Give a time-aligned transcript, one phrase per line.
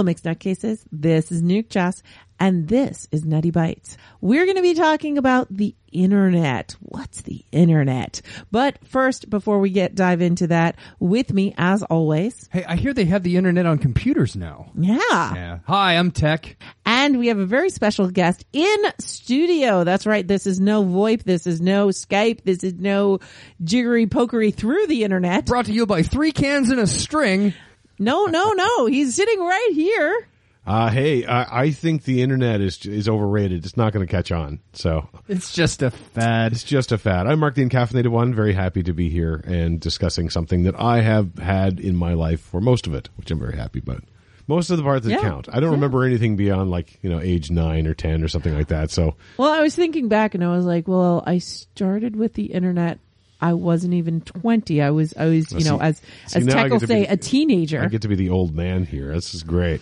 [0.00, 0.82] Hello, Mixed Nutcases.
[0.90, 2.02] This is Nuke Jess,
[2.38, 3.98] and this is Nutty Bites.
[4.22, 6.74] We're going to be talking about the internet.
[6.80, 8.22] What's the internet?
[8.50, 12.94] But first, before we get dive into that, with me, as always, Hey, I hear
[12.94, 14.72] they have the internet on computers now.
[14.74, 14.96] yeah.
[15.10, 15.58] Yeah.
[15.66, 16.56] Hi, I'm Tech.
[16.86, 19.84] And we have a very special guest in studio.
[19.84, 20.26] That's right.
[20.26, 21.24] This is no VoIP.
[21.24, 22.42] This is no Skype.
[22.44, 23.18] This is no
[23.62, 25.44] jiggery pokery through the internet.
[25.44, 27.52] Brought to you by three cans and a string.
[28.00, 28.86] No, no, no.
[28.86, 30.26] He's sitting right here.
[30.66, 33.64] Uh, hey, I, I think the internet is is overrated.
[33.64, 34.60] It's not going to catch on.
[34.72, 36.52] So It's just a fad.
[36.52, 37.26] it's just a fad.
[37.26, 38.34] I'm Mark the Encaffeinated One.
[38.34, 42.40] Very happy to be here and discussing something that I have had in my life
[42.40, 44.04] for most of it, which I'm very happy about.
[44.46, 45.20] Most of the parts that Yeah.
[45.20, 45.48] count.
[45.50, 45.76] I don't Yeah.
[45.76, 48.90] remember anything beyond like, you know, age nine or 10 or something like that.
[48.90, 52.46] So Well, I was thinking back and I was like, well, I started with the
[52.46, 52.98] internet.
[53.40, 54.82] I wasn't even 20.
[54.82, 57.16] I was, I was, you see- know, as, see, as Tech will say, be- a
[57.16, 57.80] teenager.
[57.82, 59.12] I get to be the old man here.
[59.14, 59.80] This is great.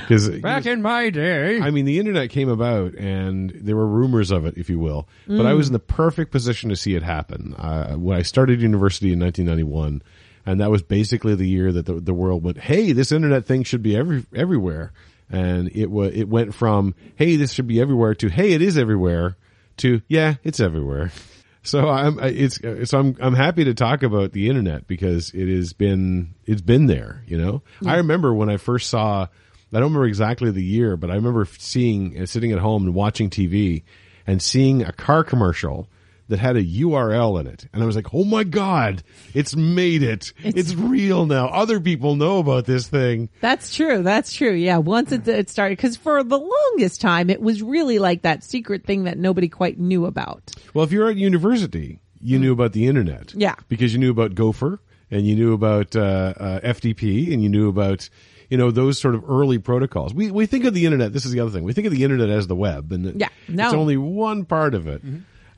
[0.00, 1.60] Because Back in my day.
[1.60, 5.08] I mean, the internet came about, and there were rumors of it, if you will.
[5.28, 7.54] But I was in the perfect position to see it happen.
[7.54, 10.02] Uh, when I started university in 1991,
[10.44, 13.62] and that was basically the year that the, the world went, "Hey, this internet thing
[13.62, 14.92] should be every everywhere,"
[15.30, 18.76] and it wa- it went from "Hey, this should be everywhere" to "Hey, it is
[18.76, 19.36] everywhere,"
[19.78, 21.12] to "Yeah, it's everywhere."
[21.66, 25.72] So I'm it's so I'm I'm happy to talk about the internet because it has
[25.72, 27.24] been it's been there.
[27.26, 29.26] You know, I remember when I first saw.
[29.72, 32.94] I don't remember exactly the year, but I remember seeing uh, sitting at home and
[32.94, 33.82] watching TV
[34.26, 35.88] and seeing a car commercial
[36.28, 39.02] that had a URL in it, and I was like, "Oh my god,
[39.34, 40.32] it's made it!
[40.42, 41.46] It's, real now.
[41.48, 44.02] Other people know about this thing." That's true.
[44.02, 44.52] That's true.
[44.52, 44.78] Yeah.
[44.78, 48.84] Once it, it started, because for the longest time, it was really like that secret
[48.84, 50.52] thing that nobody quite knew about.
[50.74, 53.32] Well, if you're at university, you knew about the internet.
[53.34, 53.54] Yeah.
[53.68, 56.00] Because you knew about Gopher and you knew about uh,
[56.36, 58.08] uh, FTP and you knew about
[58.50, 60.14] you know those sort of early protocols.
[60.14, 61.12] We we think of the internet.
[61.12, 61.64] This is the other thing.
[61.64, 63.28] We think of the internet as the web, and Yeah.
[63.48, 63.66] No.
[63.66, 65.02] it's only one part of it.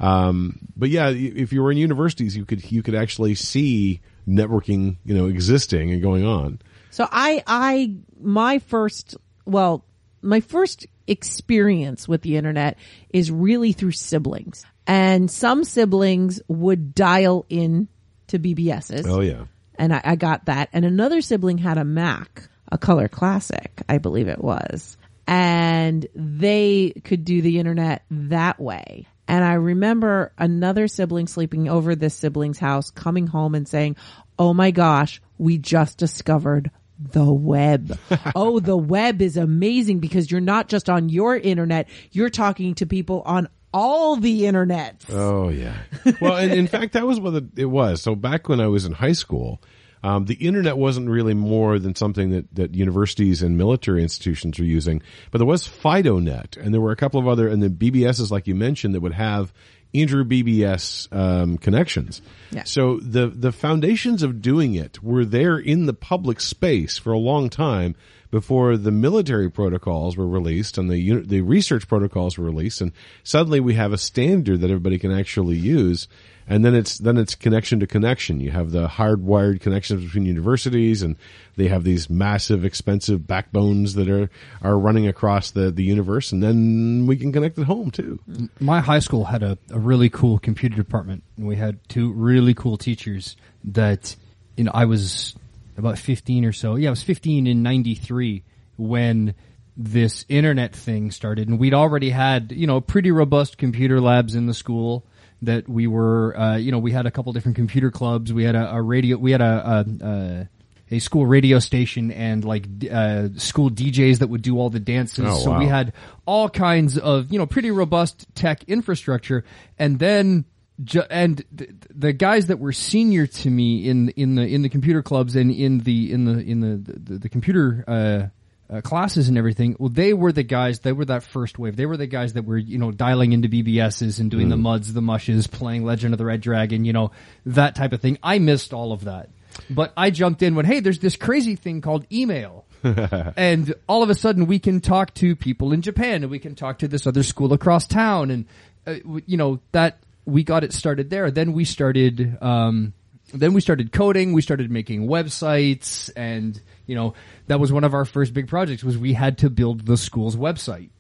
[0.01, 4.97] Um, but yeah, if you were in universities, you could you could actually see networking,
[5.05, 6.61] you know, existing and going on.
[6.91, 9.85] So I, I, my first, well,
[10.23, 12.77] my first experience with the internet
[13.11, 14.65] is really through siblings.
[14.87, 17.89] And some siblings would dial in
[18.29, 19.07] to BBSs.
[19.07, 19.45] Oh yeah.
[19.79, 20.69] and I, I got that.
[20.73, 26.93] And another sibling had a Mac, a Color Classic, I believe it was, and they
[27.05, 29.07] could do the internet that way.
[29.29, 33.97] And I remember another sibling sleeping over this sibling's house, coming home and saying,
[34.39, 36.71] "Oh my gosh, we just discovered."
[37.13, 37.97] The web.
[38.35, 42.87] oh, the web is amazing because you're not just on your internet, you're talking to
[42.87, 45.05] people on all the internet.
[45.09, 45.77] Oh yeah.
[46.21, 48.03] Well, and in fact, that was what it- it was.
[48.03, 49.63] So back when I was in high school,
[50.03, 54.65] um, the internet wasn't really more than something that, that universities and military institutions were
[54.65, 58.31] using, but there was FidoNet, and there were a couple of other, and the BBSs,
[58.31, 59.53] like you mentioned, that would have
[59.93, 62.21] inter BBS um, connections.
[62.51, 62.65] Yeah.
[62.65, 67.19] So the the foundations of doing it were there in the public space for a
[67.19, 67.95] long time
[68.31, 72.93] before the military protocols were released and the the research protocols were released, and
[73.25, 76.09] suddenly we have a standard that everybody can actually use.
[76.51, 78.41] And then it's then it's connection to connection.
[78.41, 81.17] You have the hardwired connections between universities, and
[81.57, 84.31] they have these massive, expensive backbones that are
[84.63, 86.33] are running across the the universe.
[86.33, 88.19] And then we can connect at home too.
[88.61, 92.55] My high school had a, a really cool computer department, and we had two really
[92.55, 94.17] cool teachers that,
[94.57, 95.37] you know, I was
[95.77, 96.77] about 15 or so.
[96.77, 98.43] Yeah, I was 15 in 93
[98.79, 99.35] when
[99.77, 104.47] this internet thing started, and we'd already had, you know, pretty robust computer labs in
[104.47, 105.05] the school
[105.43, 108.33] that we were, uh, you know, we had a couple different computer clubs.
[108.33, 110.49] We had a, a radio, we had a, a, a
[110.91, 115.27] a school radio station and like uh, school DJs that would do all the dances.
[115.29, 115.93] Oh, so we had
[116.27, 119.45] all kinds of you know pretty robust tech infrastructure,
[119.79, 120.45] and then
[120.83, 124.69] ju- and th- the guys that were senior to me in in the in the
[124.69, 127.85] computer clubs and in the in the in the the, the computer.
[127.87, 128.27] Uh,
[128.71, 129.77] uh, classes and everything.
[129.79, 130.81] Well, they were the guys.
[130.81, 131.77] They were that first wave.
[131.77, 134.93] They were the guys that were, you know, dialing into BBSs and doing the muds,
[134.93, 137.11] the mushes, playing Legend of the Red Dragon, you know,
[137.47, 138.19] that type of thing.
[138.23, 139.31] I missed all of that,
[139.71, 144.11] but I jumped in when, hey, there's this crazy thing called email, and all of
[144.11, 147.07] a sudden we can talk to people in Japan, and we can talk to this
[147.07, 148.47] other school across town, and
[148.87, 148.95] uh,
[149.27, 151.31] you know that we got it started there.
[151.31, 152.37] Then we started.
[152.43, 152.93] Um,
[153.33, 157.15] then we started coding we started making websites and you know
[157.47, 160.35] that was one of our first big projects was we had to build the school's
[160.35, 160.91] website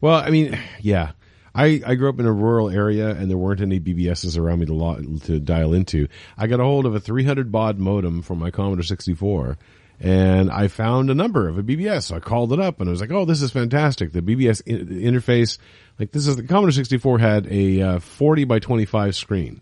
[0.00, 1.12] Well, I mean, yeah.
[1.54, 4.66] I, I grew up in a rural area and there weren't any BBSs around me
[4.66, 6.08] to lo- to dial into.
[6.38, 9.58] I got a hold of a 300 baud modem for my Commodore 64
[10.00, 12.04] and I found a number of a BBS.
[12.04, 14.62] So I called it up and I was like, "Oh, this is fantastic!" The BBS
[14.66, 15.58] in- interface,
[15.98, 19.60] like this is the Commodore 64 had a uh, 40 by 25 screen,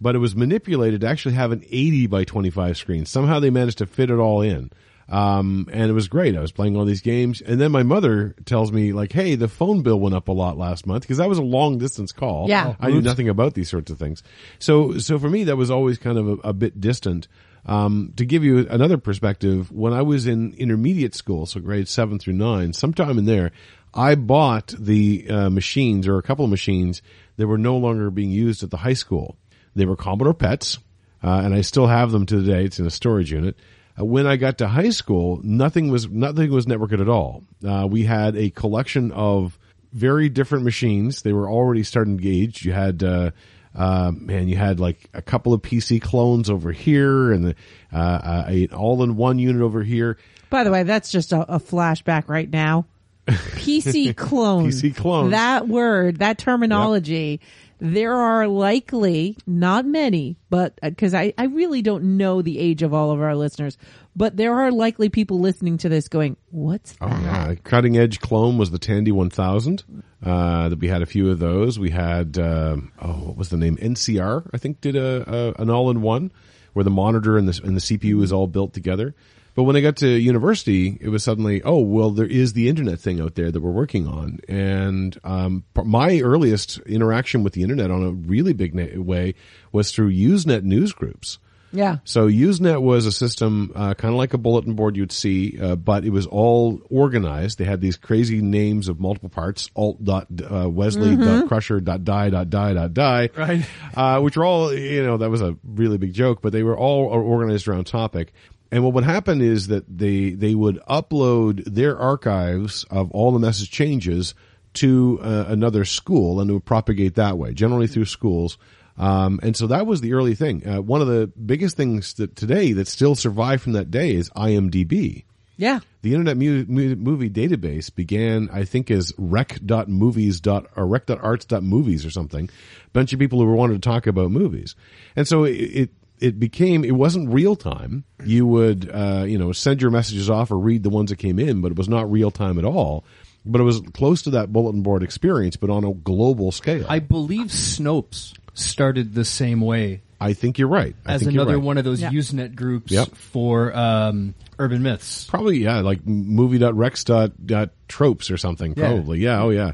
[0.00, 3.06] but it was manipulated to actually have an 80 by 25 screen.
[3.06, 4.70] Somehow they managed to fit it all in.
[5.08, 6.36] Um, and it was great.
[6.36, 9.46] I was playing all these games, and then my mother tells me like, "Hey, the
[9.46, 12.48] phone bill went up a lot last month because that was a long distance call.
[12.48, 12.74] Yeah.
[12.80, 14.24] I knew nothing about these sorts of things.
[14.58, 17.28] So, so for me, that was always kind of a, a bit distant.
[17.66, 22.18] Um, to give you another perspective, when I was in intermediate school, so grades seven
[22.18, 23.52] through nine, sometime in there,
[23.92, 27.00] I bought the uh, machines or a couple of machines
[27.36, 29.36] that were no longer being used at the high school.
[29.76, 30.78] They were Commodore Pets,
[31.22, 32.64] uh, and I still have them to today.
[32.64, 33.56] It's in a storage unit.
[33.98, 37.44] Uh, when I got to high school, nothing was nothing was networked at all.
[37.66, 39.58] Uh, we had a collection of
[39.92, 41.22] very different machines.
[41.22, 42.64] They were already starting engaged.
[42.64, 43.30] You had, uh,
[43.74, 47.54] uh, man, you had like a couple of PC clones over here, and the,
[47.92, 50.18] uh, uh, an all-in-one unit over here.
[50.50, 52.86] By the way, that's just a, a flashback right now.
[53.26, 54.70] PC clone.
[54.70, 55.30] PC clone.
[55.30, 57.40] That word, that terminology.
[57.78, 62.94] There are likely not many, but because I, I really don't know the age of
[62.94, 63.76] all of our listeners,
[64.14, 68.20] but there are likely people listening to this going, "What's that?" Oh yeah, cutting edge
[68.20, 69.84] clone was the Tandy 1000.
[70.24, 71.78] Uh, that we had a few of those.
[71.78, 73.76] We had uh, oh, what was the name?
[73.76, 76.32] NCR, I think, did a, a an all in one
[76.72, 79.14] where the monitor and the and the CPU is all built together.
[79.56, 83.00] But when I got to university, it was suddenly, oh well, there is the internet
[83.00, 84.38] thing out there that we're working on.
[84.48, 89.34] And um, my earliest interaction with the internet on a really big na- way
[89.72, 91.38] was through Usenet news groups.
[91.72, 91.98] Yeah.
[92.04, 95.76] So Usenet was a system, uh, kind of like a bulletin board you'd see, uh,
[95.76, 97.58] but it was all organized.
[97.58, 102.04] They had these crazy names of multiple parts, alt dot, uh, Wesley dot crusher dot
[102.04, 103.30] die dot die dot die.
[103.36, 103.66] Right.
[103.94, 106.78] Uh, which were all, you know, that was a really big joke, but they were
[106.78, 108.32] all organized around topic.
[108.70, 113.38] And what would happen is that they, they would upload their archives of all the
[113.38, 114.34] message changes
[114.74, 118.58] to uh, another school and it would propagate that way, generally through schools.
[118.98, 120.66] Um, and so that was the early thing.
[120.66, 124.30] Uh, one of the biggest things that today that still survive from that day is
[124.30, 125.24] IMDb.
[125.58, 125.80] Yeah.
[126.02, 130.40] The Internet mu- mu- Movie Database began, I think, as rec.movies.
[130.46, 132.50] or rec.arts.movies or something.
[132.86, 134.74] A bunch of people who were wanted to talk about movies.
[135.14, 135.90] And so it, it,
[136.20, 138.04] it became, it wasn't real time.
[138.24, 141.38] You would, uh, you know, send your messages off or read the ones that came
[141.38, 143.04] in, but it was not real time at all.
[143.44, 146.86] But it was close to that bulletin board experience, but on a global scale.
[146.88, 150.96] I believe Snopes started the same way I think you're right.
[151.04, 151.62] I as think another right.
[151.62, 152.10] one of those Yeah.
[152.10, 153.14] Usenet groups Yep.
[153.14, 155.24] for um, urban myths.
[155.24, 158.74] Probably, yeah, like movie.rex.tropes or something.
[158.76, 158.86] Yeah.
[158.86, 159.18] Probably.
[159.18, 159.42] Yeah.
[159.42, 159.72] Oh, yeah.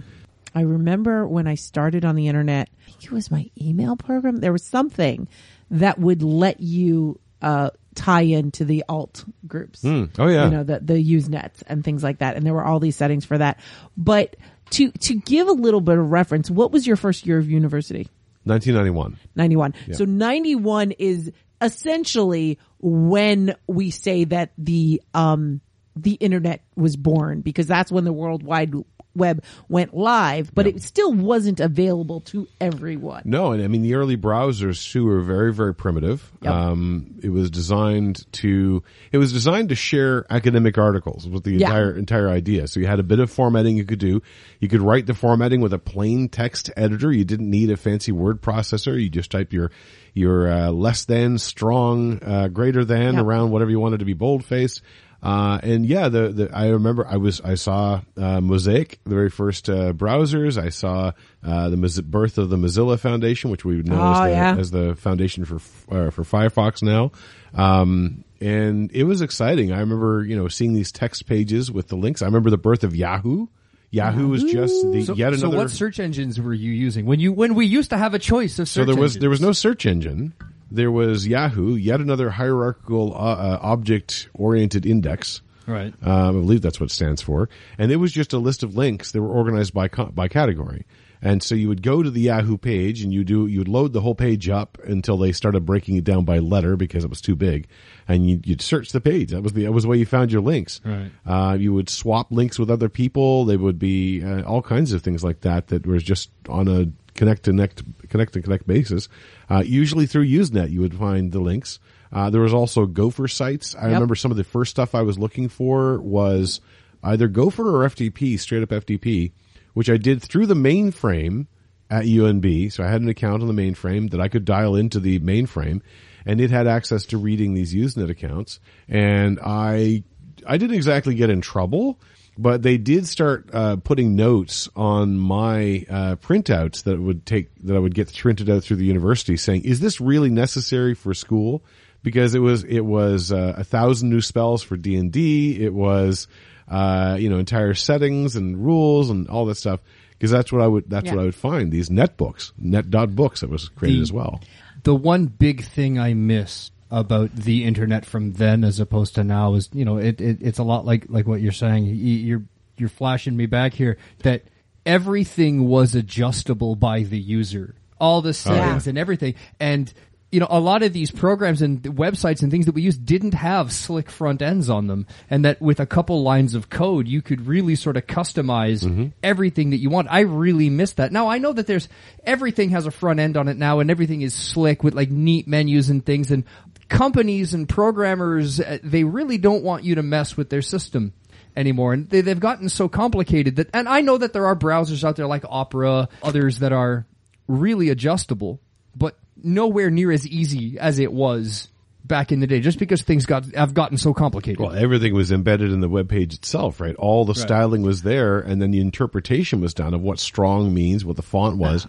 [0.54, 4.38] I remember when I started on the internet, I think it was my email program.
[4.38, 5.28] There was something
[5.72, 9.84] that would let you uh, tie into the alt groups.
[9.84, 10.44] Oh, yeah.
[10.44, 12.36] You know, the, the Usenets and things like that.
[12.36, 13.58] And there were all these settings for that.
[13.96, 14.36] But
[14.70, 18.08] to, to give a little bit of reference, what was your first year of university?
[18.44, 19.18] 1991.
[19.34, 19.96] 91.
[19.96, 25.60] So 91 is essentially when we say that the, um,
[25.94, 28.74] the internet was born because that's when the World Wide
[29.14, 33.22] Web went live, but it still wasn't available to everyone.
[33.24, 36.30] No, and I mean the early browsers too were very, very primitive.
[36.42, 36.52] Yep.
[36.52, 41.66] Um, it was designed to it was designed to share academic articles with the Yeah.
[41.66, 42.66] entire entire idea.
[42.68, 44.22] So you had a bit of formatting you could do.
[44.60, 47.12] You could write the formatting with a plain text editor.
[47.12, 49.00] You didn't need a fancy word processor.
[49.00, 49.70] You just type your
[50.14, 53.24] your uh, less than, strong, uh, greater than Yep.
[53.24, 54.82] around whatever you wanted to be bold faced.
[55.22, 59.30] Uh, and yeah, the, the, I remember I was, I saw, uh, Mosaic, the very
[59.30, 60.60] first, uh, browsers.
[60.60, 61.12] I saw,
[61.46, 64.30] uh, the Moz- birth of the Mozilla Foundation, which we would know Oh, as, the,
[64.30, 64.56] yeah.
[64.56, 67.12] as the foundation for, uh, for Firefox now.
[67.54, 69.72] Um, and it was exciting.
[69.72, 72.22] I remember, you know, seeing these text pages with the links.
[72.22, 73.46] I remember the birth of Yahoo.
[73.90, 77.30] Yahoo was just the, So, yet so what search engines were you using when you
[77.30, 78.68] when we used to have a choice of search?
[78.68, 79.20] So search there was engines?
[79.20, 80.32] there was no search engine.
[80.74, 85.42] There was Yahoo, yet another hierarchical uh, uh, object oriented index.
[85.66, 85.92] right.
[86.02, 87.48] Um, I believe that's what it stands for.
[87.78, 90.86] And it was just a list of links that were organized by co- by category.
[91.24, 93.92] And so you would go to the Yahoo page and you do you would load
[93.92, 97.20] the whole page up until they started breaking it down by letter because it was
[97.20, 97.68] too big,
[98.08, 99.30] and you, you'd search the page.
[99.30, 100.80] That was the that was the way you found your links.
[100.84, 101.12] Right.
[101.24, 103.44] Uh, you would swap links with other people.
[103.44, 106.86] They would be uh, all kinds of things like that that was just on a
[107.14, 109.08] connect to connect connect to connect basis.
[109.50, 111.78] Uh, usually through Usenet, you would find the links.
[112.12, 113.74] Uh, there was also Gopher sites.
[113.74, 113.92] I Yep.
[113.94, 116.60] remember some of the first stuff I was looking for was
[117.02, 119.32] either Gopher or FTP, straight up FTP,
[119.74, 121.46] which I did through the mainframe
[121.90, 122.70] at UNB.
[122.72, 125.80] So I had an account on the mainframe that I could dial into the mainframe.
[126.24, 128.60] and it had access to reading these Usenet accounts.
[128.88, 130.04] And I,
[130.46, 131.98] I didn't exactly get in trouble,
[132.38, 137.76] but they did start uh, putting notes on my uh, printouts that would take that
[137.76, 141.62] I would get printed out through the university, saying, "Is this really necessary for school?"
[142.02, 145.62] Because it was it was uh, a thousand new spells for D and D.
[145.62, 146.26] It was
[146.68, 149.80] uh, you know entire settings and rules and all that stuff.
[150.12, 151.14] Because that's what I would that's Yeah.
[151.16, 154.12] what I would find these net books, net dot books that was created The- as
[154.12, 154.40] well.
[154.84, 159.54] the one big thing I miss about the internet from then as opposed to now
[159.54, 161.86] is, you know, it, it it's a lot like like what you're saying.
[161.86, 162.42] You- You're
[162.76, 164.42] you're flashing me back here that
[164.84, 168.90] everything was adjustable by the user, all the oh, settings yeah.
[168.90, 169.92] and everything, and.
[170.34, 173.34] You know, a lot of these programs and websites and things that we use didn't
[173.34, 177.20] have slick front ends on them, and that with a couple lines of code, you
[177.20, 179.08] could really sort of customize mm-hmm.
[179.22, 180.08] everything that you want.
[180.10, 181.12] I really miss that.
[181.12, 181.86] Now I know that there's
[182.24, 185.46] everything has a front end on it now, and everything is slick with like neat
[185.46, 186.30] menus and things.
[186.30, 186.44] And
[186.92, 191.12] companies and programmers, uh, they really don't want you to mess with their system
[191.56, 191.94] anymore.
[191.94, 195.16] And they, they've gotten so complicated that, and I know that there are browsers out
[195.16, 197.06] there like Opera, others that are
[197.48, 198.60] really adjustable,
[198.94, 201.68] but nowhere near as easy as it was
[202.04, 202.60] back in the day.
[202.60, 204.60] Just because things got have gotten so complicated.
[204.60, 206.94] Well, everything was embedded in the web page itself, right?
[206.96, 211.04] All the styling was there, and then the interpretation was done of what strong means,
[211.04, 211.86] what the font was.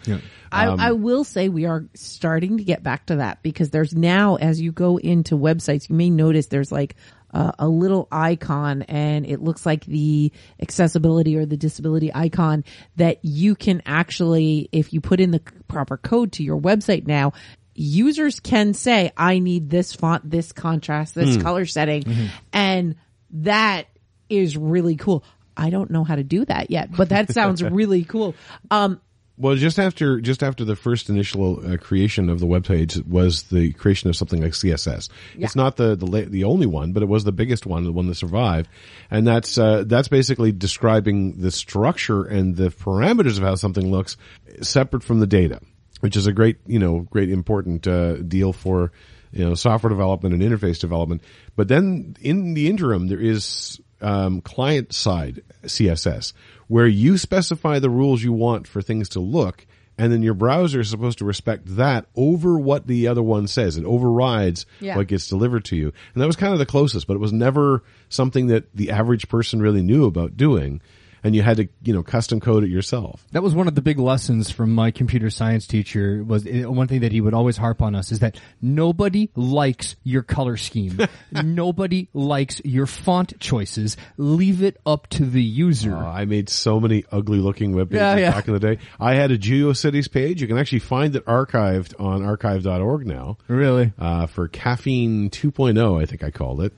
[0.51, 3.95] I, Um, I will say we are starting to get back to that because there's
[3.95, 6.95] now, as you go into websites, you may notice there's like
[7.33, 12.63] uh, a little icon and it looks like the accessibility or the disability icon
[12.97, 17.33] that you can actually, if you put in the proper code to your website now,
[17.75, 22.03] users can say, I need this font, this contrast, this color setting.
[22.51, 22.95] And
[23.31, 23.87] that
[24.29, 25.23] is really cool.
[25.55, 28.35] I don't know how to do that yet, but that sounds really cool.
[28.71, 28.99] Um,
[29.37, 33.43] Well, just after just after the first initial uh, creation of the web page was
[33.43, 35.09] the creation of something like CSS.
[35.45, 37.91] It's not the the la- the only one, but it was the biggest one, the
[37.91, 38.69] one that survived,
[39.09, 44.17] and that's uh, that's basically describing the structure and the parameters of how something looks
[44.61, 45.59] separate from the data,
[46.03, 48.91] which is a great you know great important uh, deal for
[49.31, 51.21] you know software development and interface development.
[51.55, 56.33] But then in the interim, there is um, client side CSS
[56.67, 59.65] where you specify the rules you want for things to look,
[59.97, 63.77] and then your browser is supposed to respect that over what the other one says.
[63.77, 64.97] It overrides Yeah.
[64.97, 67.31] what gets delivered to you, and that was kind of the closest, but it was
[67.31, 70.81] never something that the average person really knew about doing,
[71.23, 73.25] and you had to you know custom code it yourself.
[73.31, 76.87] That was one of the big lessons from my computer science teacher was uh, one
[76.87, 80.99] thing that he would always harp on us is that nobody likes your color scheme.
[81.31, 83.97] nobody likes your font choices.
[84.17, 85.95] Leave it up to the user.
[85.95, 88.31] Uh, I made so many ugly looking web pages Yeah, yeah.
[88.31, 88.77] back in the day.
[88.99, 90.41] I had a GeoCities page.
[90.41, 93.37] You can actually find it archived on archive.org now.
[93.47, 93.93] really?
[93.97, 96.73] uh, for Caffeine 2.0, I think I called it,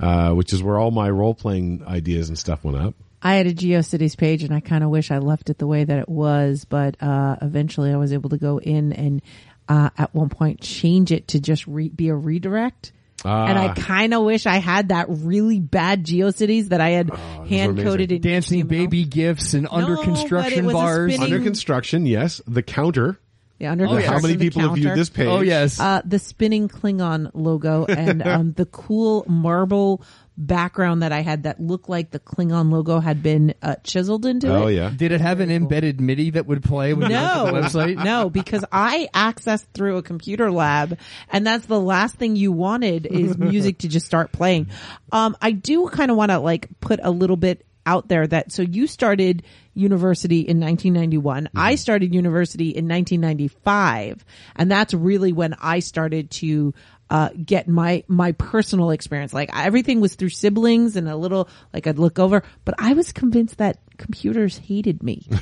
[0.00, 2.94] uh, which is where all my role playing ideas and stuff went up.
[3.22, 5.84] I had a GeoCities page and I kind of wish I left it the way
[5.84, 9.22] that it was, but uh, eventually I was able to go in and
[9.68, 12.92] uh, at one point change it to just re- be a redirect.
[13.24, 13.46] Ah.
[13.46, 17.10] and I kind of wish I had that really bad GeoCities that I had
[17.48, 18.68] hand coded in Dancing HTML.
[18.68, 21.14] baby gifs and under construction it was a bars.
[21.14, 22.40] spinning- Under construction, yes.
[22.46, 23.18] The counter.
[23.58, 24.06] The under Oh, yes.
[24.10, 25.26] How many the people have viewed this page?
[25.28, 25.80] Oh yes.
[25.80, 30.02] Uh, the spinning Klingon logo and um, the cool marble
[30.38, 34.48] background that I had that looked like the Klingon logo had been uh, chiseled into
[34.48, 34.50] it.
[34.50, 34.90] Oh, yeah.
[34.94, 38.04] Did it have an embedded MIDI that would play when No, went to the website?
[38.04, 40.98] no, because I accessed through a computer lab,
[41.30, 44.68] and that's the last thing you wanted is music to just start playing.
[45.12, 48.50] Um, I do kind of want to like put a little bit out there that
[48.50, 51.48] so you started university in 1991.
[51.54, 54.24] I started university in 1995,
[54.56, 56.74] and that's really when I started to
[57.08, 59.32] uh, get my my personal experience.
[59.32, 63.12] Like everything was through siblings and a little like I'd look over, but I was
[63.12, 65.26] convinced that computers hated me.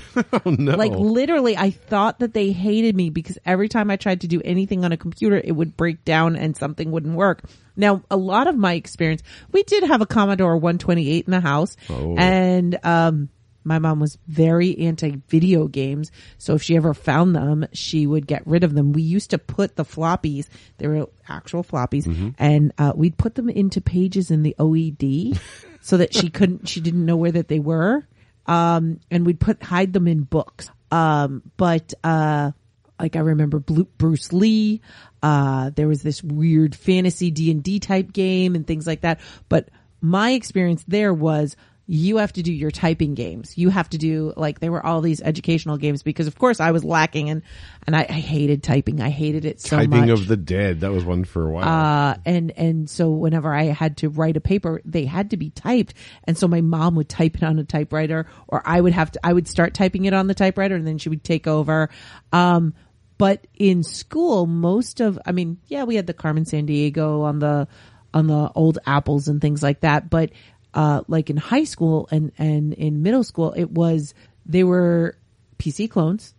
[0.47, 0.77] Oh, no.
[0.77, 4.41] Like literally, I thought that they hated me because every time I tried to do
[4.45, 7.43] anything on a computer, it would break down and something wouldn't work.
[7.77, 11.77] Now, a lot of my experience, we did have a Commodore 128 in the house
[11.89, 12.15] Oh.
[12.19, 13.29] and, um,
[13.65, 16.13] my mom was very anti video games.
[16.39, 18.93] So if she ever found them, she would get rid of them.
[18.93, 20.47] We used to put the floppies,
[20.79, 22.07] they were actual floppies,
[22.39, 25.39] and, uh, we'd put them into pages in the OED
[25.81, 28.07] so that she couldn't, she didn't know where that they were
[28.47, 30.71] um, and we'd put hide them in books.
[30.91, 32.53] Um, but uh,
[32.99, 34.81] like I remember Bruce Lee.
[35.23, 39.21] Uh, there was this weird fantasy D and D type game and things like that.
[39.49, 43.59] But my experience there was you have to do your typing games.
[43.59, 46.71] You have to do like there were all these educational games because of course I
[46.71, 47.43] was lacking and
[47.87, 49.03] and I, I hated typing.
[49.03, 49.99] I hated it so Typing much.
[50.01, 50.81] Typing of the Dead.
[50.81, 51.65] That was one for a while.
[51.69, 55.51] uh, and and so whenever I had to write a paper, they had to be
[55.51, 55.93] typed,
[56.25, 59.21] and so my mom would type it on a typewriter, or I would have to.
[59.23, 61.91] I would start typing it on the typewriter, and then she would take over.
[62.33, 62.75] Um,
[63.19, 67.69] but in school, most of, I mean, yeah, we had the Carmen Sandiego on the
[68.13, 70.31] on the old apples and things like that, but
[70.75, 74.13] uh, like in high school and and in middle school, it was
[74.45, 75.17] they were
[75.59, 76.35] PC clones.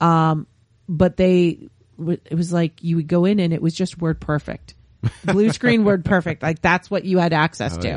[0.00, 0.46] Um,
[0.88, 1.68] but they
[1.98, 4.74] it was like you would go in and it was just WordPerfect.
[5.24, 6.42] Blue screen WordPerfect.
[6.42, 7.88] Like that's what you had access to.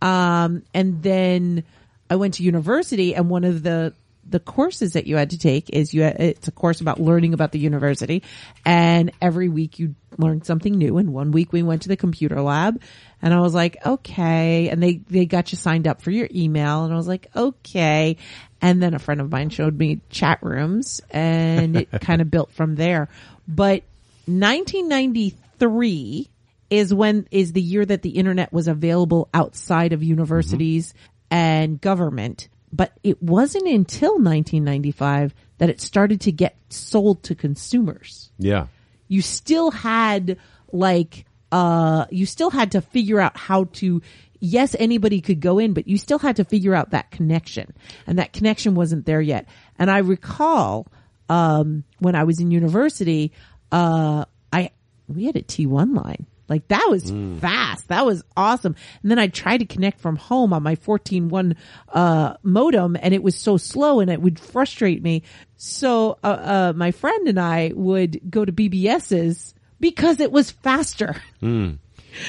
[0.00, 1.64] um and then
[2.08, 3.92] i went to university and one of the
[4.28, 7.52] the courses that you had to take is you it's a course about learning about
[7.52, 8.22] the university.
[8.64, 10.96] And every week you learned something new.
[10.98, 12.80] And one week we went to the computer lab
[13.22, 14.68] and I was like okay.
[14.68, 16.84] And they they got you signed up for your email.
[16.84, 18.16] And I was like okay.
[18.60, 22.50] And then a friend of mine showed me chat rooms and it kind of built
[22.52, 23.08] from there.
[23.46, 23.84] But
[24.26, 26.28] 1993
[26.70, 30.10] is when is the year that the internet was available outside of mm-hmm.
[30.10, 30.92] universities
[31.30, 38.30] and government but it wasn't until 1995 that it started to get sold to consumers.
[38.38, 38.66] Yeah.
[39.08, 40.36] you still had
[40.72, 44.02] like uh you still had to figure out how to
[44.38, 47.72] yes anybody could go in but you still had to figure out that connection.
[48.06, 49.46] And that connection wasn't there yet.
[49.78, 50.86] And i recall
[51.30, 53.32] um when i was in university
[53.72, 54.70] uh i
[55.08, 57.88] we had a t1 line like that was fast.
[57.88, 58.74] That was awesome.
[59.02, 61.56] And then i tried to connect from home on my 14.1
[61.92, 65.22] uh modem and it was so slow and it would frustrate me.
[65.56, 71.16] So uh, uh my friend and i would go to bbs's because it was faster.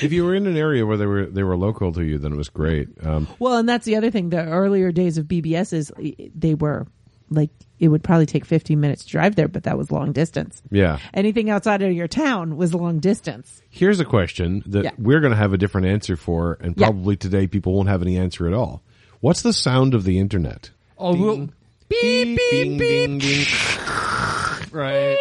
[0.02, 2.34] If you were in an area where they were they were local to you, then
[2.34, 2.90] it was great.
[3.02, 4.30] Um, well and that's the other thing.
[4.30, 5.92] The earlier days of bbs's
[6.36, 6.86] they were
[7.30, 10.62] like it would probably take 15 minutes to drive there but that was long distance
[10.72, 11.00] yeah.
[11.14, 14.92] anything outside of your town was long distance Here's a question that Yeah.
[14.98, 16.88] we're going to have a different answer for, and Yeah.
[16.88, 18.82] probably today people won't have any answer at all.
[19.20, 20.72] What's the sound of the internet?
[20.98, 21.50] Oh, well,
[21.88, 23.48] Beep, beep, beep.
[24.74, 25.18] right.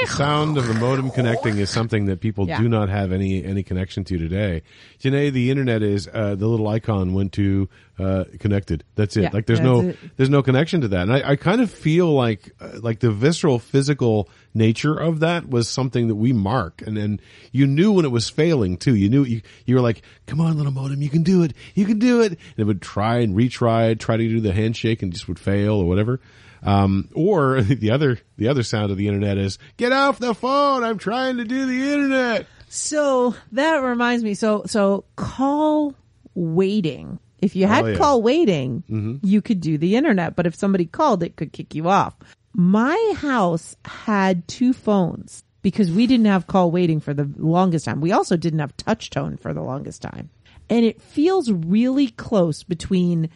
[0.00, 2.60] The sound of the modem connecting is something that people Yeah.
[2.60, 4.62] do not have any any connection to today.
[5.00, 8.84] Today, the internet is uh, the little icon went to uh, connected.
[8.94, 9.22] That's it.
[9.22, 9.98] Yeah, like there's no it.
[10.16, 13.10] there's no connection to that, and I, I kind of feel like uh, like the
[13.10, 18.04] visceral physical nature of that was something that we mark, and then you knew when
[18.04, 18.94] it was failing too.
[18.94, 21.86] You knew you you were like, "Come on, little modem, you can do it, you
[21.86, 25.12] can do it," and it would try and retry, try to do the handshake, and
[25.12, 26.20] just would fail or whatever.
[26.62, 30.82] Um, or the other, the other sound of the internet is, get off the phone.
[30.84, 32.46] I'm trying to do the internet.
[32.68, 34.34] So that reminds me.
[34.34, 35.94] So so call
[36.34, 37.18] waiting.
[37.40, 37.96] If you had Oh, yeah.
[37.96, 40.34] call waiting, you could do the internet.
[40.36, 42.14] But if somebody called, it could kick you off.
[42.52, 48.00] My house had two phones because we didn't have call waiting for the longest time.
[48.00, 50.30] We also didn't have touch tone for the longest time.
[50.68, 53.30] And it feels really close between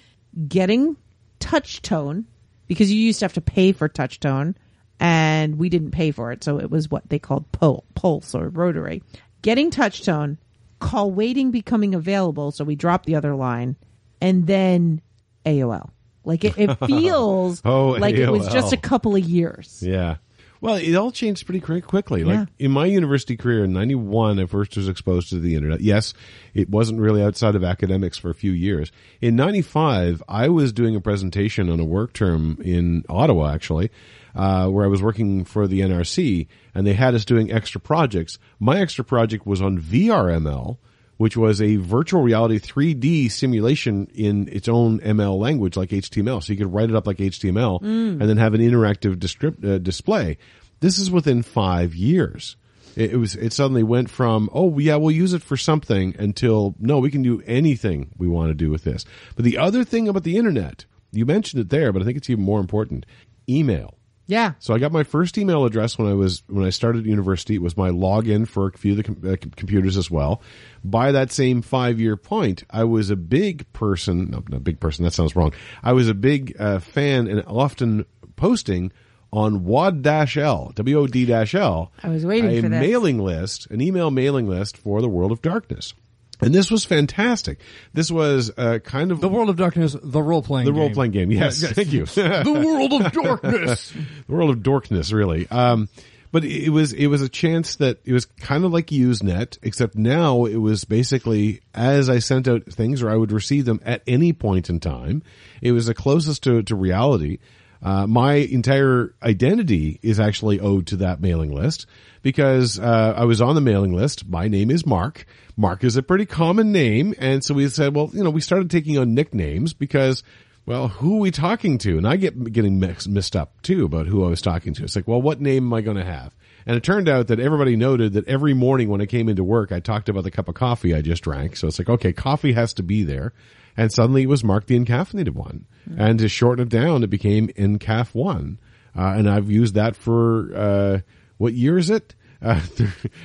[0.48, 0.96] getting
[1.38, 2.26] touch tone
[2.72, 4.56] because you used to have to pay for touch tone
[4.98, 6.42] and we didn't pay for it.
[6.42, 9.02] So it was what they called pul- pulse or rotary.
[9.42, 10.38] Getting touch tone,
[10.78, 12.50] call waiting becoming available.
[12.52, 13.76] So we dropped the other line
[14.20, 15.02] and then
[15.44, 15.90] AOL.
[16.24, 19.82] Like it, it feels Oh, like it was just a couple of years.
[19.84, 20.16] Yeah.
[20.62, 22.22] Well, it all changed pretty quick, quickly.
[22.22, 22.44] Like Yeah.
[22.66, 25.80] in my university career in 91, I first was exposed to the internet.
[25.80, 26.14] Yes,
[26.54, 28.92] it wasn't really outside of academics for a few years.
[29.20, 33.90] In 95, I was doing a presentation on a work term in Ottawa, actually,
[34.36, 36.46] uh, where I was working for the NRC
[36.76, 38.38] and they had us doing extra projects.
[38.60, 40.78] My extra project was on VRML,
[41.22, 46.42] which was a virtual reality 3D simulation in its own ML language, like HTML.
[46.42, 47.80] So you could write it up like HTML
[48.20, 50.36] and then have an interactive descript, uh, display.
[50.80, 52.56] This is within five years.
[52.96, 56.74] It, it was, it suddenly went from, oh yeah, we'll use it for something until,
[56.80, 59.04] no, we can do anything we want to do with this.
[59.36, 62.30] But the other thing about the internet, you mentioned it there, but I think it's
[62.30, 63.06] even more important.
[63.48, 63.94] Email.
[64.32, 64.54] Yeah.
[64.60, 67.56] So I got my first email address when I was when I started university.
[67.56, 70.40] It was my login for a few of the com- uh, computers as well.
[70.82, 74.30] By that same five year point, I was a big person.
[74.30, 75.04] No, not big person.
[75.04, 75.52] That sounds wrong.
[75.82, 78.90] I was a big uh, fan and often posting
[79.32, 81.92] on WOD-L, W-O-D-L.
[82.02, 82.80] I was waiting a for this.
[82.80, 85.94] mailing list, an email mailing list for the World of Darkness.
[86.42, 87.60] And this was fantastic.
[87.92, 90.74] This was uh, kind of The World of Darkness, the role playing game.
[90.74, 91.30] the role playing game.
[91.30, 92.04] Yes, thank you.
[92.06, 93.90] the World of Darkness.
[94.26, 95.48] the world of darkness, really.
[95.48, 95.88] Um,
[96.32, 99.94] but it was it was a chance that it was kind of like Usenet, except
[99.94, 104.02] now it was basically as I sent out things or I would receive them at
[104.06, 105.22] any point in time.
[105.60, 107.38] It was the closest to to reality.
[107.82, 111.86] Uh, my entire identity is actually owed to that mailing list
[112.22, 114.28] because uh, I was on the mailing list.
[114.28, 115.26] My name is Mark.
[115.56, 118.70] Mark is a pretty common name, and so we said, well, you know, we started
[118.70, 120.22] taking on nicknames because
[120.64, 121.98] well, who are we talking to?
[121.98, 124.84] And I get getting mixed, mixed up too about who I was talking to.
[124.84, 126.32] It's like, well, what name am I going to have?
[126.64, 129.72] And it turned out that everybody noted that every morning when I came into work,
[129.72, 131.56] I talked about the cup of coffee I just drank.
[131.56, 133.32] So it's like, okay, coffee has to be there.
[133.76, 135.66] And suddenly it was marked the Encaffeinated One.
[135.88, 136.00] Mm-hmm.
[136.00, 138.58] And to shorten it down, it became Encaf One.
[138.96, 140.98] Uh, and I've used that for, uh,
[141.38, 142.14] what year is it?
[142.44, 142.60] Uh,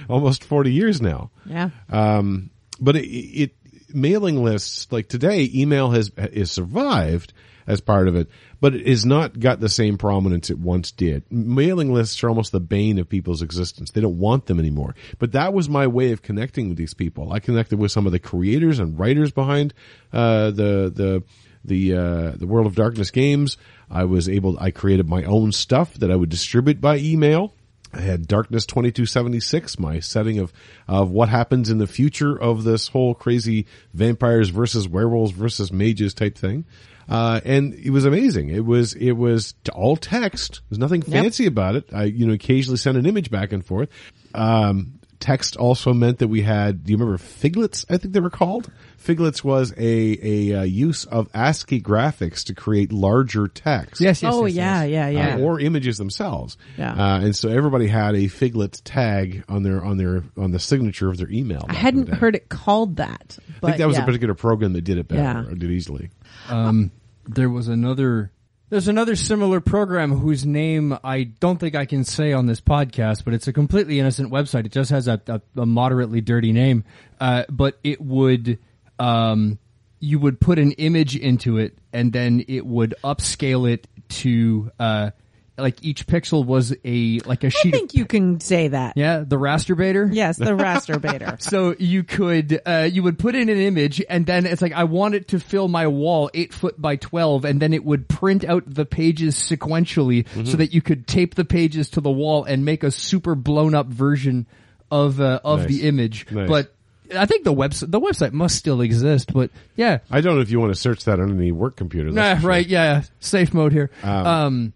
[0.07, 1.31] almost 40 years now.
[1.47, 1.71] Yeah.
[1.89, 3.55] Um, but it, it,
[3.91, 7.33] mailing lists like today, email has is survived
[7.67, 8.29] as part of it,
[8.61, 11.23] but it has not got the same prominence it once did.
[11.29, 13.91] Mailing lists are almost the bane of people's existence.
[13.91, 14.95] They don't want them anymore.
[15.19, 17.33] But that was my way of connecting with these people.
[17.33, 19.73] I connected with some of the creators and writers behind
[20.13, 21.23] uh, the the
[21.65, 23.57] the uh, the World of Darkness games.
[23.89, 24.57] I was able.
[24.59, 27.53] I created my own stuff that I would distribute by email.
[27.93, 30.51] I had Darkness 2276, my setting of,
[30.89, 36.13] of what happens in the future of this whole crazy vampires versus werewolves versus mages
[36.13, 36.65] type thing.
[37.09, 38.49] Uh, and it was amazing.
[38.49, 40.61] It was, it was all text.
[40.69, 41.51] There's nothing fancy yep.
[41.51, 41.85] about it.
[41.93, 43.89] I, you know, occasionally send an image back and forth.
[44.33, 47.85] Um, text also meant that we had, do you remember Figlets?
[47.89, 48.71] I think they were called.
[48.97, 54.01] Figlets was a, a, uh, use of ASCII graphics to create larger text.
[54.01, 54.33] Yes, yes.
[54.33, 55.13] Oh, yes, yeah, yes.
[55.13, 55.35] yeah, yeah.
[55.35, 56.57] Uh, or images themselves.
[56.77, 56.93] Yeah.
[56.93, 61.09] Uh, and so everybody had a Figlet tag on their, on their, on the signature
[61.09, 61.65] of their email.
[61.67, 63.37] I hadn't heard it called that.
[63.61, 64.03] But I think that was yeah.
[64.03, 65.51] a particular program that did it better, yeah.
[65.51, 66.09] or did easily.
[66.49, 66.91] Um,
[67.25, 68.31] there was another
[68.69, 73.23] there's another similar program whose name I don't think I can say on this podcast,
[73.23, 74.65] but it's a completely innocent website.
[74.65, 76.83] It just has a, a, a moderately dirty name,
[77.19, 78.59] uh, but it would
[78.99, 79.57] um,
[79.99, 85.11] you would put an image into it, and then it would upscale it to uh,
[85.57, 87.73] like each pixel was a like a sheet.
[87.73, 88.95] I think of, you can say that.
[88.95, 90.09] Yeah, the rasterbator.
[90.13, 91.41] Yes, the rasterbator.
[91.41, 94.83] so you could uh, you would put in an image, and then it's like I
[94.83, 98.45] want it to fill my wall eight foot by twelve, and then it would print
[98.45, 100.45] out the pages sequentially mm-hmm.
[100.45, 103.73] so that you could tape the pages to the wall and make a super blown
[103.73, 104.45] up version
[104.91, 105.67] of uh, of nice.
[105.67, 106.31] the image.
[106.31, 106.47] Nice.
[106.47, 106.73] But
[107.15, 109.99] I think the website the website must still exist, but yeah.
[110.11, 112.11] I don't know if you want to search that on any work computer.
[112.11, 112.65] Nah, right?
[112.65, 112.71] Sure.
[112.71, 113.89] Yeah, safe mode here.
[114.03, 114.73] Um, um,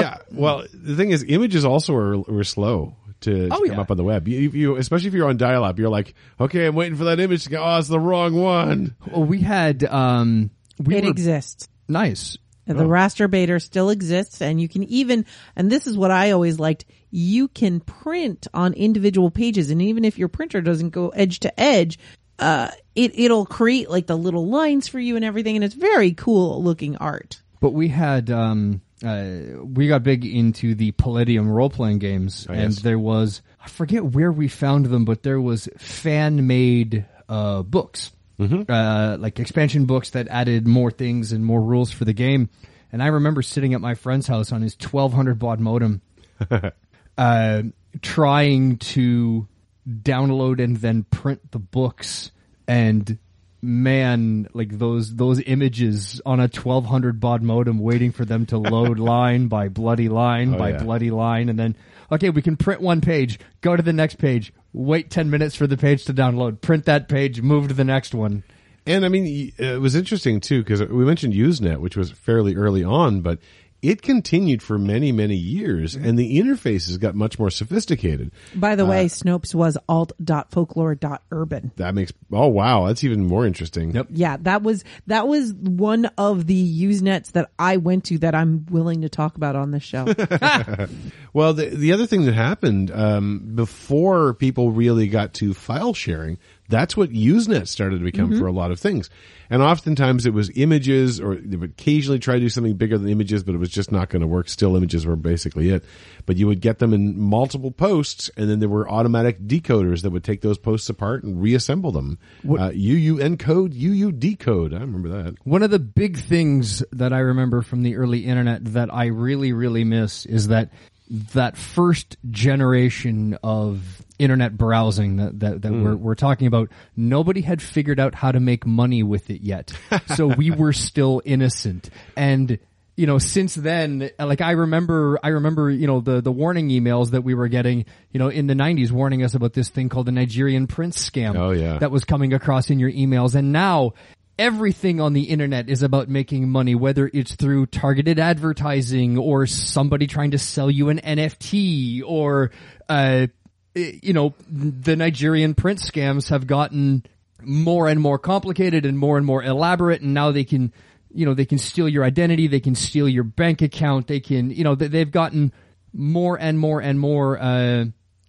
[0.00, 0.16] yeah.
[0.30, 3.80] Well, the thing is, images also are, were slow to, to oh, come yeah.
[3.80, 4.28] up on the web.
[4.28, 7.44] You, you, especially if you're on dial-up, you're like, okay, I'm waiting for that image
[7.44, 7.62] to go.
[7.62, 8.94] Oh, it's the wrong one.
[9.10, 11.68] Well, we had, um, we it were, exists.
[11.88, 12.38] Nice.
[12.66, 12.88] The oh.
[12.88, 17.48] rasterbator still exists and you can even, and this is what I always liked, you
[17.48, 21.98] can print on individual pages and even if your printer doesn't go edge to edge,
[22.38, 26.12] uh, it, it'll create like the little lines for you and everything and it's very
[26.12, 27.42] cool looking art.
[27.60, 32.52] But we had, um, uh, we got big into the Palladium role playing games, oh,
[32.52, 32.82] and yes.
[32.82, 38.12] there was I forget where we found them, but there was fan made uh, books,
[38.38, 38.70] mm-hmm.
[38.70, 42.50] uh, like expansion books that added more things and more rules for the game.
[42.92, 46.02] And I remember sitting at my friend's house on his 1200 baud modem,
[47.18, 47.62] uh,
[48.02, 49.48] trying to
[49.88, 52.30] download and then print the books
[52.66, 53.18] and
[53.64, 58.98] man, like those those images on a 1200 baud modem, waiting for them to load
[58.98, 60.82] line by bloody line oh, by yeah.
[60.82, 61.76] bloody line, and then
[62.12, 65.66] okay, we can print one page, go to the next page, wait 10 minutes for
[65.66, 68.42] the page to download, print that page, move to the next one.
[68.86, 72.54] And I mean, uh, it was interesting too because we mentioned Usenet, which was fairly
[72.54, 73.38] early on, but
[73.84, 78.32] it continued for many, many years, and the interfaces got much more sophisticated.
[78.54, 81.72] By the uh, way, Snopes was alt.folklore.urban.
[81.76, 83.94] That makes oh wow, that's even more interesting.
[83.94, 84.06] Yep.
[84.10, 88.64] Yeah, that was that was one of the Usenets that I went to that I'm
[88.70, 90.04] willing to talk about on this show.
[91.34, 96.38] well, the the other thing that happened um, before people really got to file sharing
[96.68, 98.38] that's what Usenet started to become mm-hmm.
[98.38, 99.10] for a lot of things.
[99.50, 103.08] And oftentimes it was images or they would occasionally try to do something bigger than
[103.08, 104.48] images, but it was just not going to work.
[104.48, 105.84] Still images were basically it.
[106.24, 110.10] But you would get them in multiple posts and then there were automatic decoders that
[110.10, 112.18] would take those posts apart and reassemble them.
[112.42, 114.72] What, uh, UU encode, UU decode.
[114.72, 115.36] I remember that.
[115.44, 119.52] One of the big things that I remember from the early internet that I really,
[119.52, 120.70] really miss is that
[121.08, 125.84] that first generation of internet browsing that that, that mm.
[125.84, 129.72] we're we're talking about, nobody had figured out how to make money with it yet.
[130.14, 132.58] so we were still innocent and
[132.96, 137.10] you know, since then, like I remember, I remember, you know, the, the warning emails
[137.10, 140.06] that we were getting, you know, in the nineties warning us about this thing called
[140.06, 141.36] the Nigerian prince scam.
[141.36, 141.78] Oh, yeah.
[141.78, 143.34] That was coming across in your emails.
[143.34, 143.94] And now
[144.38, 150.06] everything on the internet is about making money, whether it's through targeted advertising or somebody
[150.06, 152.50] trying to sell you an NFT or,
[152.88, 153.26] uh,
[153.74, 157.04] you know, the Nigerian print scams have gotten
[157.42, 160.72] more and more complicated and more and more elaborate and now they can,
[161.12, 164.50] you know, they can steal your identity, they can steal your bank account, they can,
[164.50, 165.52] you know, they've gotten
[165.92, 167.84] more and more and more, uh,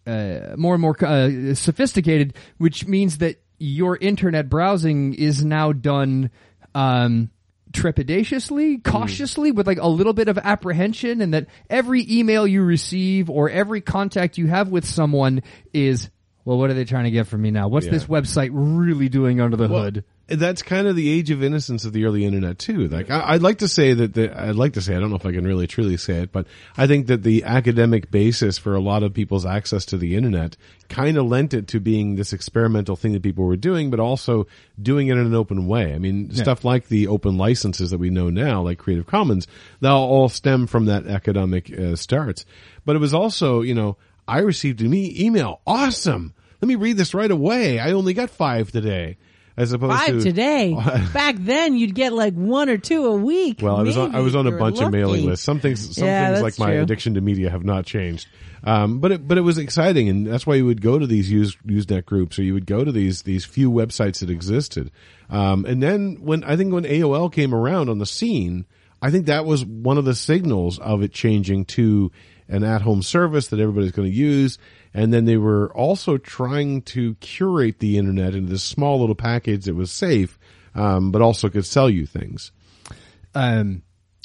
[0.06, 6.30] uh, more and more uh, sophisticated, which means that your internet browsing is now done
[6.74, 7.30] um,
[7.72, 13.30] trepidatiously, cautiously, with like a little bit of apprehension, and that every email you receive
[13.30, 15.42] or every contact you have with someone
[15.74, 16.10] is,
[16.44, 17.68] well, what are they trying to get from me now?
[17.68, 17.94] What's Yeah.
[17.94, 20.04] this website really doing under the hood?
[20.28, 22.88] That's kind of the age of innocence of the early internet too.
[22.88, 25.16] Like I, I'd like to say that the, I'd like to say I don't know
[25.18, 28.74] if I can really truly say it, but I think that the academic basis for
[28.74, 30.58] a lot of people's access to the internet
[30.90, 34.48] kind of lent it to being this experimental thing that people were doing, but also
[34.82, 35.94] doing it in an open way.
[35.94, 39.48] I mean, stuff like the open licenses that we know now, like Creative Commons,
[39.80, 42.46] they all stem from that academic uh, starts.
[42.84, 45.62] But it was also, you know, I received an e- email.
[45.68, 46.34] Awesome.
[46.62, 47.80] Let me read this right away.
[47.80, 49.18] I only got five today.
[49.58, 50.74] As opposed Five to today.
[51.14, 53.60] Back then, you'd get like one or two a week.
[53.62, 55.46] Well, I was on, I was on a bunch were of mailing lists.
[55.46, 58.28] Some things, some Yeah, things like my addiction to media have not changed.
[58.66, 61.32] Um, but it, but it was exciting, and that's why you would go to these
[61.32, 64.92] use Usenet groups, or you would go to these these few websites that existed.
[65.30, 68.66] Um, and then when I think when AOL came around on the scene,
[69.02, 72.12] I think that was one of the signals of it changing to
[72.48, 74.58] an at home service that everybody's going to use.
[74.96, 79.66] And then they were also trying to curate the internet into this small little package
[79.66, 80.40] that was safe,
[80.74, 82.52] um, but also could sell you things.
[83.36, 83.82] um,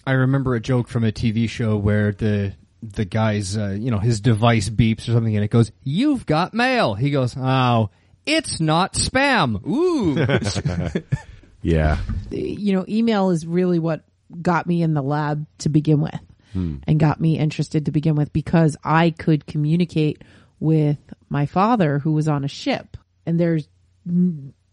[0.07, 3.99] I remember a joke from a TV show where the the guy's uh, you know
[3.99, 7.91] his device beeps or something and it goes, "You've got mail." He goes, "Oh,
[8.25, 10.17] it's not spam." Ooh.
[11.63, 11.99] Yeah.
[12.31, 14.03] you know, email is really what
[14.41, 16.19] got me in the lab to begin with
[16.55, 20.23] and got me interested to begin with because I could communicate
[20.61, 22.97] with my father who was on a ship.
[23.27, 23.69] And there's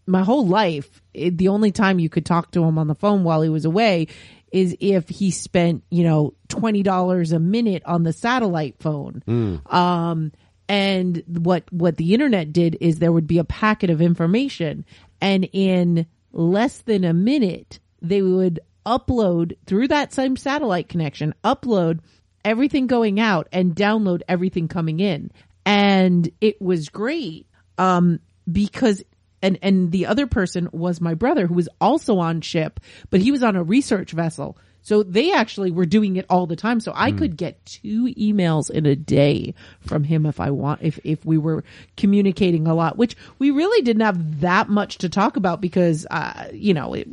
[0.06, 3.24] my whole life, it, the only time you could talk to him on the phone
[3.24, 4.08] while he was away
[4.52, 9.22] is if he spent, you know, $20 a minute on the satellite phone.
[9.66, 10.32] Um,
[10.68, 14.84] and what, what the internet did is there would be a packet of information
[15.20, 22.00] and in less than a minute, they would upload through that same satellite connection, upload
[22.44, 25.30] everything going out and download everything coming in.
[25.64, 27.46] And it was great.
[27.76, 29.02] Um, because
[29.42, 33.30] and and the other person was my brother who was also on ship, but he
[33.30, 34.56] was on a research vessel.
[34.82, 36.80] So they actually were doing it all the time.
[36.80, 40.98] So I could get two emails in a day from him if I want if
[41.04, 41.62] if we were
[41.96, 46.48] communicating a lot, which we really didn't have that much to talk about because uh
[46.54, 47.06] you know, it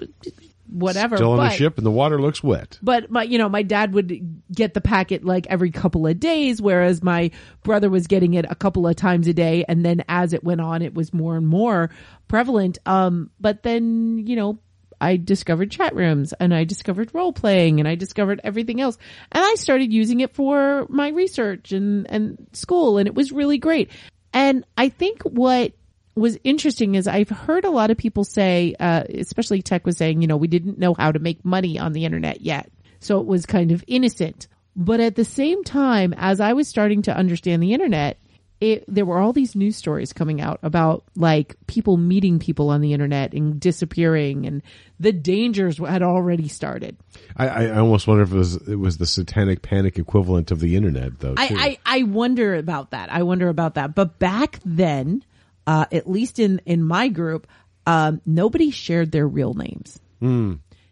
[0.68, 1.18] whatever.
[1.18, 2.80] Still on but, a ship and the water looks wet.
[2.82, 6.62] but my, you know, my dad would get the packet like every couple of days,
[6.62, 7.32] whereas my
[7.64, 9.66] brother was getting it a couple of times a day.
[9.68, 11.90] And then as it went on, it was more and more
[12.28, 12.78] prevalent.
[12.86, 14.60] Um, but then, you know,
[15.00, 18.98] I discovered chat rooms and I discovered role playing and I discovered everything else.
[19.32, 23.58] And I started using it for my research and, and school and it was really
[23.58, 23.92] great.
[24.34, 25.74] And I think what
[26.16, 30.22] was interesting is I've heard a lot of people say, uh, especially tech was saying,
[30.22, 32.72] you know, we didn't know how to make money on the internet yet.
[33.00, 34.48] So it was kind of innocent.
[34.76, 38.18] But at the same time, as I was starting to understand the internet,
[38.62, 42.82] it, there were all these news stories coming out about like people meeting people on
[42.82, 44.64] the internet and disappearing and
[45.00, 46.96] the dangers had already started.
[47.36, 50.62] I, I I almost wonder if it was it was the satanic panic equivalent of
[50.62, 51.36] the internet, though.
[51.36, 51.42] too.
[51.42, 53.12] I, I, I wonder about that.
[53.12, 53.94] I wonder about that.
[53.94, 55.24] But back then,
[55.68, 57.48] uh, at least in, in my group,
[57.86, 60.00] um, nobody shared their real names.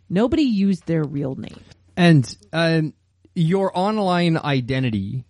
[0.09, 1.59] Nobody used their real name.
[1.97, 2.93] And um,
[3.36, 5.25] your online identity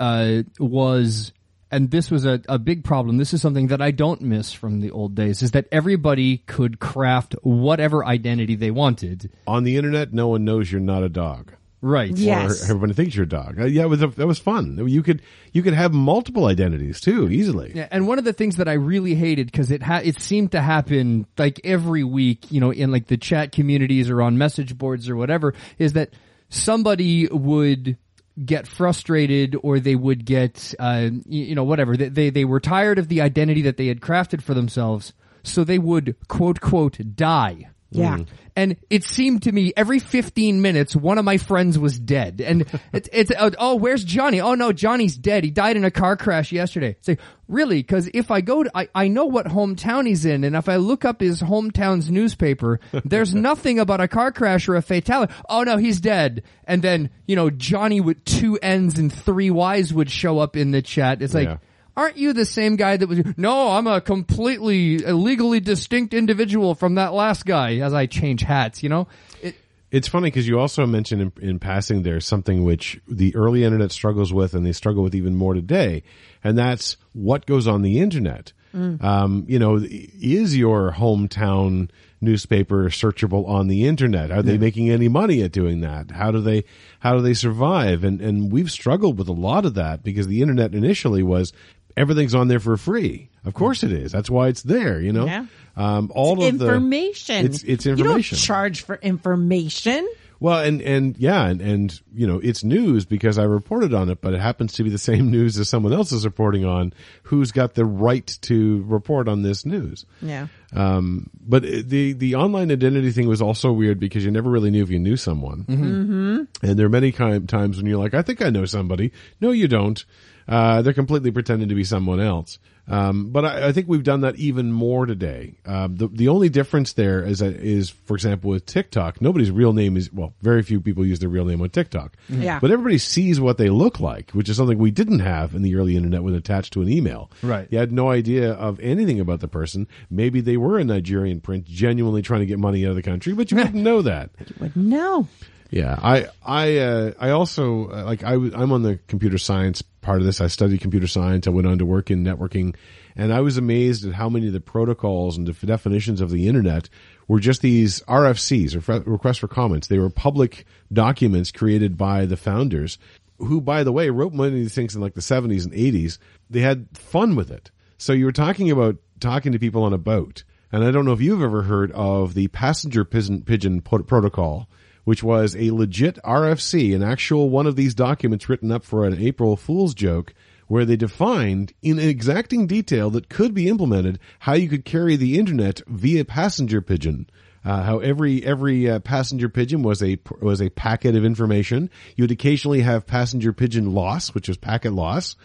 [0.00, 1.32] uh, was,
[1.70, 3.16] and this was a, a big problem.
[3.16, 6.78] This is something that I don't miss from the old days: is that everybody could
[6.80, 9.30] craft whatever identity they wanted.
[9.46, 11.52] On the internet, no one knows you're not a dog.
[11.84, 12.16] Right.
[12.16, 12.62] Yes.
[12.62, 13.60] Or everybody thinks you're a dog.
[13.60, 14.88] Uh, yeah, it was a, that was fun.
[14.88, 15.20] You could
[15.52, 17.72] you could have multiple identities too easily.
[17.74, 20.52] Yeah, and one of the things that I really hated because it ha- it seemed
[20.52, 24.78] to happen like every week, you know, in like the chat communities or on message
[24.78, 26.14] boards or whatever, is that
[26.48, 27.98] somebody would
[28.42, 31.98] get frustrated or they would get, uh, you, you know, whatever.
[31.98, 35.64] They, they they were tired of the identity that they had crafted for themselves, so
[35.64, 37.68] they would quote quote die.
[38.00, 38.18] Yeah.
[38.56, 42.40] And it seemed to me every 15 minutes, one of my friends was dead.
[42.40, 44.40] And it's, it's, uh, oh, where's Johnny?
[44.40, 45.42] Oh no, Johnny's dead.
[45.42, 46.96] He died in a car crash yesterday.
[47.00, 47.82] Say, really?
[47.82, 50.44] Cause if I go to, I, I know what hometown he's in.
[50.44, 54.76] And if I look up his hometown's newspaper, there's nothing about a car crash or
[54.76, 55.34] a fatality.
[55.48, 56.44] Oh no, he's dead.
[56.64, 60.70] And then, you know, Johnny with two N's and three Y's would show up in
[60.70, 61.22] the chat.
[61.22, 61.56] It's like, Yeah.
[61.96, 66.96] Aren't you the same guy that was no i'm a completely legally distinct individual from
[66.96, 69.06] that last guy as i change hats you know
[69.42, 69.54] it,
[69.90, 73.92] It's funny because you also mentioned in, in passing there something which the early internet
[73.92, 76.02] struggles with, and they struggle with even more today,
[76.42, 78.52] and that's what goes on the internet.
[78.74, 84.32] Um, you know, is your hometown newspaper searchable on the internet?
[84.32, 86.10] Are they making any money at doing that?
[86.10, 86.64] How do they
[86.98, 88.02] how do they survive?
[88.02, 91.52] And and we've struggled with a lot of that because the internet initially was
[91.96, 93.28] everything's on there for free.
[93.44, 94.12] Of course it is.
[94.12, 95.00] That's why it's there.
[95.00, 95.46] You know, Yeah.
[95.76, 97.44] um, all of the information.
[97.46, 98.36] It's it's You information.
[98.36, 100.08] don't charge for information.
[100.40, 104.20] Well, and and yeah, and and you know, it's news because I reported on it,
[104.20, 106.92] but it happens to be the same news as someone else is reporting on,
[107.24, 110.04] who's got the right to report on this news.
[110.20, 110.48] Yeah.
[110.74, 114.82] Um, but the the online identity thing was also weird because you never really knew
[114.82, 115.64] if you knew someone.
[115.64, 116.66] Mm-hmm.
[116.66, 119.12] And there are many times when you're like, I think I know somebody.
[119.40, 120.04] No, you don't.
[120.46, 122.58] Uh, they're completely pretending to be someone else.
[122.86, 125.54] Um, but I, I think we've done that even more today.
[125.64, 129.72] Um, the the only difference there is that is, for example, with TikTok, nobody's real
[129.72, 132.14] name is well, very few people use their real name on TikTok.
[132.28, 132.60] Yeah.
[132.60, 135.76] But everybody sees what they look like, which is something we didn't have in the
[135.76, 137.30] early internet when attached to an email.
[137.42, 137.66] Right.
[137.70, 139.88] You had no idea of anything about the person.
[140.10, 143.32] Maybe they were a Nigerian prince, genuinely trying to get money out of the country,
[143.32, 144.30] but you wouldn't know that.
[144.58, 145.26] But no.
[145.74, 150.20] Yeah, I I uh, I also uh, like I I'm on the computer science part
[150.20, 150.40] of this.
[150.40, 151.48] I studied computer science.
[151.48, 152.76] I went on to work in networking,
[153.16, 156.46] and I was amazed at how many of the protocols and the definitions of the
[156.46, 156.88] internet
[157.26, 159.88] were just these RFCs or requests for comments.
[159.88, 162.96] They were public documents created by the founders,
[163.38, 166.18] who, by the way, wrote many of these things in like the 70s and 80s.
[166.48, 167.72] They had fun with it.
[167.98, 171.14] So you were talking about talking to people on a boat, and I don't know
[171.14, 174.68] if you've ever heard of the passenger pigeon, pigeon protocol
[175.04, 179.20] which was a legit RFC, an actual one of these documents written up for an
[179.20, 180.34] April Fool's joke,
[180.66, 185.38] where they defined in exacting detail that could be implemented how you could carry the
[185.38, 187.28] internet via passenger pigeon.
[187.64, 191.88] Uh, how every every uh, passenger pigeon was a was a packet of information.
[192.14, 195.36] You'd occasionally have passenger pigeon loss, which was packet loss.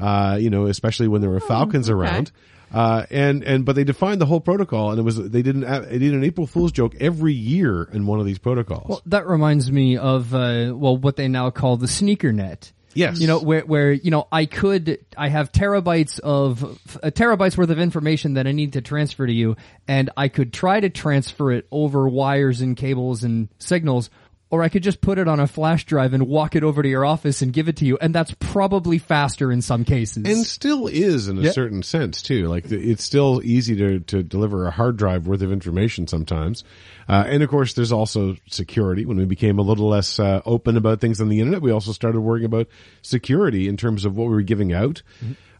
[0.00, 1.96] Uh, you know, especially when there were falcons okay.
[1.96, 2.32] around.
[2.72, 5.98] Uh, and, and, but they defined the whole protocol and it was, they didn't, they
[5.98, 8.88] did an April Fool's joke every year in one of these protocols.
[8.88, 13.20] well that reminds me of uh, well what they now call the sneaker net Yes.
[13.20, 17.70] you know where where you know I could I have terabytes of uh, terabytes worth
[17.70, 21.52] of information that I need to transfer to you, and I could try to transfer
[21.52, 24.10] it over wires and cables and signals,
[24.50, 26.88] or I could just put it on a flash drive and walk it over to
[26.88, 30.24] your office and give it to you, and that's probably faster in some cases.
[30.24, 31.50] and still is in a Yeah.
[31.52, 32.46] certain sense too.
[32.46, 36.64] Like the, it's still easy to, to deliver a hard drive worth of information sometimes.
[37.08, 39.04] Uh, and of course there's also security.
[39.04, 41.92] When we became a little less, uh, open about things on the internet, we also
[41.92, 42.68] started worrying about
[43.02, 45.02] security in terms of what we were giving out.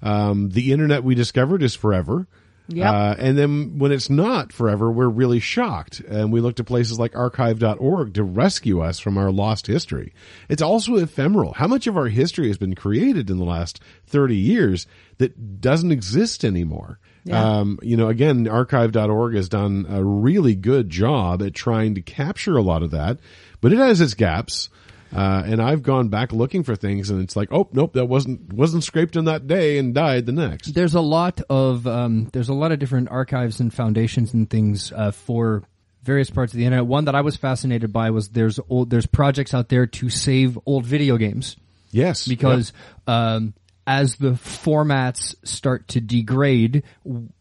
[0.02, 2.26] Um, the internet we discovered is forever.
[2.68, 2.94] Yep.
[2.94, 6.00] Uh, and then when it's not forever, we're really shocked.
[6.00, 10.12] And we look to places like archive.org to rescue us from our lost history.
[10.50, 11.54] It's also ephemeral.
[11.54, 15.92] How much of our history has been created in the last 30 years that doesn't
[15.92, 16.98] exist anymore?
[17.24, 17.42] Yeah.
[17.42, 22.56] Um, you know, again, archive.org has done a really good job at trying to capture
[22.56, 23.18] a lot of that,
[23.60, 24.68] but it has its gaps.
[25.14, 28.52] Uh, and I've gone back looking for things and it's like, oh, nope, that wasn't,
[28.52, 30.74] wasn't scraped on that day and died the next.
[30.74, 34.92] there's a lot of um, there's a lot of different archives and foundations and things
[34.92, 35.62] uh, for
[36.02, 36.86] various parts of the internet.
[36.86, 40.58] One that I was fascinated by was there's old there's projects out there to save
[40.66, 41.56] old video games
[41.90, 42.28] Yes.
[42.28, 42.72] because
[43.06, 43.54] um,
[43.86, 46.82] as the formats start to degrade,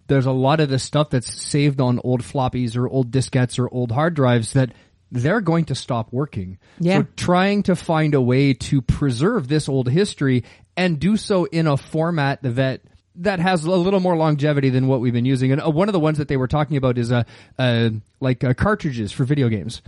[0.08, 3.70] there's a lot of the stuff that's saved on old floppies or old diskettes or
[3.72, 4.72] old hard drives that
[5.12, 6.58] they're going to stop working.
[6.80, 7.00] Yeah.
[7.00, 10.44] So trying to find a way to preserve this old history
[10.76, 12.82] and do so in a format that
[13.20, 15.52] that has a little more longevity than what we've been using.
[15.52, 17.24] And uh, one of the ones that they were talking about is uh,
[17.58, 17.90] uh,
[18.20, 19.82] like uh, cartridges for video games.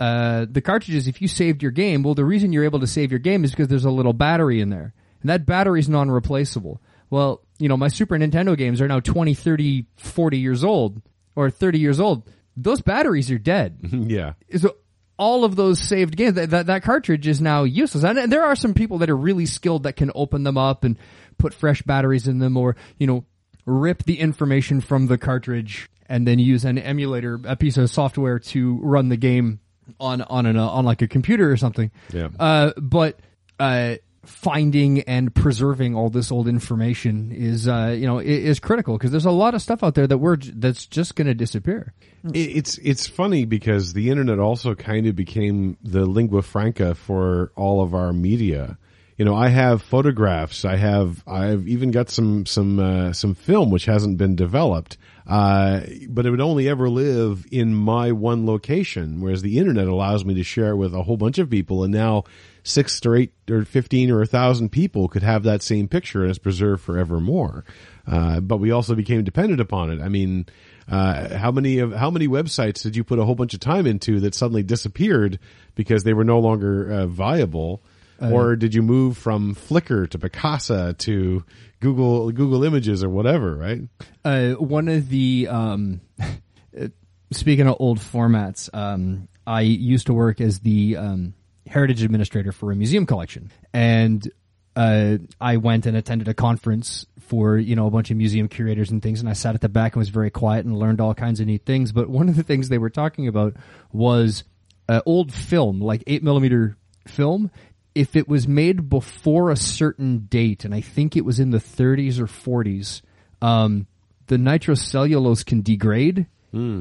[0.00, 3.12] Uh, the cartridges, if you saved your game, well, the reason you're able to save
[3.12, 4.92] your game is because there's a little battery in there.
[5.20, 6.80] And that battery is non-replaceable.
[7.10, 11.00] Well, you know, my Super Nintendo games are now 20, 30, 40 years old,
[11.36, 12.28] or 30 years old.
[12.56, 14.34] Those batteries are dead yeah.
[14.56, 14.76] so
[15.16, 18.56] all of those saved games that, that that cartridge is now useless and, there are
[18.56, 20.98] some people that are really skilled that can open them up and
[21.38, 23.24] put fresh batteries in them or you know
[23.66, 28.38] rip the information from the cartridge and then use an emulator, a piece of software
[28.38, 29.60] to run the game
[30.00, 31.90] on on an uh, on like a computer or something.
[32.12, 32.28] Yeah.
[32.38, 33.18] Uh, but
[33.58, 33.96] uh,
[34.26, 39.24] finding and preserving all this old information is uh, you know is critical because there's
[39.24, 41.92] a lot of stuff out there that we're that's just going to disappear.
[42.32, 47.82] It's it's funny because the internet also kind of became the lingua franca for all
[47.82, 48.78] of our media.
[49.16, 50.64] You know, I have photographs.
[50.64, 54.96] I have I've even got some some uh, some film which hasn't been developed,
[55.26, 59.20] uh, but it would only ever live in my one location.
[59.20, 61.92] Whereas the internet allows me to share it with a whole bunch of people, and
[61.92, 62.24] now
[62.64, 66.30] six or eight or fifteen or a thousand people could have that same picture and
[66.30, 67.64] it's preserved forevermore.
[68.06, 70.02] Uh, but we also became dependent upon it.
[70.02, 70.46] I mean,
[70.90, 73.86] uh, how many of how many websites did you put a whole bunch of time
[73.86, 75.38] into that suddenly disappeared
[75.74, 77.82] because they were no longer uh, viable?
[78.20, 81.44] or did you move from Flickr to Picasa to
[81.80, 83.54] Google Google Images or whatever?
[83.54, 83.82] Right?
[84.24, 86.88] Uh, one of the um, uh,
[87.32, 91.34] speaking of old formats, um, I used to work as the um,
[91.66, 94.30] heritage administrator for a museum collection, and
[94.76, 98.90] uh, I went and attended a conference for you know a bunch of museum curators
[98.90, 101.14] and things, and I sat at the back and was very quiet and learned all
[101.14, 101.92] kinds of neat things.
[101.92, 103.54] But one of the things they were talking about
[103.92, 104.44] was
[104.88, 107.50] uh, old film, like eight millimeter film.
[107.94, 111.58] If it was made before a certain date, and I think it was in the
[111.58, 113.02] 30s or 40s,
[113.40, 113.86] um,
[114.26, 116.26] the nitrocellulose can degrade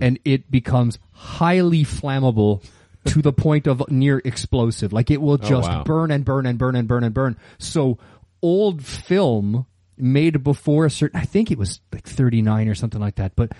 [0.04, 2.64] and it becomes highly flammable
[3.06, 4.94] to the point of near explosive.
[4.94, 5.84] Like it will oh, just wow.
[5.84, 7.38] burn and burn and burn and burn and burn.
[7.58, 7.98] So
[8.42, 9.66] old film
[9.98, 13.52] made before a certain, I think it was like 39 or something like that, but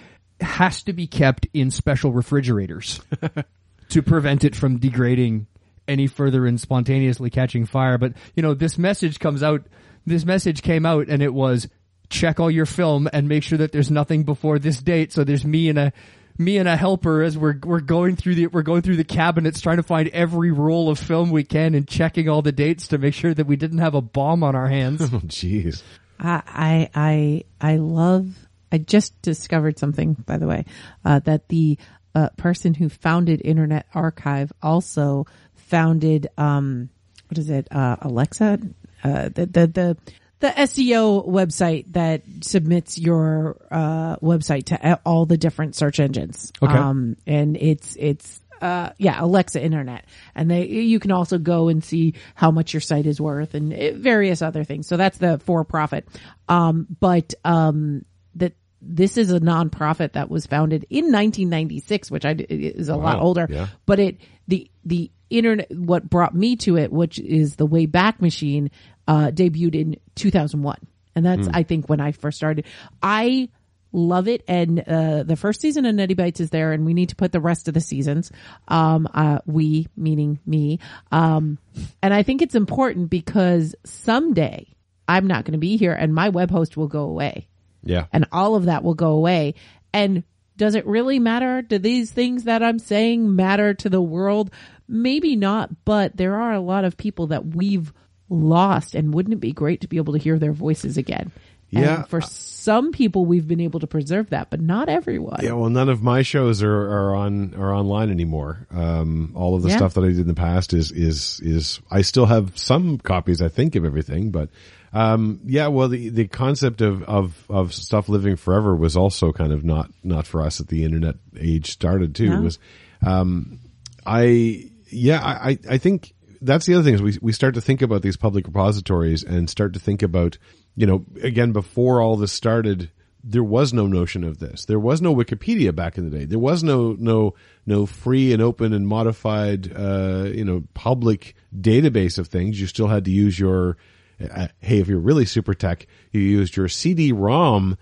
[0.42, 3.02] has to be kept in special refrigerators
[3.90, 5.48] to prevent it from degrading
[5.88, 7.98] any further and spontaneously catching fire.
[7.98, 9.64] But, you know, this message comes out,
[10.06, 11.68] this message came out and it was
[12.10, 15.12] check all your film and make sure that there's nothing before this date.
[15.12, 15.94] So there's me and a,
[16.38, 19.62] me and a helper as we're, we're going through the, we're going through the cabinets
[19.62, 22.98] trying to find every roll of film we can and checking all the dates to
[22.98, 25.02] make sure that we didn't have a bomb on our hands.
[25.14, 25.84] Oh, jeez.
[26.20, 28.48] I I I I love.
[28.72, 30.66] I just discovered something, by the way,
[31.06, 31.78] uh, that the
[32.16, 36.90] uh, person who founded Internet Archive also founded um,
[37.28, 37.68] what is it?
[37.72, 38.60] Uh, Alexa,
[39.04, 39.98] uh, the the the
[40.44, 46.52] the SEO website that submits your uh, website to all the different search engines.
[46.62, 46.74] Okay.
[46.74, 50.04] Um, and it's it's uh, yeah, Alexa Internet,
[50.36, 53.74] and they you can also go and see how much your site is worth and
[53.74, 54.86] uh, various other things.
[54.86, 56.10] So that's the for profit.
[56.50, 58.04] Um, but um,
[58.36, 63.22] that this is a nonprofit that was founded in 1996, which I is a lot
[63.22, 63.48] older.
[63.50, 63.68] Yeah.
[63.86, 64.18] But it
[64.50, 68.72] the the internet what brought me to it, which is the Wayback Machine,
[69.08, 70.78] uh, debuted in 2001,
[71.16, 72.66] and that's I think when I first started.
[73.02, 73.50] I
[73.94, 74.44] love it.
[74.48, 77.32] And uh the first season of Nutty Bites is there and we need to put
[77.32, 78.32] the rest of the seasons.
[78.68, 80.80] Um uh we meaning me.
[81.12, 81.60] Um
[82.02, 84.66] and I think it's important because someday
[85.08, 87.48] I'm not going to be here and my web host will go away.
[87.84, 88.06] Yeah.
[88.12, 89.56] and all of that will go away.
[89.94, 90.24] And
[90.56, 91.62] does it really matter?
[91.62, 94.52] Do these things that I'm saying matter to the world
[94.88, 97.92] maybe not but there are a lot of people that we've
[98.30, 101.32] lost and wouldn't it be great to be able to hear their voices again
[101.72, 102.04] And Yeah.
[102.04, 105.40] for some people, we've been able to preserve that, but not everyone.
[105.42, 108.68] Yeah, well, none of my shows are, are on are online anymore.
[108.70, 109.78] Um, all of the Yeah.
[109.78, 113.42] stuff that I did in the past is is is I still have some copies,
[113.42, 114.50] I think, of everything, but
[114.94, 119.52] um, yeah, well, the the concept of, of of stuff living forever was also kind
[119.52, 122.30] of not not for us at the internet age started too.
[122.30, 122.42] No.
[122.42, 122.60] Was
[123.04, 123.58] um,
[124.06, 127.82] I yeah, I I- think that's the other thing is we we start to think
[127.82, 130.38] about these public repositories and start to think about
[130.76, 132.92] you know again before all this started
[133.26, 134.66] there was no notion of this.
[134.66, 136.26] There was no wikipedia back in the day.
[136.26, 137.36] There was no no
[137.66, 142.60] no free and open and modified uh you know public database of things.
[142.60, 143.78] You still had to use your
[144.22, 147.78] uh, hey if you're really super tech you used your cd-rom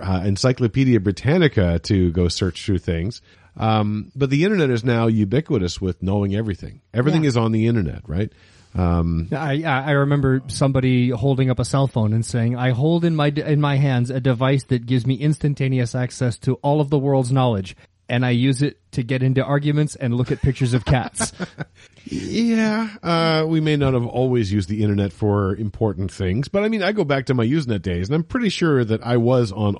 [0.00, 3.20] uh, encyclopedia britannica to go search through things
[3.56, 7.28] um, but the internet is now ubiquitous with knowing everything everything Yeah.
[7.28, 8.32] is on the internet right
[8.74, 13.04] um, I I I remember somebody holding up a cell phone and saying, "I hold
[13.04, 16.88] in my in my hands a device that gives me instantaneous access to all of
[16.88, 17.76] the world's knowledge,
[18.08, 21.34] and I use it to get into arguments and look at pictures of cats."
[22.04, 26.68] Yeah, uh, we may not have always used the internet for important things, but I
[26.68, 29.52] mean, I go back to my Usenet days, and I'm pretty sure that I was
[29.52, 29.76] on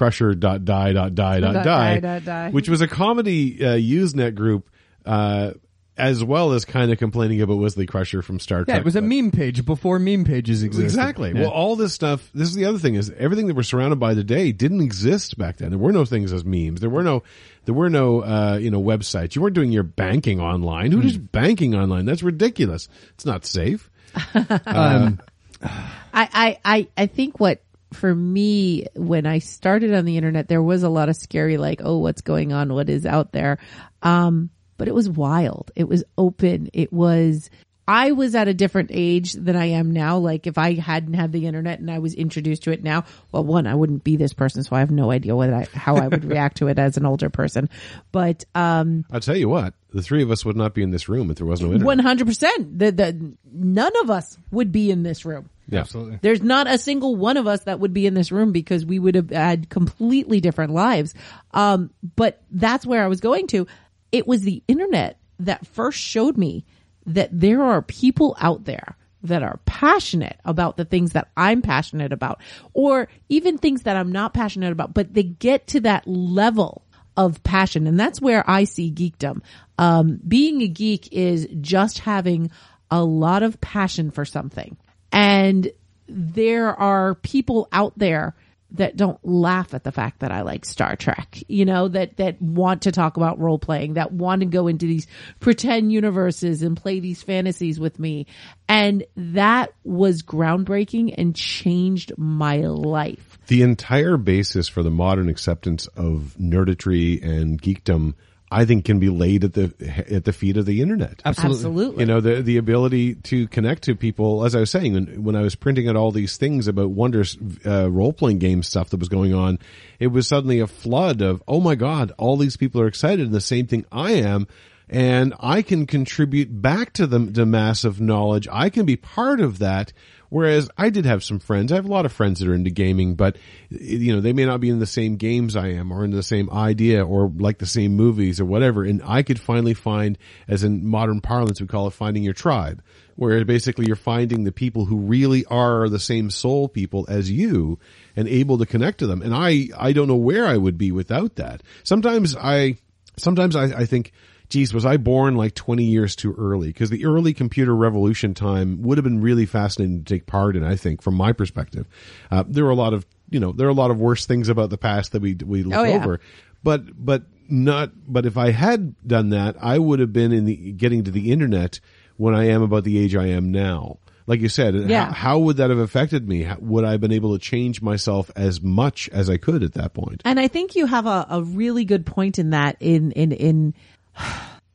[0.00, 0.92] alt.wesley.crusher.die.die.die,
[1.40, 2.50] Dot die, dot die.
[2.50, 4.68] which was a comedy uh, Usenet group
[5.04, 5.52] uh,
[5.96, 8.68] as well as kind of complaining about Wesley Crusher from Star Trek.
[8.68, 10.84] Yeah, it was a but- meme page before meme pages existed.
[10.84, 11.32] Exactly.
[11.32, 11.42] Yeah.
[11.42, 12.30] Well, all this stuff.
[12.34, 15.58] This is the other thing: is everything that we're surrounded by today didn't exist back
[15.58, 15.70] then.
[15.70, 16.80] There were no things as memes.
[16.80, 17.22] There were no,
[17.66, 19.36] there were no, uh, you know, websites.
[19.36, 20.92] You weren't doing your banking online.
[20.92, 22.06] Who does banking online?
[22.06, 22.88] That's ridiculous.
[23.14, 23.90] It's not safe.
[24.66, 25.20] um,
[25.62, 27.62] I, I, I, I think what
[27.92, 31.80] for me when I started on the internet, there was a lot of scary, like,
[31.84, 32.72] oh, what's going on?
[32.72, 33.58] What is out there?
[34.02, 35.70] Um, but it was wild.
[35.76, 36.70] It was open.
[36.72, 37.50] It was,
[37.86, 40.18] I was at a different age than I am now.
[40.18, 43.44] Like if I hadn't had the internet and I was introduced to it now, well,
[43.44, 44.62] one, I wouldn't be this person.
[44.62, 47.06] So I have no idea what I, how I would react to it as an
[47.06, 47.68] older person.
[48.10, 51.08] But, um, I'll tell you what: the three of us would not be in this
[51.08, 51.86] room if there was no internet.
[51.86, 55.50] one hundred percent, the, the, none of us would be in this room.
[55.72, 55.80] Yeah.
[55.80, 56.18] absolutely.
[56.22, 58.98] There's not a single one of us that would be in this room because we
[58.98, 61.14] would have had completely different lives.
[61.52, 63.66] Um, but that's where I was going to.
[64.10, 66.64] It was the internet that first showed me
[67.06, 72.12] that there are people out there that are passionate about the things that I'm passionate
[72.12, 72.40] about,
[72.74, 76.82] or even things that I'm not passionate about, but they get to that level
[77.16, 77.86] of passion.
[77.86, 79.42] And that's where I see geekdom.
[79.78, 82.50] Um, being a geek is just having
[82.90, 84.76] a lot of passion for something.
[85.12, 85.70] And
[86.08, 88.34] there are people out there
[88.72, 92.40] that don't laugh at the fact that I like Star Trek, you know, that, that
[92.40, 95.06] want to talk about role playing, that want to go into these
[95.40, 98.26] pretend universes and play these fantasies with me.
[98.68, 103.38] And that was groundbreaking and changed my life.
[103.48, 108.14] the entire basis for the modern acceptance of nerditry and geekdom,
[108.52, 109.72] I think, can be laid at the
[110.08, 111.22] at the feet of the internet.
[111.24, 111.56] Absolutely.
[111.56, 112.00] Absolutely.
[112.00, 114.44] You know, the the ability to connect to people.
[114.44, 117.38] As I was saying, when, when I was printing out all these things about Wonders
[117.64, 119.58] uh, role playing game stuff that was going on,
[119.98, 123.32] it was suddenly a flood of, oh my god, all these people are excited in
[123.32, 124.46] the same thing I am.
[124.88, 128.46] And I can contribute back to the, the massive knowledge.
[128.52, 129.94] I can be part of that.
[130.32, 131.70] Whereas I did have some friends.
[131.70, 133.36] I have a lot of friends that are into gaming, but
[133.68, 136.22] you know, they may not be in the same games I am or in the
[136.22, 138.82] same idea or like the same movies or whatever.
[138.82, 140.16] And I could finally find,
[140.48, 142.82] as in modern parlance, we call it finding your tribe,
[143.14, 147.78] where basically you're finding the people who really are the same soul people as you
[148.16, 149.20] and able to connect to them.
[149.20, 151.62] And I, I don't know where I would be without that.
[151.82, 152.76] Sometimes I,
[153.18, 154.12] sometimes I, I think,
[154.52, 156.66] geez, was I born like 20 years too early?
[156.68, 160.62] Because the early computer revolution time would have been really fascinating to take part in,
[160.62, 161.86] I think, from my perspective.
[162.30, 164.50] Uh, there were a lot of, you know, there are a lot of worse things
[164.50, 165.96] about the past that we, we look Oh, yeah.
[165.96, 166.20] over.
[166.62, 170.72] But, but not, but if I had done that, I would have been in the,
[170.72, 171.80] getting to the internet
[172.18, 174.00] when I am about the age I am now.
[174.26, 175.06] Like you said, Yeah.
[175.06, 176.44] how, how would that have affected me?
[176.44, 179.72] How, would I have been able to change myself as much as I could at
[179.72, 180.22] that point?
[180.24, 183.74] And I think you have a, a really good point in that in, in, in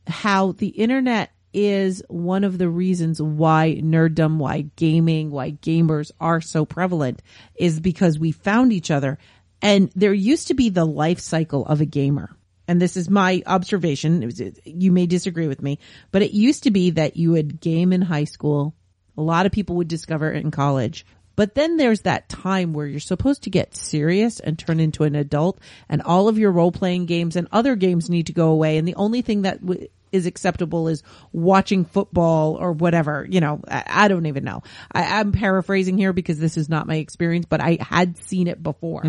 [0.07, 6.41] how the internet is one of the reasons why nerddom, why gaming, why gamers are
[6.41, 7.21] so prevalent
[7.55, 9.17] is because we found each other.
[9.61, 12.35] And there used to be the life cycle of a gamer.
[12.67, 14.29] And this is my observation.
[14.65, 15.79] You may disagree with me,
[16.11, 18.75] but it used to be that you would game in high school.
[19.17, 21.05] A lot of people would discover it in college.
[21.38, 25.15] But then there's that time where you're supposed to get serious and turn into an
[25.15, 28.77] adult and all of your role playing games and other games need to go away.
[28.77, 33.27] And the only thing that w- is acceptable is watching football or whatever.
[33.29, 34.63] You know, I, I don't even know.
[34.91, 38.63] I, I'm paraphrasing here because this is not my experience, but I had seen it
[38.63, 39.03] before.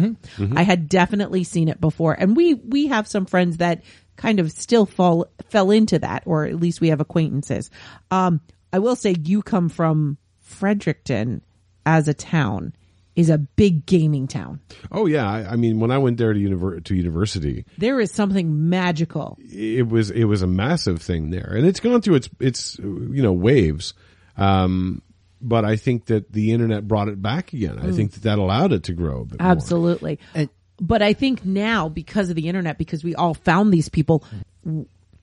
[0.59, 2.13] I had definitely seen it before.
[2.13, 3.85] And we, we have some friends that
[4.17, 7.71] kind of still fall, fell into that, or at least we have acquaintances.
[8.11, 11.41] Um, I will say you come from Fredericton
[11.89, 12.73] as a town
[13.17, 14.61] is a big gaming town.
[14.93, 18.13] Oh yeah, I, I mean, when I went there to, univer- to university, There is
[18.13, 19.37] something magical.
[19.41, 23.23] it was it was a massive thing there, and it's gone through its its you
[23.23, 23.95] know waves.
[24.37, 25.03] Um,
[25.41, 27.79] but I think that the internet brought it back again.
[27.79, 29.51] I think that that allowed it to grow a bit more.
[29.51, 30.19] Absolutely.
[30.35, 34.23] And- but I think now because of the internet, because we all found these people,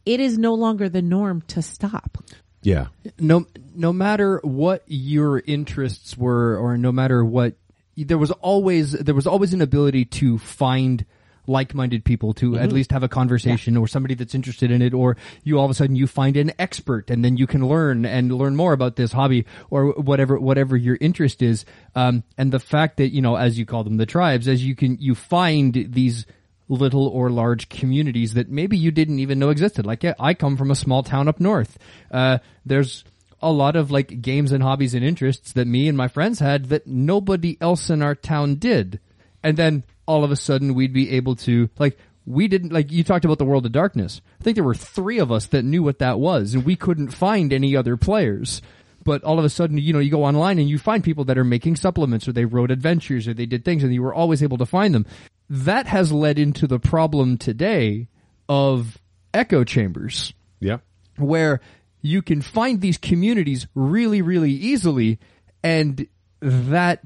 [0.05, 2.17] it is no longer the norm to stop.
[2.65, 2.87] Yeah,
[3.19, 3.45] no
[3.75, 7.53] no matter what your interests were or no matter what
[7.95, 11.05] there was always there was always an ability to find
[11.47, 15.15] like-minded people to at least have a conversation or somebody that's interested in it or
[15.43, 18.31] you all of a sudden you find an expert and then you can learn and
[18.31, 21.65] learn more about this hobby or whatever whatever your interest is.
[21.93, 24.75] Um, and the fact that you know as you call them the tribes as you
[24.75, 26.25] can you find these
[26.67, 29.85] little or large communities that maybe you didn't even know existed.
[29.85, 31.77] Like yeah, I come from a small town up north.
[32.11, 33.03] Uh, there's
[33.41, 36.65] a lot of like games and hobbies and interests that me and my friends had
[36.65, 38.99] that nobody else in our town did.
[39.43, 43.03] And then all of a sudden we'd be able to like we didn't like you
[43.03, 44.21] talked about the world of darkness.
[44.39, 47.09] I think there were three of us that knew what that was, and we couldn't
[47.09, 48.61] find any other players.
[49.03, 51.37] But all of a sudden, you know, you go online and you find people that
[51.37, 54.41] are making supplements or they wrote adventures or they did things and you were always
[54.41, 55.05] able to find them.
[55.49, 58.07] That has led into the problem today
[58.49, 58.97] of
[59.33, 60.77] echo chambers Yeah.
[61.17, 61.59] where
[62.01, 65.19] you can find these communities really, really easily,
[65.63, 66.07] and
[66.41, 67.01] that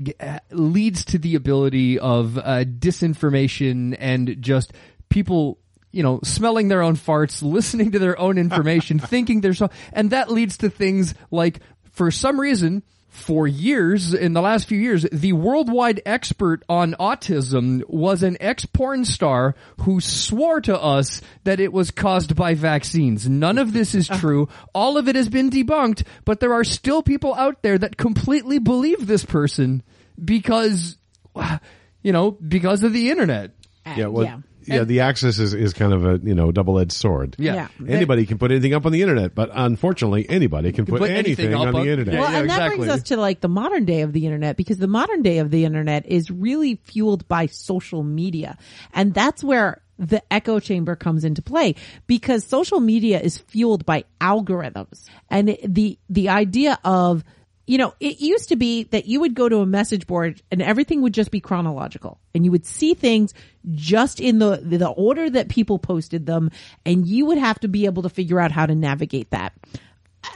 [0.52, 4.74] leads to the ability of uh, disinformation and just
[5.10, 5.60] people,
[5.92, 10.10] you know, smelling their own farts, listening to their own information, thinking there's so, and
[10.12, 11.60] that leads to things like,
[11.92, 17.82] for some reason, for years, in the last few years, the worldwide expert on autism
[17.89, 23.28] was an ex-porn star who swore to us that it was caused by vaccines.
[23.28, 24.47] None of this is true.
[24.74, 28.60] All of it has been debunked, but there are still people out there that completely
[28.60, 29.82] believe this person
[30.24, 30.97] because,
[32.03, 33.51] you know, because of the internet.
[33.86, 34.07] Uh, yeah.
[34.07, 34.38] Well, yeah.
[34.76, 34.84] Yeah.
[34.84, 37.36] the access is, is kind of a, you know, double-edged sword.
[37.38, 37.67] Yeah.
[37.80, 37.93] Yeah.
[37.93, 41.47] Anybody can put anything up on the internet, but unfortunately, anybody can put, put anything,
[41.47, 42.13] anything on up the on- internet.
[42.13, 42.78] Yeah, Well, and that exactly.
[42.78, 45.51] brings us to like the modern day of the internet because the modern day of
[45.51, 48.57] the internet is really fueled by social media.
[48.93, 51.76] And that's where the echo chamber comes into play
[52.07, 57.24] because social media is fueled by algorithms and the, the idea of
[57.70, 60.59] you know, it used to be that you would go to a message board and
[60.59, 63.32] everything would just be chronological and you would see things
[63.70, 66.49] just in the, the order that people posted them
[66.84, 69.53] and you would have to be able to figure out how to navigate that.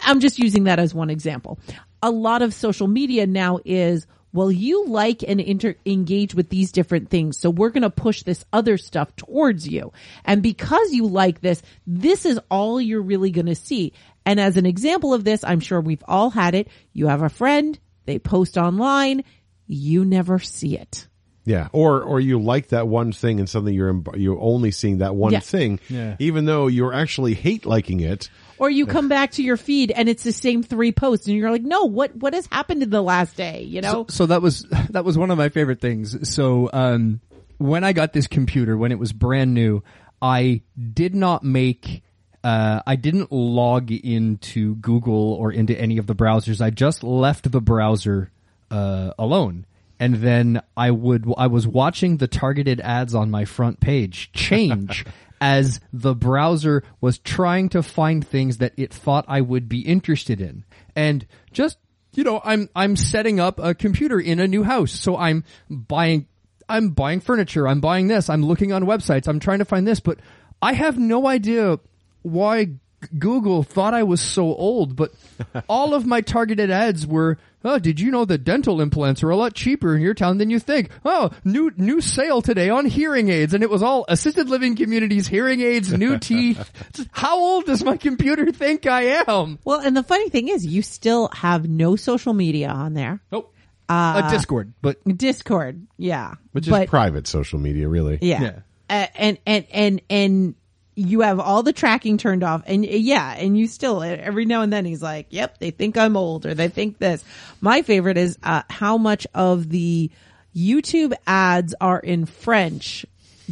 [0.04, 1.58] I'm just using that as one example.
[2.04, 6.72] A lot of social media now is, well, you like and inter- engage with these
[6.72, 7.40] different things.
[7.40, 9.92] So we're going to push this other stuff towards you.
[10.24, 13.94] And because you like this, this is all you're really going to see.
[14.26, 16.68] And as an example of this, I'm sure we've all had it.
[16.94, 19.24] You have a friend, they post online,
[19.68, 21.08] you never see it.
[21.46, 25.00] Yeah, or or you like that one thing and suddenly you're imb- you're only seeing
[25.00, 25.40] that one Yeah.
[25.42, 26.16] thing, Yeah.
[26.20, 28.30] even though you're actually hate liking it.
[28.58, 31.52] Or you come back to your feed and it's the same three posts and you're
[31.52, 33.64] like, no, what, what has happened in the last day?
[33.64, 33.92] You know?
[33.92, 34.62] So, so that was
[34.92, 36.30] that was one of my favorite things.
[36.34, 37.20] So um,
[37.58, 39.84] when I got this computer, when it was brand new,
[40.22, 40.62] I
[40.94, 42.04] did not make.
[42.44, 46.60] Uh, I didn't log into Google or into any of the browsers.
[46.60, 48.32] I just left the browser
[48.70, 49.66] uh, alone,
[50.00, 51.26] and then I would.
[51.38, 55.06] I was watching the targeted ads on my front page change.
[55.42, 60.40] As the browser was trying to find things that it thought I would be interested
[60.40, 60.64] in.
[60.96, 61.78] And just
[62.14, 66.28] you know, I'm I'm setting up a computer in a new house, so I'm buying
[66.70, 70.00] I'm buying furniture, I'm buying this, I'm looking on websites, I'm trying to find this,
[70.00, 70.20] but
[70.62, 71.80] I have no idea
[72.24, 72.70] why
[73.18, 75.12] Google thought I was so old, but
[75.70, 79.36] all of my targeted ads were, oh, did you know that dental implants are a
[79.36, 80.90] lot cheaper in your town than you think?
[81.06, 85.28] Oh, new new sale today on hearing aids, and it was all assisted living communities,
[85.28, 86.72] hearing aids, new teeth.
[87.12, 89.60] How old does my computer think I am?
[89.64, 93.22] Well, and the funny thing is you still have no social media on there.
[93.32, 93.54] Nope.
[93.90, 96.36] a Discord, but Discord, yeah.
[96.52, 98.20] Which but, is private social media, really.
[98.22, 98.42] Yeah.
[98.42, 98.60] Yeah.
[98.90, 100.56] Uh, and, and, and, and
[100.96, 104.72] you have all the tracking turned off and yeah, and you still, every now and
[104.72, 107.24] then he's like, yep, they think I'm old or they think this.
[107.62, 110.12] My favorite is, uh, how much of the
[110.56, 113.06] YouTube ads are in French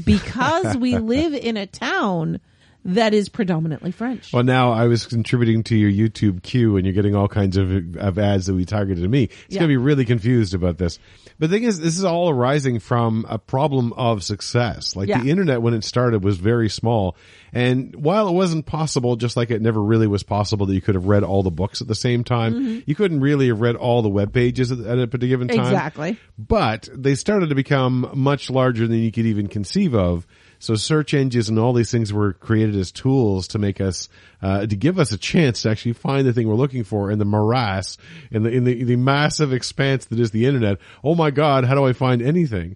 [0.03, 2.39] because we live in a town
[2.85, 4.33] that is predominantly French.
[4.33, 7.95] Well, now I was contributing to your YouTube queue, and you're getting all kinds of
[7.97, 9.23] of ads that we targeted to me.
[9.25, 9.59] It's Yeah.
[9.59, 10.99] going to be really confused about this.
[11.39, 14.95] But the thing is, this is all arising from a problem of success.
[14.95, 15.21] Like Yeah.
[15.23, 17.15] the internet, when it started, was very small,
[17.53, 20.95] and while it wasn't possible, just like it never really was possible that you could
[20.95, 22.79] have read all the books at the same time, Mm-hmm.
[22.85, 25.59] you couldn't really have read all the web pages at, at a given time.
[25.59, 26.17] Exactly.
[26.37, 30.25] But they started to become much larger than you could even conceive of.
[30.61, 34.09] So search engines and all these things were created as tools to make us,
[34.43, 37.17] uh, to give us a chance to actually find the thing we're looking for in
[37.17, 37.97] the morass,
[38.29, 40.77] in the, in the, the massive expanse that is the internet.
[41.03, 42.75] Oh my God, how do I find anything?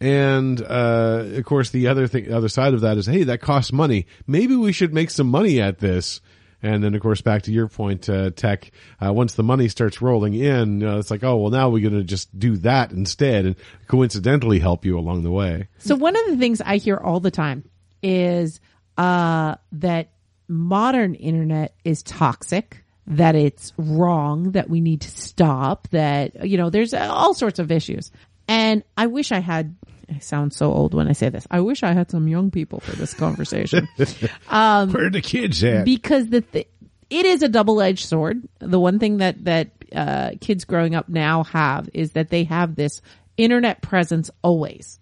[0.00, 3.72] And, uh, of course the other thing, other side of that is, hey, that costs
[3.72, 4.06] money.
[4.28, 6.20] Maybe we should make some money at this.
[6.64, 10.00] And then, of course, back to your point, uh, Tech, uh, once the money starts
[10.00, 13.44] rolling in, uh, it's like, oh, well, now we're going to just do that instead
[13.44, 13.54] and
[13.86, 15.68] coincidentally help you along the way.
[15.76, 17.68] So one of the things I hear all the time
[18.02, 18.60] is
[18.96, 20.12] uh, that
[20.48, 26.70] modern internet is toxic, that it's wrong, that we need to stop, that you know,
[26.70, 28.10] there's all sorts of issues.
[28.48, 29.76] And I wish I had.
[30.12, 31.46] I sound so old when I say this.
[31.50, 33.88] I wish I had some young people for this conversation
[34.48, 35.84] Um, Where the kids at?
[35.84, 36.68] because the th-
[37.10, 38.42] it is a double edged sword.
[38.58, 42.74] The one thing that that uh, kids growing up now have is that they have
[42.74, 43.00] this
[43.36, 44.98] internet presence always.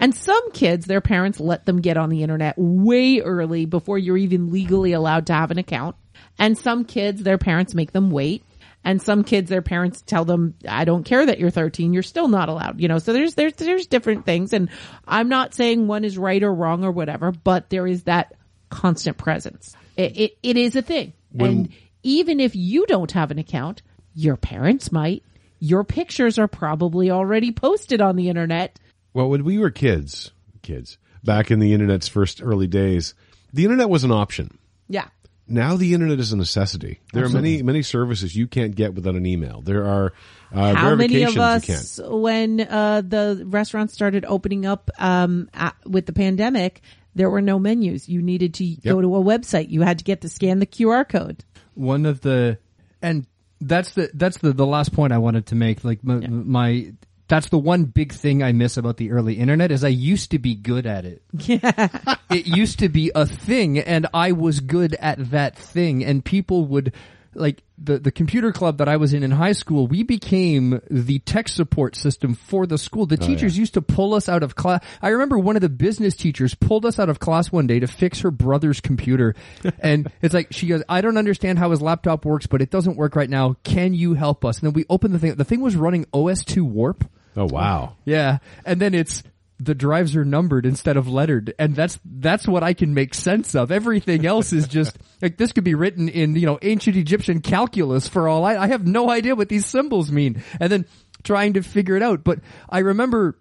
[0.00, 4.16] And some kids, their parents let them get on the internet way early before you're
[4.16, 5.94] even legally allowed to have an account.
[6.38, 8.44] And some kids, their parents make them wait.
[8.84, 12.28] And some kids, their parents tell them, I don't care that you're 13, you're still
[12.28, 14.52] not allowed, you know, so there's, there's, there's different things.
[14.52, 14.70] And
[15.06, 18.34] I'm not saying one is right or wrong or whatever, but there is that
[18.70, 19.76] constant presence.
[19.96, 21.12] It, it, it is a thing.
[21.38, 21.68] and
[22.02, 23.82] even if you don't have an account,
[24.14, 25.22] your parents might.
[25.60, 28.78] Your pictures are probably already posted on the internet.
[29.14, 33.14] Well, when we were kids, kids, back in the internet's first early days,
[33.52, 34.58] the internet was an option.
[34.88, 35.06] Yeah.
[35.48, 37.00] Now the internet is a necessity.
[37.12, 39.60] There are many, many services you can't get without an email.
[39.60, 40.12] There are
[40.52, 41.80] uh, How many of verifications you can't.
[41.80, 46.80] us, when uh, the restaurants started opening up um, a with the pandemic,
[47.14, 48.08] there were no menus.
[48.08, 49.68] You needed to go to a website.
[49.68, 51.44] You had to get to scan the QR code.
[51.74, 52.58] one of the
[53.02, 53.26] and
[53.60, 55.84] that's the that's the the last point I wanted to make.
[55.84, 56.92] Like my, my
[57.32, 60.38] that's the one big thing I miss about the early internet is I used to
[60.38, 61.22] be good at it.
[61.48, 61.88] Yeah.
[62.30, 66.66] it used to be a thing, and I was good at that thing, and people
[66.66, 66.92] would.
[67.34, 71.18] Like the the computer club that I was in in high school, we became the
[71.20, 73.06] tech support system for the school.
[73.06, 74.84] The oh, teachers used to pull us out of class.
[75.00, 77.86] I remember one of the business teachers pulled us out of class one day to
[77.86, 79.34] fix her brother's computer,
[79.78, 82.98] and it's like she goes, "I don't understand how his laptop works, but it doesn't
[82.98, 83.56] work right now.
[83.64, 85.34] Can you help us?" And then we opened the thing.
[85.36, 87.08] The thing was running OS/2 Warp.
[87.36, 87.96] Oh wow!
[88.04, 89.22] Yeah, and then it's
[89.58, 93.54] the drives are numbered instead of lettered, and that's that's what I can make sense
[93.54, 93.70] of.
[93.70, 98.08] Everything else is just like this could be written in you know ancient Egyptian calculus
[98.08, 100.86] for all I I have no idea what these symbols mean, and then
[101.22, 102.24] trying to figure it out.
[102.24, 103.38] But I remember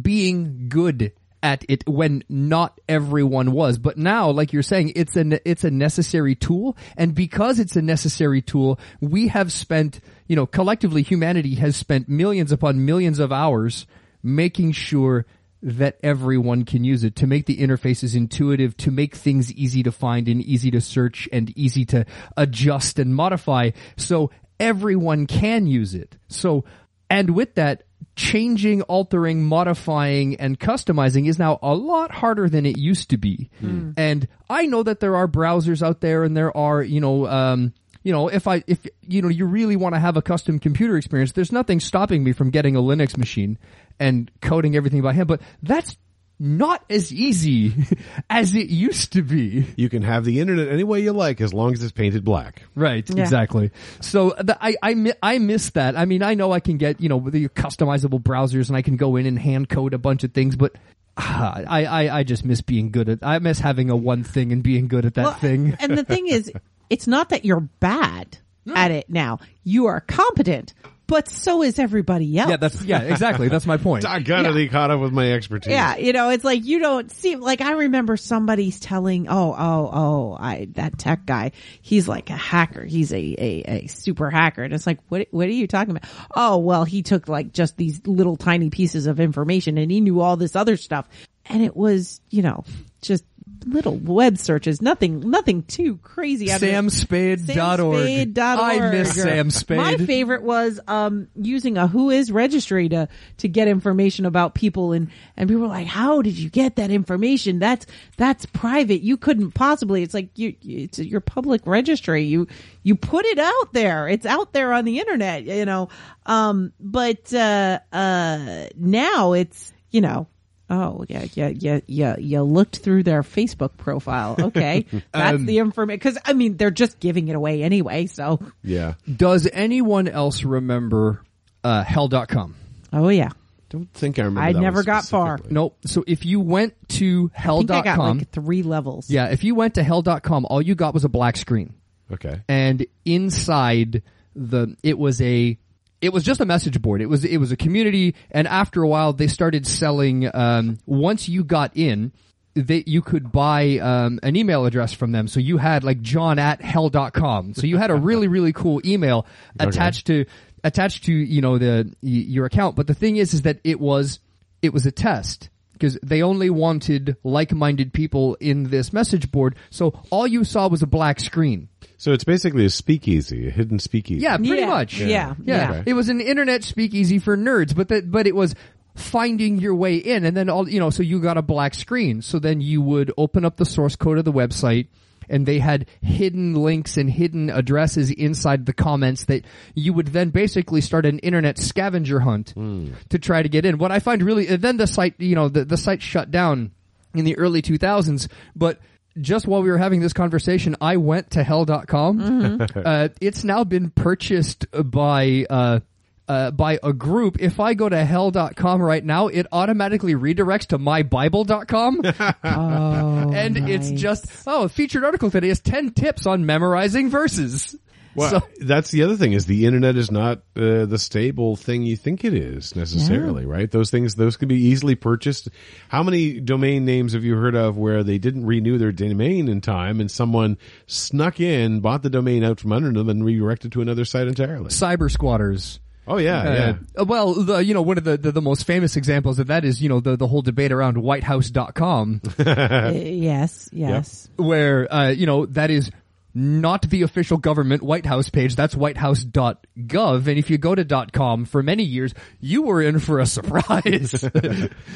[0.00, 3.76] being good at it when not everyone was.
[3.78, 7.82] But now, like you're saying, it's a it's a necessary tool, and because it's a
[7.82, 13.32] necessary tool, we have spent you know collectively humanity has spent millions upon millions of
[13.32, 13.86] hours
[14.22, 15.26] making sure
[15.62, 19.90] that everyone can use it to make the interfaces intuitive, to make things easy to
[19.90, 22.04] find and easy to search and easy to
[22.36, 23.70] adjust and modify.
[23.96, 26.16] So everyone can use it.
[26.28, 26.64] So,
[27.08, 32.76] and with that, changing, altering, modifying, and customizing is now a lot harder than it
[32.76, 33.48] used to be.
[33.96, 37.72] And I know that there are browsers out there and there are, you know, um,
[38.04, 40.96] you know, if I, if, you know, you really want to have a custom computer
[40.96, 43.58] experience, there's nothing stopping me from getting a Linux machine
[43.98, 45.96] and coding everything by hand, but that's
[46.38, 47.72] not as easy
[48.30, 49.66] as it used to be.
[49.76, 52.62] You can have the internet any way you like as long as it's painted black.
[52.74, 53.22] Right, Yeah.
[53.22, 53.70] exactly.
[54.00, 55.96] So the, I I I miss that.
[55.96, 58.96] I mean, I know I can get you know the customizable browsers and I can
[58.96, 60.72] go in and hand code a bunch of things, but
[61.16, 63.20] I I I just miss being good at.
[63.22, 65.76] I miss having a one thing and being good at that Well, thing.
[65.78, 66.50] and the thing is,
[66.90, 68.38] it's not that you're bad
[68.74, 69.40] at it now.
[69.62, 70.74] You are competent,
[71.06, 72.50] but so is everybody else.
[72.50, 73.48] Yeah, that's yeah, exactly.
[73.48, 74.06] That's my point.
[74.08, 75.70] I got to be caught up with my expertise.
[75.70, 79.90] Yeah, you know, it's like you don't seem like I remember somebody's telling, oh, oh,
[79.92, 82.84] oh, I that tech guy, he's like a hacker.
[82.84, 86.08] He's a a, a super hacker, and it's like, what what are you talking about?
[86.34, 90.20] Oh, well, he took like just these little tiny pieces of information, and he knew
[90.20, 91.06] all this other stuff,
[91.46, 92.64] and it was, you know,
[93.02, 93.24] just
[93.66, 96.50] little web searches, nothing, nothing too crazy.
[96.50, 96.72] out of it.
[96.72, 97.46] Samspade.org.
[97.46, 98.36] Samspade.org.
[98.36, 99.76] I miss Sam Spade.
[99.76, 105.10] My favorite was um using a WHOIS registry to to get information about people and
[105.36, 107.58] and people were like, "How did you get that information?
[107.58, 107.86] That's
[108.16, 109.02] that's private.
[109.02, 112.24] You couldn't possibly." It's like you it's your public registry.
[112.24, 112.46] You
[112.82, 114.08] you put it out there.
[114.08, 115.88] It's out there on the internet, you know.
[116.26, 120.26] Um but uh uh now it's, you know,
[120.74, 122.16] Oh yeah, yeah, yeah, yeah.
[122.18, 124.36] You looked through their Facebook profile.
[124.44, 125.98] Okay, that's Um, the information.
[125.98, 128.06] Because I mean, they're just giving it away anyway.
[128.06, 128.94] So, Yeah.
[129.16, 131.22] Does anyone else remember
[131.62, 132.54] uh, hell.com?
[132.92, 133.30] oh yeah,
[133.70, 134.40] Don't think I remember.
[134.48, 135.38] I that never one got far.
[135.50, 135.76] Nope.
[135.86, 139.10] So if you went to I think I got like three levels.
[139.10, 141.74] yeah, if you went to hell.com, all you got was a black screen.
[142.12, 142.42] Okay.
[142.48, 144.02] and inside
[144.36, 145.58] the it was a
[146.04, 147.00] it was just a message board.
[147.00, 150.30] It was it was a community, and after a while, they started selling.
[150.34, 152.12] Um, once you got in,
[152.54, 155.28] they you could buy um, an email address from them.
[155.28, 157.54] So you had like John at hell.com.
[157.54, 159.26] So you had a really really cool email
[159.58, 160.26] attached to
[160.62, 162.76] attached to you know the y- your account.
[162.76, 164.20] But the thing is, is that it was
[164.60, 169.56] it was a test because they only wanted like-minded people in this message board.
[169.70, 171.68] So all you saw was a black screen.
[172.04, 174.20] So it's basically a speakeasy, a hidden speakeasy.
[174.20, 175.00] Yeah, pretty Yeah, much.
[175.00, 175.34] yeah, yeah.
[175.42, 175.70] yeah.
[175.70, 175.82] Okay.
[175.86, 178.54] It was an internet speakeasy for nerds, but that but it was
[178.94, 180.90] finding your way in, and then all you know.
[180.90, 182.20] So you got a black screen.
[182.20, 184.88] So then you would open up the source code of the website.
[185.30, 189.42] and they had hidden links and hidden addresses inside the comments that
[189.74, 192.92] you would then basically start an internet scavenger hunt hmm.
[193.08, 193.78] to try to get in.
[193.78, 196.72] What I find really, and then the site, you know, the, the site shut down
[197.14, 198.78] in the early 2000s, but
[199.20, 202.66] just while we were having this conversation, I went to hell.com.
[202.74, 205.80] Uh, it's now been purchased by, uh,
[206.28, 207.40] uh, by a group.
[207.40, 212.02] If I go to hell.com right now, it automatically redirects to mybible.com.
[212.44, 217.76] Oh, and it's just, oh, a featured article today is 10 tips on memorizing verses.
[218.14, 221.82] Well, So- that's the other thing is the internet is not uh, the stable thing
[221.82, 223.70] you think it is necessarily, right?
[223.70, 225.48] Those things, those can be easily purchased.
[225.88, 229.60] How many domain names have you heard of where they didn't renew their domain in
[229.60, 233.80] time and someone snuck in, bought the domain out from under them and redirected to
[233.82, 234.68] another site entirely?
[234.68, 235.80] Cyber squatters.
[236.06, 236.74] Oh yeah, yeah.
[237.00, 239.64] Uh, well, the, you know, one of the, the, the most famous examples of that
[239.64, 242.20] is, you know, the, the whole debate around whitehouse.com.
[242.38, 244.28] Uh, yes, yes.
[244.36, 245.90] where uh, you know that is
[246.34, 248.56] not the official government White House page.
[248.56, 250.26] That's whitehouse.gov.
[250.26, 254.24] And if you go to .com for many years, you were in for a surprise.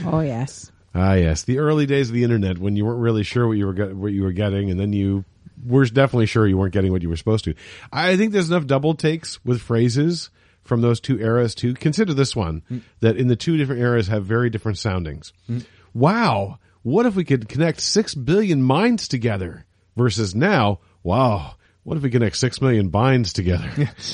[0.04, 0.70] Oh, yes.
[0.94, 3.66] Ah, yes, the early days of the internet when you weren't really sure what you
[3.66, 5.24] were get, what you were getting, and then you
[5.64, 7.54] were definitely sure you weren't getting what you were supposed to.
[7.92, 10.30] I think there's enough double takes with phrases
[10.64, 12.62] from those two eras to Consider this one
[13.00, 15.32] that in the two different eras have very different soundings.
[15.94, 19.64] Wow, what if we could connect six billion minds together
[19.96, 20.80] versus now?
[21.08, 21.54] Wow,
[21.84, 23.70] what if we connect six million binds together?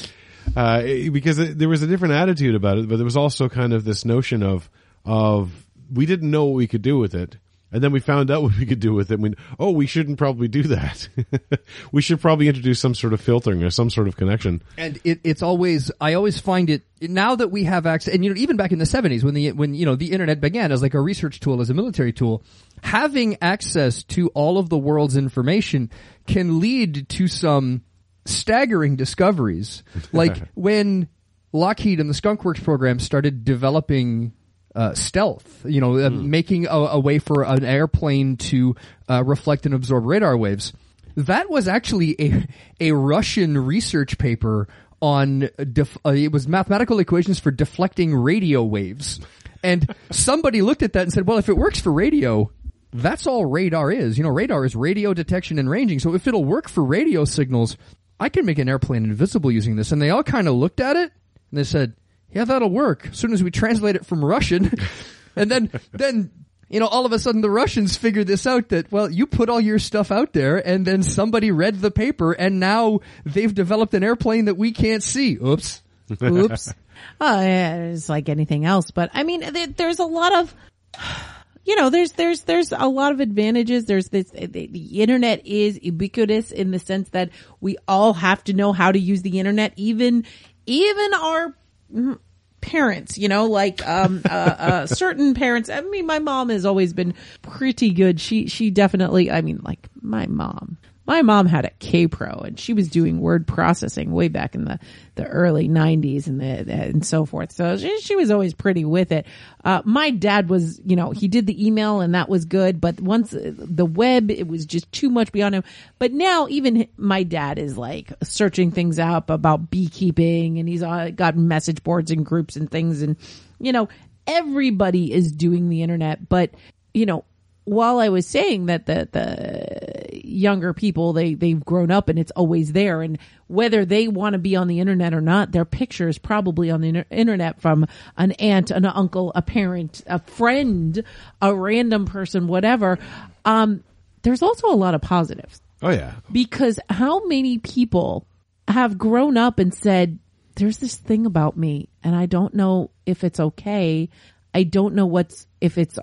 [0.56, 3.72] uh, because it, there was a different attitude about it, but there was also kind
[3.72, 4.70] of this notion of
[5.04, 5.50] of
[5.92, 7.36] we didn't know what we could do with it,
[7.74, 9.18] and then we found out what we could do with it.
[9.18, 11.08] We oh, we shouldn't probably do that.
[11.92, 14.62] we should probably introduce some sort of filtering or some sort of connection.
[14.78, 18.30] and it, it's always I always find it now that we have access, and you
[18.32, 20.80] know, even back in the seventies when the when you know the internet began as
[20.80, 22.44] like a research tool, as a military tool,
[22.82, 25.90] having access to all of the world's information
[26.26, 27.82] can lead to some
[28.24, 29.82] staggering discoveries.
[30.12, 31.08] like when
[31.52, 34.32] Lockheed and the Skunk Works program started developing
[34.74, 38.74] uh, stealth, you know, uh, making a, a way for an airplane to
[39.08, 40.72] uh, reflect and absorb radar waves.
[41.16, 42.46] That was actually a
[42.80, 44.66] a Russian research paper
[45.00, 49.20] on def- uh, it was mathematical equations for deflecting radio waves,
[49.62, 52.50] and somebody looked at that and said, "Well, if it works for radio."
[52.96, 54.18] That's all radar is.
[54.18, 55.98] You know, radar is radio detection and ranging.
[55.98, 57.76] So if it'll work for radio signals,
[58.20, 59.90] I can make an airplane invisible using this.
[59.90, 61.10] And they all kind of looked at it
[61.50, 61.94] and they said,
[62.34, 63.08] yeah, that'll work.
[63.12, 64.72] As soon as we translate it from Russian,
[65.36, 66.30] and then, then,
[66.68, 69.48] you know, all of a sudden the Russians figure this out that, well, you put
[69.48, 73.94] all your stuff out there and then somebody read the paper and now they've developed
[73.94, 75.34] an airplane that we can't see.
[75.34, 75.80] Oops.
[76.22, 76.74] Oops.
[77.20, 79.44] oh, yeah, it's like anything else, but I mean,
[79.76, 80.54] there's a lot of,
[81.64, 83.86] you know, there's, there's, there's a lot of advantages.
[83.86, 87.30] There's this, the, the internet is ubiquitous in the sense that
[87.60, 90.24] we all have to know how to use the internet, even,
[90.66, 91.54] even our
[91.94, 92.18] mm,
[92.64, 95.68] parents, you know, like, um, uh, uh, certain parents.
[95.68, 98.20] I mean, my mom has always been pretty good.
[98.20, 102.72] She, she definitely, I mean, like my mom, my mom had a Kaypro and she
[102.72, 104.78] was doing word processing way back in the,
[105.16, 107.52] the early nineties and the, and so forth.
[107.52, 109.26] So she, she was always pretty with it.
[109.64, 113.00] Uh, my dad was, you know, he did the email and that was good, but
[113.00, 115.64] once uh, the web, it was just too much beyond him.
[115.98, 121.36] But now even my dad is like searching things up about beekeeping and he's got
[121.36, 123.02] message boards and groups and things.
[123.02, 123.16] And,
[123.60, 123.88] you know,
[124.26, 126.50] everybody is doing the internet, but,
[126.94, 127.24] you know,
[127.64, 132.30] while I was saying that the the younger people they they've grown up and it's
[132.32, 133.02] always there.
[133.02, 136.70] And whether they want to be on the internet or not their picture is probably
[136.70, 137.86] on the inter- internet from
[138.16, 141.02] an aunt an uncle a parent a friend
[141.40, 142.98] a random person whatever.
[143.44, 143.82] Um
[144.22, 145.60] there's also a lot of positives.
[145.82, 148.26] Oh yeah, because how many people
[148.68, 150.18] have grown up and said
[150.56, 154.08] there's this thing about me and I don't know if it's okay.
[154.54, 155.98] I don't know what's if it's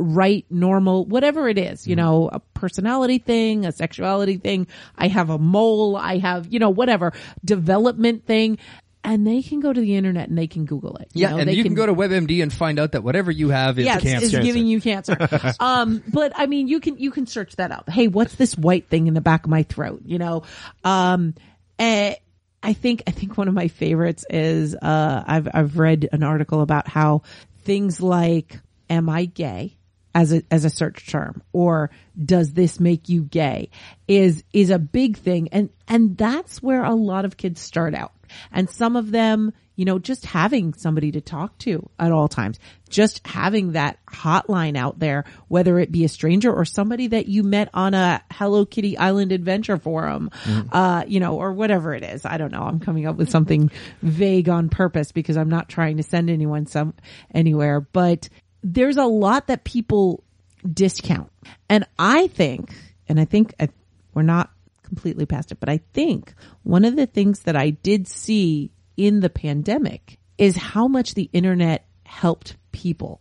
[0.00, 5.30] right normal whatever it is you know a personality thing a sexuality thing I have
[5.30, 7.12] a mole I have you know whatever
[7.44, 8.58] development thing
[9.02, 11.48] and they can go to the internet and they can google it Yeah, know, and
[11.48, 14.02] they you can, go to WebMD and find out that whatever you have is yes,
[14.02, 14.40] cancer.
[14.40, 15.16] is giving you cancer.
[15.60, 17.88] um, but I mean, you can you can search that up.
[17.88, 20.02] Hey, what's this white thing in the back of my throat?
[20.04, 20.42] You know,
[20.84, 21.34] um,
[21.78, 22.16] eh,
[22.62, 26.60] I think I think one of my favorites is uh, I've I've read an article
[26.60, 27.22] about how
[27.64, 29.76] things like "Am I gay?"
[30.14, 31.90] As a as a search term or
[32.22, 33.70] does this make you gay
[34.08, 38.12] is is a big thing and and that's where a lot of kids start out
[38.52, 42.58] And some of them, you know, just having somebody to talk to at all times,
[42.88, 47.42] just having that hotline out there, whether it be a stranger or somebody that you
[47.42, 50.30] met on a Hello Kitty Island adventure forum,
[50.72, 52.24] uh, you know, or whatever it is.
[52.24, 52.62] I don't know.
[52.62, 53.70] I'm coming up with something
[54.02, 56.94] vague on purpose because I'm not trying to send anyone some
[57.32, 58.28] anywhere, but
[58.62, 60.22] there's a lot that people
[60.70, 61.30] discount.
[61.68, 62.74] And I think,
[63.08, 63.68] and I think uh,
[64.14, 64.50] we're not
[64.82, 69.20] completely past it, but I think one of the things that I did see in
[69.20, 73.20] the pandemic is how much the internet helped people.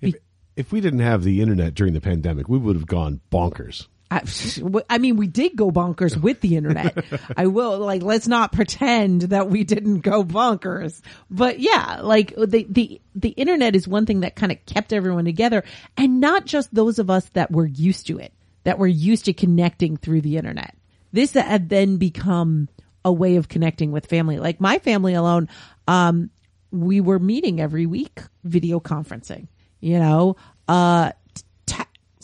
[0.00, 0.14] If,
[0.56, 3.88] if we didn't have the internet during the pandemic, we would have gone bonkers.
[4.10, 4.22] I,
[4.88, 7.04] I mean, we did go bonkers with the internet.
[7.36, 11.00] I will like let's not pretend that we didn't go bonkers.
[11.30, 15.24] But yeah, like the the the internet is one thing that kind of kept everyone
[15.24, 15.64] together,
[15.96, 18.32] and not just those of us that were used to it,
[18.64, 20.76] that were used to connecting through the internet.
[21.12, 22.68] This had then become
[23.04, 24.38] a way of connecting with family.
[24.38, 25.48] Like my family alone,
[25.86, 26.30] um,
[26.70, 29.48] we were meeting every week, video conferencing.
[29.80, 30.36] You know,
[30.66, 31.12] uh,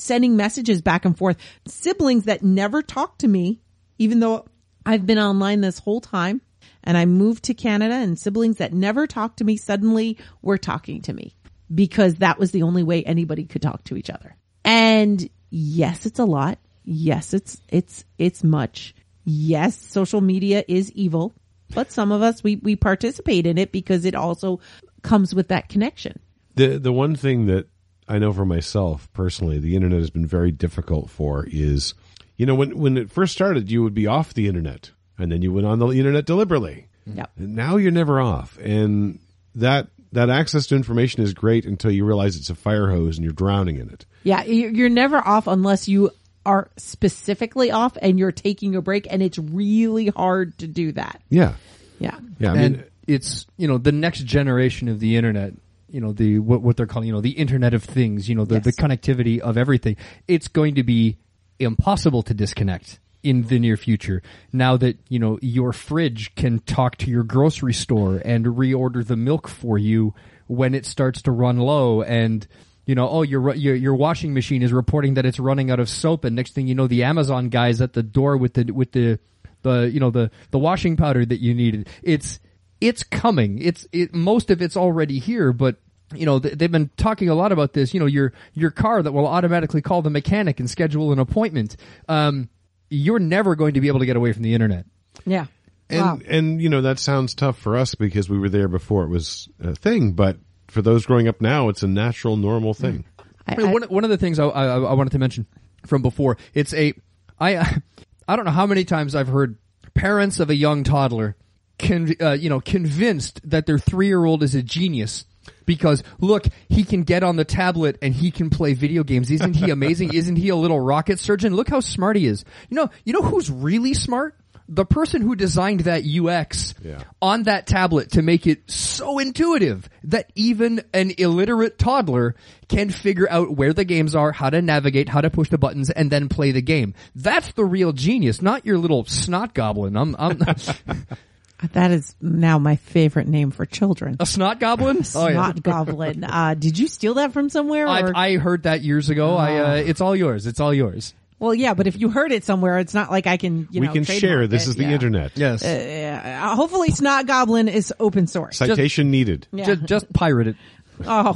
[0.00, 1.36] sending messages back and forth.
[1.66, 3.60] Siblings that never talked to me,
[3.98, 4.46] even though
[4.84, 6.40] I've been online this whole time
[6.82, 11.02] and I moved to Canada and siblings that never talked to me suddenly were talking
[11.02, 11.36] to me
[11.72, 14.36] because that was the only way anybody could talk to each other.
[14.64, 16.58] And yes, it's a lot.
[16.84, 18.94] Yes, it's, it's, it's much.
[19.24, 21.34] Yes, social media is evil,
[21.74, 24.60] but some of us, we, we participate in it because it also
[25.02, 26.18] comes with that connection.
[26.56, 27.68] The the one thing that
[28.10, 31.94] I know for myself personally, the internet has been very difficult for is,
[32.36, 35.42] you know, when when it first started, you would be off the internet, and then
[35.42, 36.88] you went on the internet deliberately.
[37.06, 37.30] Yep.
[37.38, 39.18] And now you're never off, and
[39.54, 43.24] that that access to information is great until you realize it's a fire hose and
[43.24, 44.04] you're drowning in it.
[44.24, 46.10] Yeah, you- you're never off unless you
[46.44, 51.22] are specifically off and you're taking a break and it's really hard to do that.
[51.30, 51.54] Yeah,
[52.00, 52.18] Yeah.
[52.40, 52.52] yeah.
[52.52, 55.54] I and mean, it's you know the next generation of the internet
[55.90, 58.44] you know the what, what they're calling you know the internet of things you know
[58.44, 58.64] the, Yes.
[58.64, 59.96] the connectivity of everything
[60.28, 61.18] it's going to be
[61.58, 64.22] impossible to disconnect in the near future
[64.52, 69.16] now that you know your fridge can talk to your grocery store and reorder the
[69.16, 70.14] milk for you
[70.46, 72.46] when it starts to run low and
[72.86, 75.88] you know oh your your your washing machine is reporting that it's running out of
[75.88, 78.92] soap and next thing you know the amazon guys at the door with the with
[78.92, 79.18] the
[79.62, 82.40] the you know the the washing powder that you needed it's
[82.80, 85.76] it's coming it's it most of it's already here but
[86.14, 89.12] you know they've been talking a lot about this you know your your car that
[89.12, 91.76] will automatically call the mechanic and schedule an appointment
[92.08, 92.48] um
[92.88, 94.84] you're never going to be able to get away from the internet
[95.26, 95.46] Yeah.
[95.88, 96.18] and wow.
[96.28, 99.48] and you know that sounds tough for us because we were there before it was
[99.62, 103.04] a thing, but for those growing up now, it's a natural, normal thing.
[103.18, 105.44] I- I mean, one, one of the things I, I, I wanted to mention
[105.84, 106.92] from before, it's a,
[107.40, 107.56] I,
[108.28, 109.56] I don't know how many times I've heard
[109.94, 111.34] parents of a young toddler,
[111.80, 115.24] con, uh, you know, convinced that their three year old is a genius
[115.66, 119.30] because look, he can get on the tablet and he can play video games.
[119.30, 120.12] Isn't he amazing?
[120.14, 121.54] Isn't he a little rocket surgeon?
[121.56, 122.44] Look how smart he is.
[122.68, 124.36] You know, you know who's really smart?
[124.72, 127.02] The person who designed that UX Yeah.
[127.20, 132.36] on that tablet to make it so intuitive that even an illiterate toddler
[132.68, 135.90] can figure out where the games are, how to navigate, how to push the buttons,
[135.90, 136.94] and then play the game.
[137.16, 139.96] That's the real genius, not your little snot goblin.
[139.96, 140.38] I'm, I'm
[141.72, 144.16] that is now my favorite name for children.
[144.20, 144.98] a snot goblin.
[145.14, 146.24] Oh yeah, Snot goblin.
[146.28, 147.86] Uh, did you steal that from somewhere?
[147.86, 148.12] I, Or?
[148.16, 149.34] I heard that years ago.
[149.36, 150.46] I, uh, it's all yours.
[150.46, 151.14] It's all yours.
[151.38, 153.86] well, yeah, but if you heard it somewhere, it's not like I can, you we
[153.86, 154.46] know, can share.
[154.46, 154.70] This it.
[154.70, 154.90] is the Yeah.
[154.90, 155.32] internet.
[155.36, 158.56] Yes, Uh, hopefully Snot Goblin is open source.
[158.58, 159.46] Citation needed.
[159.52, 159.64] Yeah.
[159.66, 160.56] just, just pirate it.
[161.06, 161.32] Oh.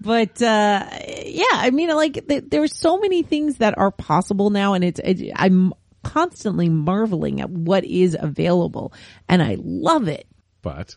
[0.00, 0.86] but uh
[1.24, 4.98] yeah, I mean like th- there's so many things that are possible now and it's
[5.02, 5.72] it, I'm
[6.04, 8.92] constantly marveling at what is available
[9.28, 10.26] and I love it.
[10.62, 10.96] But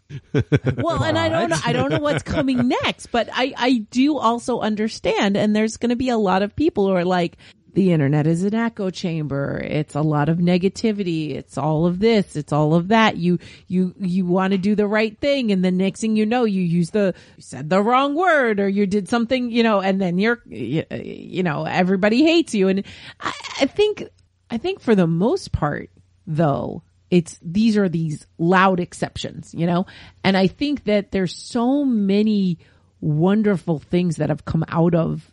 [0.77, 4.17] Well, and I don't know, I don't know what's coming next, but I I do
[4.17, 7.37] also understand and there's going to be a lot of people who are like
[7.77, 9.61] the internet is an echo chamber.
[9.63, 11.35] It's a lot of negativity.
[11.35, 12.35] It's all of this.
[12.35, 13.17] It's all of that.
[13.17, 13.37] You,
[13.67, 15.51] you, you want to do the right thing.
[15.51, 18.67] And the next thing you know, you use the, you said the wrong word or
[18.67, 22.67] you did something, you know, and then you're, you, you know, everybody hates you.
[22.67, 22.83] And
[23.19, 24.09] I, I think,
[24.49, 25.89] I think for the most part,
[26.25, 29.85] though, it's, these are these loud exceptions, you know?
[30.23, 32.59] And I think that there's so many
[32.99, 35.31] wonderful things that have come out of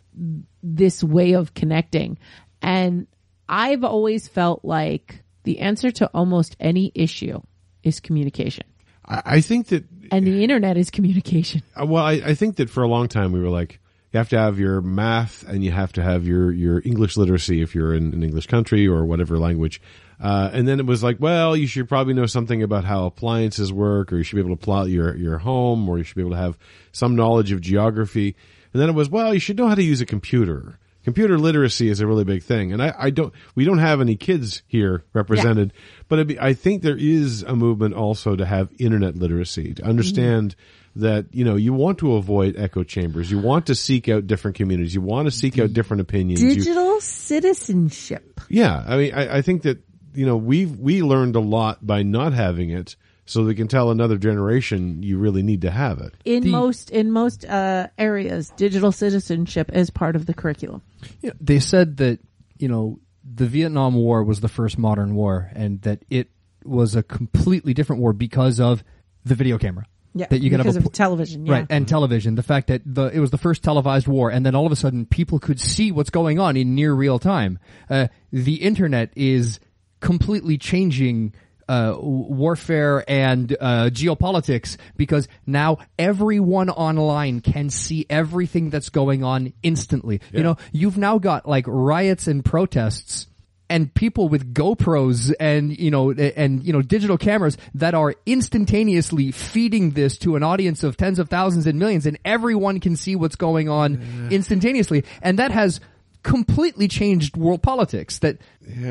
[0.63, 2.17] this way of connecting.
[2.61, 3.07] And
[3.49, 7.41] I've always felt like the answer to almost any issue
[7.83, 8.65] is communication.
[9.05, 11.61] I, I think that And the internet is communication.
[11.79, 13.79] Uh, Well, I, I think that for a long time we were like,
[14.15, 17.61] you have to have your math and you have to have your your English literacy
[17.61, 19.81] if you're in an English country or whatever language.
[20.21, 23.73] Uh, and then it was like, well, you should probably know something about how appliances
[23.73, 26.21] work, or you should be able to plot your your home, or you should be
[26.21, 26.57] able to have
[26.93, 28.37] some knowledge of geography.
[28.71, 30.79] And then it was, well, you should know how to use a computer.
[31.03, 33.33] Computer literacy is a really big thing, and I, I don't.
[33.53, 35.73] We don't have any kids here represented,
[36.07, 39.83] but it'd be, I think there is a movement also to have internet literacy to
[39.83, 40.55] understand
[40.97, 44.55] that you know you want to avoid echo chambers, you want to seek out different
[44.55, 46.41] communities, you want to seek out different opinions.
[46.41, 48.39] You- Digital citizenship.
[48.49, 49.79] yeah, I mean, I, I think that
[50.13, 53.67] you know we have we learned a lot by not having it, so we can
[53.67, 56.13] tell another generation you really need to have it.
[56.25, 60.81] In The- most in most uh, areas, digital citizenship is part of the curriculum.
[61.21, 62.19] You know, they said that
[62.57, 66.29] you know the Vietnam War was the first modern war, and that it
[66.63, 68.83] was a completely different war because of
[69.25, 69.85] the video camera.
[70.17, 71.45] Yeah, that you can because have a of television.
[71.45, 71.53] Yeah.
[71.53, 72.35] right and television.
[72.35, 74.75] The fact that the it was the first televised war, and then all of a
[74.75, 77.59] sudden people could see what's going on in near real time.
[77.89, 79.59] Uh, the internet is
[79.99, 81.33] completely changing.
[81.67, 89.51] Uh, warfare and uh, geopolitics because now everyone online can see everything that's going on
[89.63, 90.21] instantly.
[90.31, 93.25] You know, you've now got like riots and protests
[93.69, 99.31] and people with GoPros and you know and you know digital cameras that are instantaneously
[99.31, 103.15] feeding this to an audience of tens of thousands and millions and everyone can see
[103.15, 105.03] what's going on instantaneously.
[105.21, 105.79] And that has
[106.23, 108.39] completely changed world politics that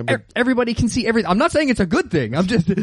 [0.06, 2.68] but- e- everybody can see everything i'm not saying it's a good thing i'm just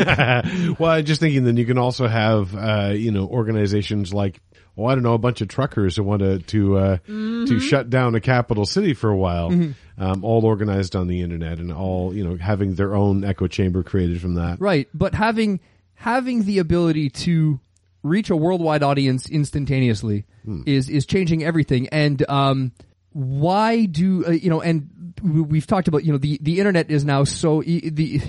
[0.78, 4.42] well, I'm just thinking then you can also have uh, you know organizations like
[4.76, 7.90] well, I don't know, a bunch of truckers who want to to uh, to shut
[7.90, 9.52] down a capital city for a while,
[9.98, 13.84] um, all organized on the internet and all you know having their own echo chamber
[13.84, 14.60] created from that.
[14.62, 15.60] Right, but having
[15.96, 17.60] having the ability to
[18.04, 20.26] reach a worldwide audience instantaneously
[20.66, 21.88] is is changing everything.
[21.90, 22.72] And um,
[23.12, 24.62] why do uh, you know?
[24.62, 28.22] And we- we've talked about you know the the internet is now so the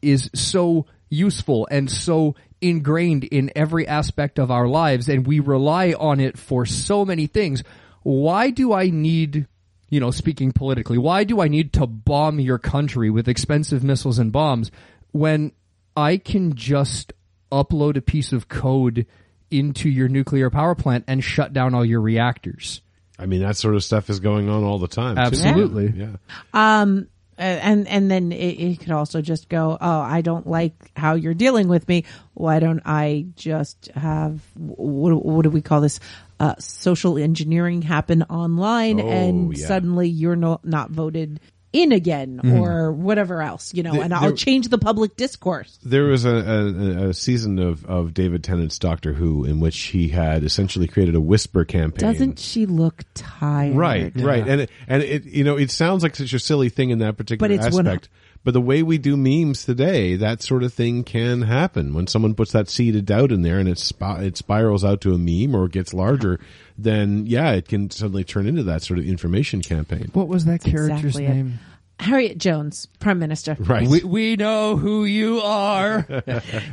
[0.00, 5.92] is so useful and so ingrained in every aspect of our lives, and we rely
[5.92, 7.62] on it for so many things.
[8.02, 9.46] Why do I need
[9.90, 14.18] you know, speaking politically, why do I need to bomb your country with expensive missiles
[14.18, 14.70] and bombs
[15.12, 15.52] when
[15.96, 17.12] I can just
[17.50, 19.06] upload a piece of code
[19.50, 22.82] into your nuclear power plant and shut down all your reactors?
[23.18, 25.16] I mean, that sort of stuff is going on all the time.
[25.16, 25.22] too.
[25.22, 25.92] Absolutely.
[25.96, 26.16] Yeah.
[26.52, 27.00] Uh,
[27.38, 31.34] and and then it, it could also just go oh i don't like how you're
[31.34, 36.00] dealing with me why don't i just have what, what do we call this
[36.40, 39.66] uh, social engineering happen online Oh, and yeah.
[39.66, 41.40] suddenly you're no, not voted
[41.72, 42.54] in again hmm.
[42.54, 45.78] or whatever else you know The- and i'll there- change the public discourse.
[45.82, 50.08] There was a, a, a season of, of David Tennant's Doctor Who in which he
[50.08, 52.10] had essentially created a whisper campaign.
[52.10, 53.76] doesn't she look tired?
[53.76, 56.90] Right, right, and it, and it you know it sounds like such a silly thing
[56.90, 58.08] in that particular But it's one- aspect.
[58.44, 62.34] But the way we do memes today, that sort of thing can happen when someone
[62.34, 65.18] puts that seed of doubt in there and it sp- it spirals out to a
[65.18, 66.40] meme or it gets larger.
[66.76, 70.10] Then yeah, it can suddenly turn into that sort of information campaign.
[70.12, 71.28] What was that character's exactly it.
[71.28, 71.58] name?
[72.00, 73.88] harriet jones prime minister Right.
[73.88, 76.06] We, we know who you are.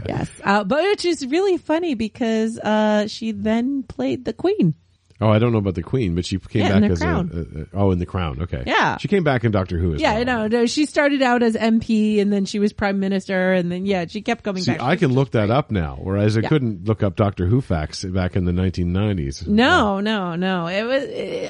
[0.08, 4.76] yes uh, but which is really funny because uh, she then played the queen
[5.22, 7.00] oh, I don't know about the Queen, but she came Yeah, in back The as
[7.00, 7.32] Crown.
[7.34, 8.42] a, a, a oh in the Crown.
[8.44, 8.98] Okay, Yeah.
[8.98, 10.26] she came back in Doctor Who as Yeah, well.
[10.26, 10.66] no, no.
[10.66, 14.22] She started out as MP, and then she was prime minister, and then yeah, she
[14.22, 14.82] kept coming See, back.
[14.82, 16.50] I can look that up now, whereas I Yeah.
[16.50, 19.48] couldn't look up Doctor Who facts back in the 1990s.
[19.48, 20.68] No, no, no.
[20.68, 21.04] It was,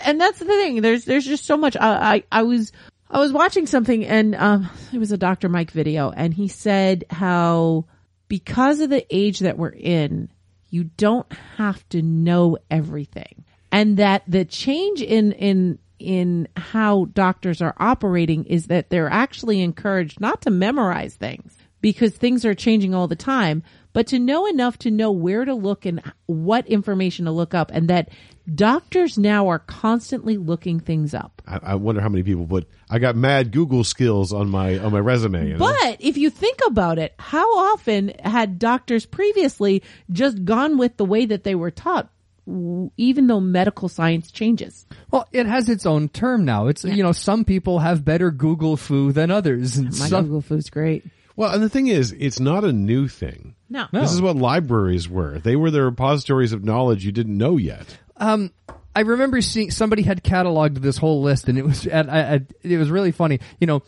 [0.05, 0.81] and that's the thing.
[0.81, 1.75] There's, there's just so much.
[1.75, 2.71] I, I, I was,
[3.09, 5.49] I was watching something, and um, it was a Dr.
[5.49, 7.85] Mike video, and he said how
[8.27, 10.29] because of the age that we're in,
[10.71, 17.61] you don't have to know everything, and that the change in in in how doctors
[17.61, 22.95] are operating is that they're actually encouraged not to memorize things because things are changing
[22.95, 23.61] all the time,
[23.93, 27.69] but to know enough to know where to look and what information to look up,
[27.71, 28.09] and that
[28.53, 31.41] doctors now are constantly looking things up.
[31.47, 32.67] I, I wonder how many people put.
[32.89, 35.47] I got mad Google skills on my on my resume.
[35.47, 35.59] You know?
[35.59, 41.05] But if you think about it, how often had doctors previously just gone with the
[41.05, 42.09] way that they were taught,
[42.47, 44.85] even though medical science changes?
[45.11, 46.67] Well, it has its own term now.
[46.67, 49.77] It's you know some people have better Google fu than others.
[49.77, 51.05] And My some- Google food's great.
[51.37, 53.55] Well, and the thing is, it's not a new thing.
[53.69, 53.87] No.
[53.91, 53.99] No.
[54.01, 55.37] This is what libraries were.
[55.39, 57.97] They were the repositories of knowledge you didn't know yet.
[58.15, 58.51] Um,
[58.95, 62.39] I remember seeing somebody had cataloged this whole list, and it was and I, I,
[62.63, 63.41] it was really funny.
[63.59, 63.83] You know,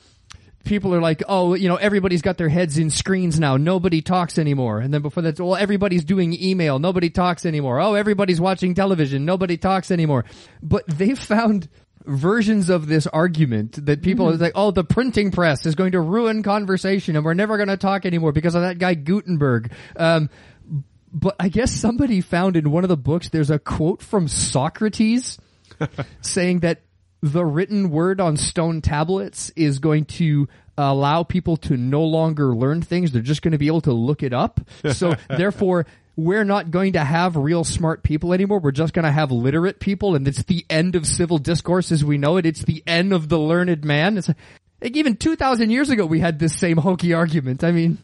[0.68, 3.58] people are like, oh, you know, everybody's got their heads in screens now.
[3.58, 4.80] Nobody talks anymore.
[4.80, 6.78] And then before that, well, everybody's doing email.
[6.78, 7.80] Nobody talks anymore.
[7.80, 9.26] Oh, everybody's watching television.
[9.26, 10.26] Nobody talks anymore.
[10.62, 11.70] But they found
[12.06, 16.00] versions of this argument that people are like, oh, the printing press is going to
[16.00, 19.72] ruin conversation and we're never going to talk anymore because of that guy Gutenberg.
[19.96, 20.30] Um,
[21.12, 25.38] but I guess somebody found in one of the books there's a quote from Socrates
[26.22, 26.82] saying that
[27.22, 32.82] the written word on stone tablets is going to allow people to no longer learn
[32.82, 33.12] things.
[33.12, 34.60] They're just going to be able to look it up.
[34.94, 38.60] So therefore, we're not going to have real smart people anymore.
[38.60, 42.04] We're just going to have literate people and it's the end of civil discourse as
[42.06, 42.46] we know it.
[42.46, 44.18] It's the end of the learned man.
[44.18, 44.30] It's
[44.82, 47.64] like even 2000 years ago, we had this same hokey argument.
[47.64, 47.98] I mean,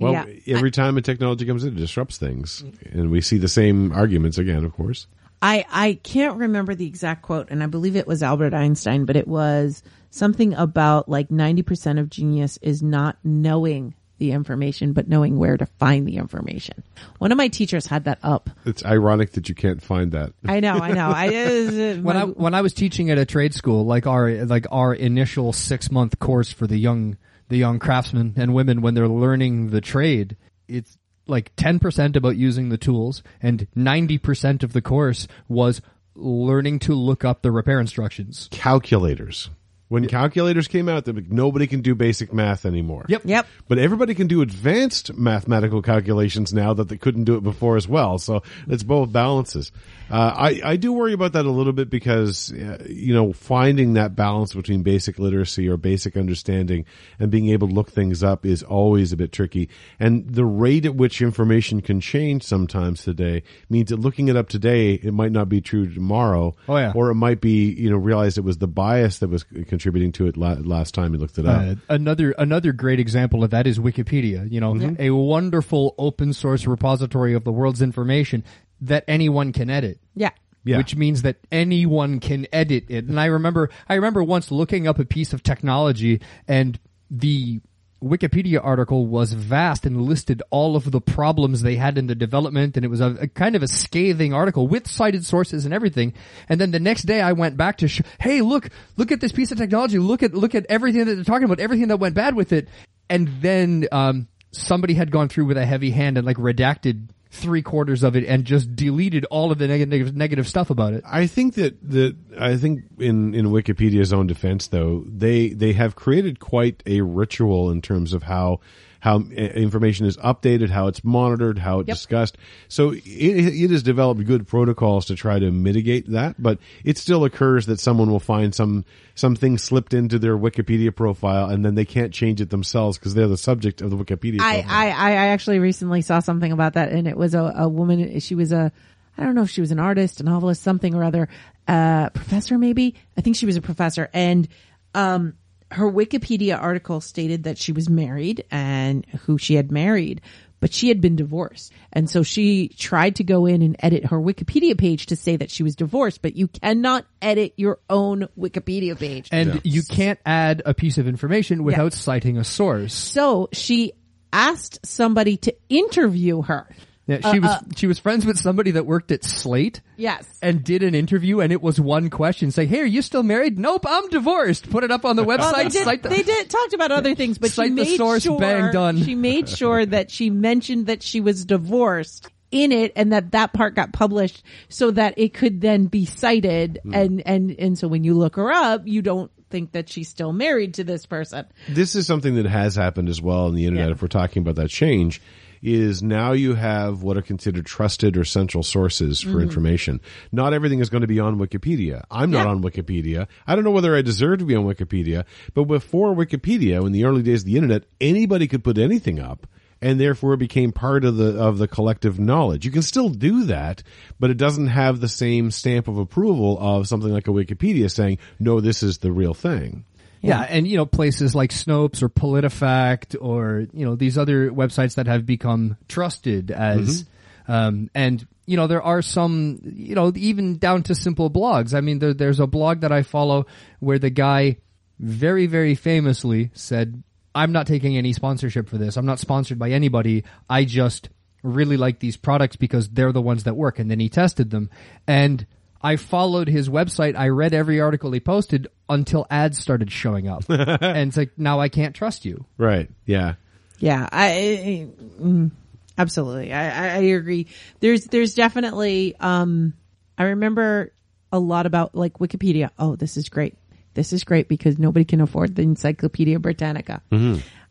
[0.00, 0.56] Well, Yeah.
[0.56, 2.62] every time a technology comes in, it disrupts things,
[2.92, 4.64] and we see the same arguments again.
[4.64, 5.06] Of course,
[5.42, 9.16] I, I can't remember the exact quote, and I believe it was Albert Einstein, but
[9.16, 15.36] it was something about like 90% of genius is not knowing the information, but knowing
[15.36, 16.82] where to find the information.
[17.18, 18.48] One of my teachers had that up.
[18.64, 20.32] it's ironic that you can't find that.
[20.46, 21.10] I know, I know.
[21.14, 24.30] I, uh, when my- I when I was teaching at a trade school, like our
[24.46, 27.18] like our initial six month course for the young
[27.48, 30.36] the young craftsmen and women when they're learning the trade,
[30.66, 30.96] it's
[31.26, 35.80] like ten percent about using the tools, and ninety percent of the course was
[36.14, 38.48] learning to look up the repair instructions.
[38.50, 39.50] Calculators.
[39.88, 43.06] When calculators came out, they're like, nobody can do basic math anymore.
[43.08, 43.22] Yep.
[43.24, 43.46] Yep.
[43.68, 47.86] But everybody can do advanced mathematical calculations now that they couldn't do it before as
[47.86, 48.18] well.
[48.18, 49.70] So it's both balances.
[50.10, 53.94] Uh, I, I do worry about that a little bit because, uh, you know, finding
[53.94, 56.84] that balance between basic literacy or basic understanding
[57.18, 59.68] and being able to look things up is always a bit tricky.
[60.00, 64.48] And the rate at which information can change sometimes today means that looking it up
[64.48, 66.56] today, it might not be true tomorrow.
[66.68, 66.92] Oh, yeah.
[66.94, 69.44] Or it might be, you know, realize it was the bias that was
[69.76, 71.60] contributing to it la- last time you looked it up.
[71.62, 74.50] Uh, another another great example of that is Wikipedia.
[74.50, 78.42] You know, a wonderful open source repository of the world's information
[78.80, 79.98] that anyone can edit.
[80.14, 80.30] yeah.
[80.64, 80.78] Yeah.
[80.78, 83.04] Which means that anyone can edit it.
[83.04, 86.76] And I remember, I remember once looking up a piece of technology and
[87.08, 87.60] the
[88.02, 92.76] Wikipedia article was vast and listed all of the problems they had in the development
[92.76, 96.12] and it was a, a kind of a scathing article with cited sources and everything.
[96.48, 99.32] And then the next day I went back to, sh- hey, look, look at this
[99.32, 99.98] piece of technology.
[99.98, 102.68] Look at, look at everything that they're talking about, everything that went bad with it.
[103.08, 107.62] And then, um, somebody had gone through with a heavy hand and like redacted three
[107.62, 111.04] quarters of it and just deleted all of the negative negative stuff about it.
[111.06, 115.94] I think that that I think in in Wikipedia's own defense, though they they have
[115.94, 118.60] created quite a ritual in terms of how
[119.00, 122.38] how information is updated, how it's monitored, how it's discussed.
[122.68, 127.24] So it, it has developed good protocols to try to mitigate that, but it still
[127.24, 131.84] occurs that someone will find some something slipped into their Wikipedia profile and then they
[131.84, 134.40] can't change it themselves because they're the subject of the Wikipedia.
[134.40, 134.64] I.
[134.66, 138.20] I, I I actually recently saw something about that and it was a, a woman,
[138.20, 138.72] she was a,
[139.18, 141.28] I don't know if she was an artist, a novelist, something or other,
[141.66, 142.94] uh, professor maybe.
[143.16, 144.46] I think she was a professor and,
[144.94, 145.34] um,
[145.70, 150.20] her Wikipedia article stated that she was married and who she had married,
[150.60, 151.72] but she had been divorced.
[151.92, 155.50] And so she tried to go in and edit her Wikipedia page to say that
[155.50, 159.28] she was divorced, but you cannot edit your own Wikipedia page.
[159.32, 162.94] And you can't add a piece of information without citing a source.
[162.94, 163.92] so she
[164.32, 166.68] asked somebody to interview her.
[167.06, 169.80] Yeah, she was she was friends with somebody that worked at Slate.
[169.96, 170.26] Yes.
[170.42, 172.50] And did an interview and it was one question.
[172.50, 173.58] Say, hey, are you still married?
[173.58, 174.68] Nope, I'm divorced.
[174.70, 175.38] Put it up on the website.
[175.38, 176.02] Well, they did.
[176.02, 178.72] the- they did talked about other things, but Cite she the made source, sure bang,
[178.72, 179.04] done.
[179.04, 183.52] she made sure that she mentioned that she was divorced in it, and that that
[183.52, 186.80] part got published so that it could then be cited.
[186.82, 186.94] Hmm.
[186.94, 190.32] And and and so when you look her up, you don't think that she's still
[190.32, 191.46] married to this person.
[191.68, 193.86] this is something that has happened as well on the internet.
[193.88, 193.92] Yeah.
[193.92, 195.22] If we're talking about that change,
[195.66, 199.40] is now you have what are considered trusted or central sources for mm-hmm.
[199.40, 200.00] information.
[200.30, 202.04] Not everything is going to be on Wikipedia.
[202.08, 203.26] I'm not on Wikipedia.
[203.48, 205.24] I don't know whether I deserve to be on Wikipedia,
[205.54, 209.48] but before Wikipedia, in the early days of the internet, anybody could put anything up.
[209.82, 212.64] And therefore it became part of the, of the collective knowledge.
[212.64, 213.82] You can still do that,
[214.18, 218.18] but it doesn't have the same stamp of approval of something like a Wikipedia saying,
[218.38, 219.84] no, this is the real thing.
[220.26, 224.96] Yeah, and you know places like Snopes or PolitiFact or you know these other websites
[224.96, 227.04] that have become trusted as,
[227.48, 231.74] um, and you know there are some you know even down to simple blogs.
[231.74, 233.46] I mean, there, there's a blog that I follow
[233.80, 234.58] where the guy
[234.98, 237.02] very very famously said,
[237.34, 238.96] "I'm not taking any sponsorship for this.
[238.96, 240.24] I'm not sponsored by anybody.
[240.48, 241.08] I just
[241.42, 244.70] really like these products because they're the ones that work." And then he tested them
[245.06, 245.46] and.
[245.86, 247.16] I followed his website.
[247.16, 251.60] I read every article he posted until ads started showing up, and it's like now
[251.60, 252.44] I can't trust you.
[252.58, 252.90] Right.
[253.04, 253.34] Yeah.
[253.78, 254.88] Yeah, I, I
[255.22, 255.52] mm,
[255.96, 256.52] absolutely.
[256.52, 257.46] I, I I agree.
[257.78, 259.74] There's there's definitely um
[260.18, 260.92] I remember
[261.30, 262.70] a lot about like Wikipedia.
[262.80, 263.56] Oh, this is great.
[263.94, 267.00] This is great because nobody can afford the Encyclopedia Britannica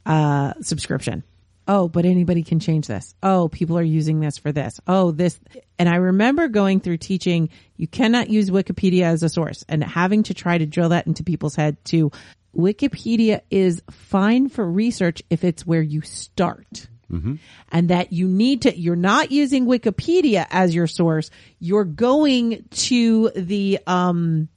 [0.06, 1.26] uh subscription.
[1.68, 3.16] Oh, but anybody can change this.
[3.24, 4.80] Oh, people are using this for this.
[4.86, 5.40] Oh, this.
[5.80, 10.24] And I remember going through teaching, you cannot use Wikipedia as a source and having
[10.24, 12.12] to try to drill that into people's head too.
[12.56, 16.88] Wikipedia is fine for research if it's where you start.
[17.72, 21.30] And that you need to, you're not using Wikipedia as your source.
[21.60, 24.50] You're going to the, um,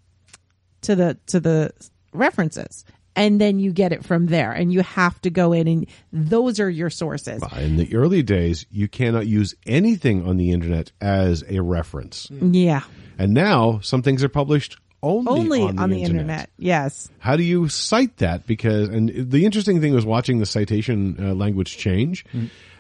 [0.82, 1.72] to the, to the
[2.12, 2.84] references.
[3.18, 6.60] And then you get it from there and you have to go in and those
[6.60, 7.42] are your sources.
[7.56, 12.30] In the early days, you cannot use anything on the internet as a reference.
[12.30, 12.82] Yeah.
[13.18, 16.20] And now some things are published only, Only on the, on the internet.
[16.22, 16.50] internet.
[16.58, 17.08] Yes.
[17.18, 18.46] How do you cite that?
[18.46, 22.24] Because, and the interesting thing was watching the citation uh, language change,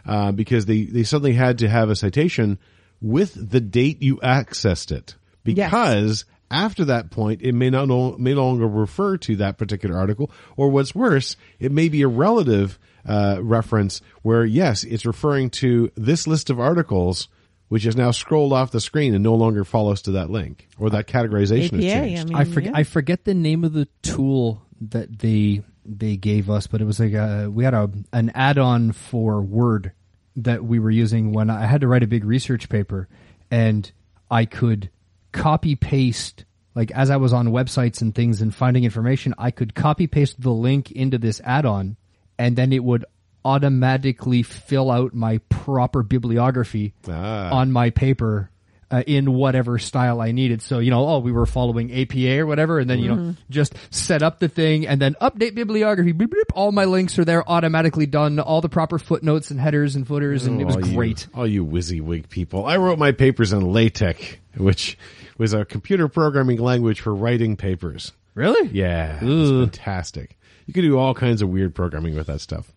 [0.04, 2.58] uh, because they, they suddenly had to have a citation
[3.00, 5.14] with the date you accessed it.
[5.44, 9.96] Because after that point, it may not no, may no longer refer to that particular
[9.96, 15.50] article, or what's worse, it may be a relative uh, reference where yes, it's referring
[15.50, 17.28] to this list of articles,
[17.68, 20.90] which is now scrolled off the screen and no longer follows to that link or
[20.90, 22.22] that categorization has changed.
[22.22, 22.72] I mean, I forget.
[22.72, 22.78] yeah.
[22.78, 27.00] I forget the name of the tool that they they gave us, but it was
[27.00, 29.92] like a, we had a an add-on for Word
[30.36, 33.08] that we were using when I had to write a big research paper,
[33.50, 33.90] and
[34.30, 34.90] I could
[35.32, 36.44] copy paste
[36.74, 40.40] like as I was on websites and things and finding information, I could copy paste
[40.40, 41.96] the link into this add-on,
[42.38, 43.04] and then it would
[43.44, 47.50] automatically fill out my proper bibliography Ah.
[47.50, 48.50] on my paper
[48.90, 50.62] uh, in whatever style I needed.
[50.62, 53.74] So, you know, oh, we were following APA or whatever, and then, you know, just
[53.90, 56.12] set up the thing and then update bibliography.
[56.12, 59.94] Beep, beep, all my links are there automatically done, all the proper footnotes and headers
[59.94, 61.26] and footers, and it was all you- great.
[61.34, 62.64] all you WYSIWYG people.
[62.64, 64.96] I wrote my papers in LaTeX, which
[65.36, 68.12] was a computer programming language for writing papers.
[68.34, 68.68] Really?
[68.68, 70.38] Yeah, fantastic.
[70.66, 72.72] You could do all kinds of weird programming with that stuff.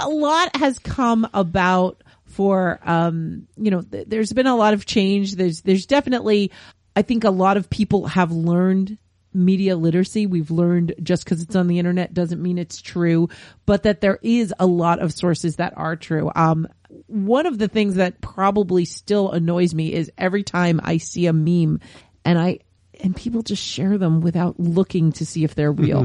[0.00, 2.02] a lot has come about
[2.32, 5.36] for um you know th- there's been a lot of change.
[5.36, 6.50] There's there's definitely
[6.96, 8.98] i think a lot of people have learned
[9.34, 10.26] media literacy.
[10.26, 13.28] We've learned just because it's on the internet doesn't mean it's true
[13.64, 16.30] but that there is a lot of sources that are true.
[16.34, 16.68] Um
[17.06, 21.32] one of the things that probably still annoys me is every time i see a
[21.32, 21.80] meme
[22.24, 22.58] and i
[23.00, 26.04] and people just share them without looking to see if they're real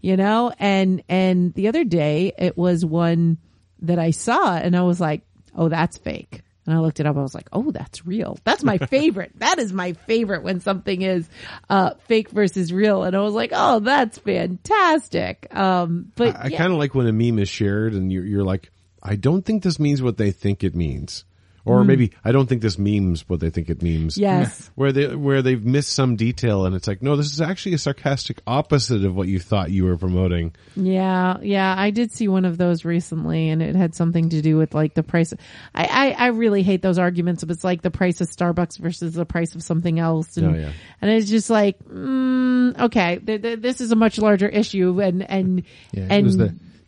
[0.00, 0.52] you know?
[0.58, 3.38] And and the other day it was one
[3.82, 5.22] that i saw and i was like
[5.54, 6.42] oh that's fake.
[6.66, 7.16] And i looked it up.
[7.16, 8.38] I was like oh that's real.
[8.44, 9.32] That's my favorite.
[9.38, 11.28] That is my favorite when something is
[11.68, 13.02] uh fake versus real.
[13.02, 15.54] And i was like oh that's fantastic.
[15.54, 16.58] Um but I yeah.
[16.58, 18.70] kind of like when a meme is shared and you're, you're like,
[19.02, 21.24] I don't think this means what they think it means.
[21.66, 24.16] Or maybe I don't think this means what they think it means.
[24.16, 24.20] Hmm.
[24.22, 24.70] Yes.
[24.74, 27.78] Where they where they've missed some detail and it's like, no, this is actually a
[27.78, 30.54] sarcastic opposite of what you thought you were promoting.
[30.76, 34.58] Yeah, yeah, I did see one of those recently, and it had something to do
[34.58, 35.32] with like the price.
[35.74, 37.42] I, I, I really hate those arguments.
[37.42, 40.58] If it's like the price of Starbucks versus the price of something else, and Oh,
[40.58, 40.72] yeah.
[41.00, 45.22] and it's just like, mm, okay, th- th- this is a much larger issue, and
[45.22, 45.62] and
[45.92, 46.36] Yeah, and it was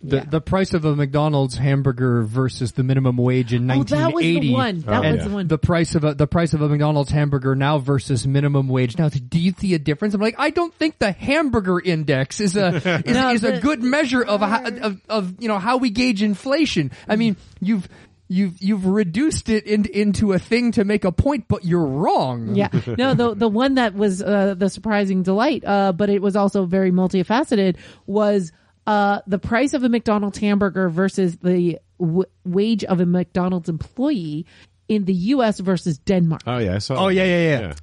[0.06, 0.24] the, the, yeah.
[0.24, 3.94] the price of a McDonald's hamburger versus the minimum wage in 1980.
[3.94, 4.78] oh, that was the one.
[4.80, 5.28] That Oh, was yeah.
[5.28, 5.48] the one.
[5.48, 9.08] the price of a the price of a McDonald's hamburger now versus minimum wage now.
[9.08, 10.14] Do you see a difference?
[10.14, 13.82] I'm like, I don't think the hamburger index is a is, No, is a good
[13.82, 16.90] measure of, a, of of you know how we gauge inflation.
[17.08, 17.88] I mean, you've
[18.28, 22.54] you've you've reduced it in, into a thing to make a point, but you're wrong.
[22.54, 22.68] Yeah.
[22.98, 26.64] No, the the one that was uh, the surprising delight, uh, but it was also
[26.66, 27.76] very multifaceted
[28.06, 28.52] was
[28.86, 34.46] uh, the price of a McDonald's hamburger versus the w- wage of a McDonald's employee
[34.88, 35.58] in the U.S.
[35.60, 36.42] versus Denmark.
[36.46, 36.94] Oh yeah, I saw.
[37.04, 37.14] Oh, that.
[37.14, 37.74] yeah, yeah, yeah.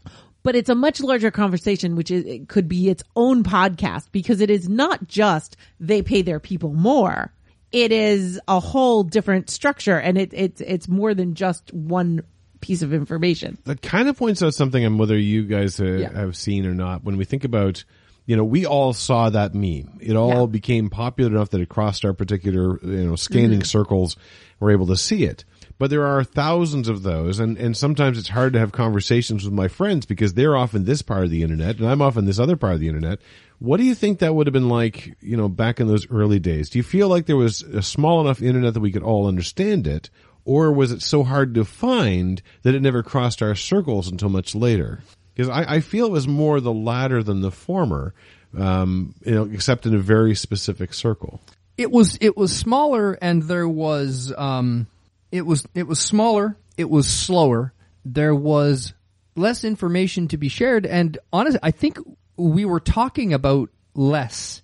[0.43, 4.39] but it's a much larger conversation, which is, it could be its own podcast because
[4.41, 7.33] it is not just they pay their people more.
[7.71, 12.21] It is a whole different structure and it, it's, it's more than just one
[12.61, 13.57] piece of information.
[13.65, 16.13] that kind of points out something on whether you guys uh, Yeah.
[16.13, 17.03] have seen or not.
[17.03, 17.83] When we think about,
[18.25, 19.99] you know, we all saw that meme.
[20.01, 20.45] It all Yeah.
[20.47, 23.63] became popular enough that it crossed our particular, you know, scanning Mm-hmm.
[23.65, 24.15] circles.
[24.59, 25.43] We're able to see it.
[25.77, 29.53] But there are thousands of those, and, and sometimes it's hard to have conversations with
[29.53, 32.25] my friends because they're off in this part of the internet and I'm off in
[32.25, 33.19] this other part of the internet.
[33.59, 36.39] What do you think that would have been like, you know, back in those early
[36.39, 36.69] days?
[36.69, 39.87] Do you feel like there was a small enough internet that we could all understand
[39.87, 40.09] it?
[40.45, 44.53] Or was it so hard to find that it never crossed our circles until much
[44.55, 44.99] later?
[45.33, 48.13] Because I, I feel it was more the latter than the former,
[48.57, 51.41] um, you know, except in a very specific circle.
[51.77, 54.87] it was it was smaller and there was um
[55.31, 57.73] it was it was smaller it was slower
[58.05, 58.93] there was
[59.35, 61.97] less information to be shared and honestly i think
[62.37, 64.61] we were talking about less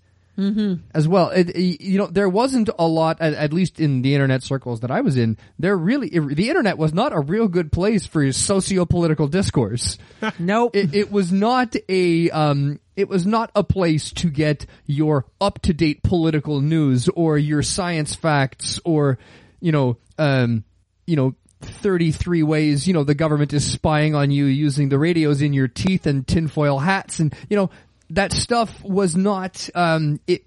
[0.93, 1.29] as well.
[1.29, 4.91] It, you know there wasn't a lot at, at least in the internet circles that
[4.91, 8.31] i was in there really it, the internet was not a real good place for
[8.31, 9.97] socio-political discourse.
[10.39, 10.75] Nope.
[10.75, 15.61] it, it was not a um it was not a place to get your up
[15.63, 19.17] to date political news or your science facts or
[19.59, 20.63] you know um
[21.07, 25.41] you know 33 ways you know the government is spying on you using the radios
[25.41, 27.69] in your teeth and tinfoil hats and you know
[28.11, 30.45] that stuff was not um it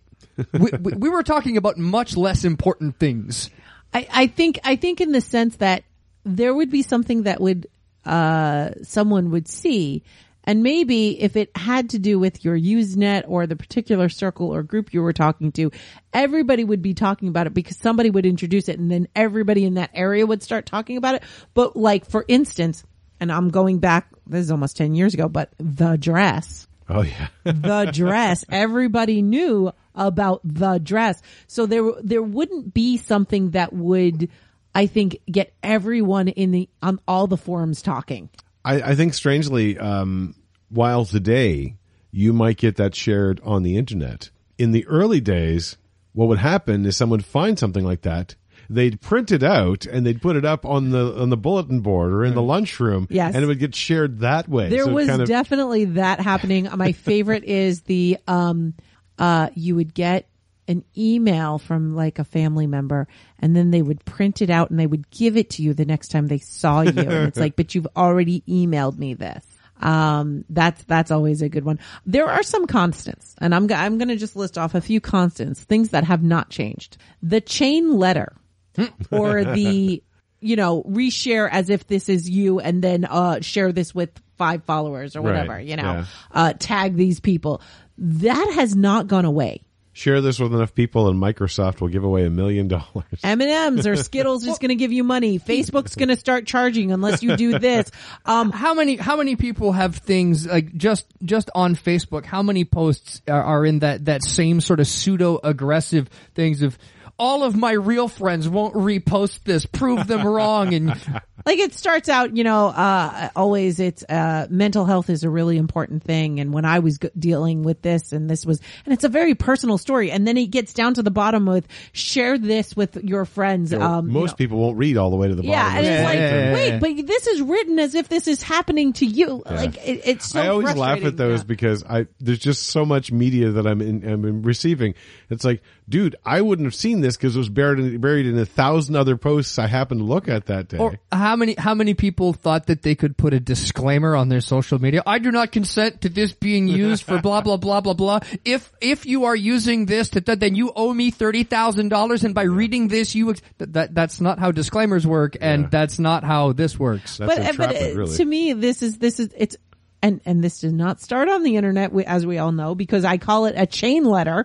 [0.52, 3.50] we, we, we were talking about much less important things.
[3.92, 5.84] I, I think I think in the sense that
[6.24, 7.66] there would be something that would
[8.04, 10.02] uh someone would see.
[10.44, 14.64] And maybe if it had to do with your Usenet or the particular circle or
[14.64, 15.70] group you were talking to,
[16.12, 19.74] everybody would be talking about it because somebody would introduce it and then everybody in
[19.74, 21.22] that area would start talking about it.
[21.54, 22.82] But like for instance,
[23.20, 27.28] and I'm going back, this is almost 10 years ago, but the dress Oh yeah.
[27.44, 28.44] the dress.
[28.50, 31.20] Everybody knew about the dress.
[31.46, 34.28] So there, there wouldn't be something that would,
[34.74, 38.30] I think, get everyone in the, on all the forums talking.
[38.64, 40.34] I, I think strangely, um,
[40.68, 41.76] while today
[42.10, 45.76] you might get that shared on the internet, in the early days,
[46.12, 48.34] what would happen is someone would find something like that.
[48.74, 52.12] They'd print it out and they'd put it up on the on the bulletin board
[52.12, 53.34] or in the lunchroom, Yes.
[53.34, 54.68] and it would get shared that way.
[54.68, 56.68] There So was kind of, definitely that happening.
[56.76, 58.74] My favorite is the, um,
[59.18, 60.26] uh, you would get
[60.68, 63.08] an email from like a family member
[63.40, 65.84] and then they would print it out and they would give it to you the
[65.84, 66.90] next time they saw you.
[66.90, 69.44] and it's like, but you've already emailed me this.
[69.80, 71.80] Um, that's, that's always a good one.
[72.06, 75.60] There are some constants and I'm, I'm going to just list off a few constants,
[75.62, 76.96] things that have not changed.
[77.22, 78.32] The chain letter
[79.10, 80.02] or the,
[80.40, 84.64] you know, reshare as if this is you and then, uh, share this with five
[84.64, 86.04] followers or Right, whatever, you know, yeah.
[86.32, 87.60] uh, tag these people.
[87.98, 89.62] That has not gone away.
[89.92, 93.04] share this with enough people, and Microsoft will give away a million dollars.
[93.22, 95.38] M&M's or Skittles is going to give you money.
[95.52, 97.90] Facebook's going to start charging unless you do this.
[98.24, 102.24] Um, how many how many people have things like just just on Facebook?
[102.24, 106.78] How many posts are, are in that that same sort of pseudo aggressive things of
[107.22, 110.88] all of my real friends won't repost this, prove them wrong, and
[111.46, 115.56] like it starts out, you know, uh, always it's, uh, mental health is a really
[115.56, 116.40] important thing.
[116.40, 119.36] And when I was g- dealing with this and this was, and it's a very
[119.36, 120.10] personal story.
[120.10, 123.72] And then it gets down to the bottom with share this with your friends.
[123.72, 124.36] um, you Most know.
[124.36, 125.84] people won't read all the way to the Yeah, bottom.
[125.84, 125.90] Yeah.
[125.90, 126.20] And it's the like, thing.
[126.20, 126.80] yeah, yeah.
[126.80, 129.42] wait, but this is written as if this is happening to you.
[129.46, 130.40] Like it, it's so.
[130.42, 131.44] I always laugh at those Yeah.
[131.46, 134.94] because I there's just so much media that I'm in, I'm receiving.
[135.30, 138.38] It's like, dude, I wouldn't have seen this because it was buried in, buried in
[138.38, 140.78] a thousand other posts I happened to look at that day.
[140.78, 144.40] or how many how many people thought that they could put a disclaimer on their
[144.40, 145.02] social media?
[145.06, 148.20] I do not consent to this being used for blah blah blah blah blah.
[148.44, 152.34] If if you are using this, to, then you owe me thirty thousand dollars, and
[152.34, 155.68] by reading this, you ex- that, that that's not how disclaimers work, and Yeah.
[155.70, 157.18] that's not how this works.
[157.18, 158.16] That's but, but entrapment, uh, really.
[158.16, 159.56] to me, this is this is it's.
[160.02, 163.18] And, and this did not start on the internet, as we all know, because I
[163.18, 164.44] call it a chain letter.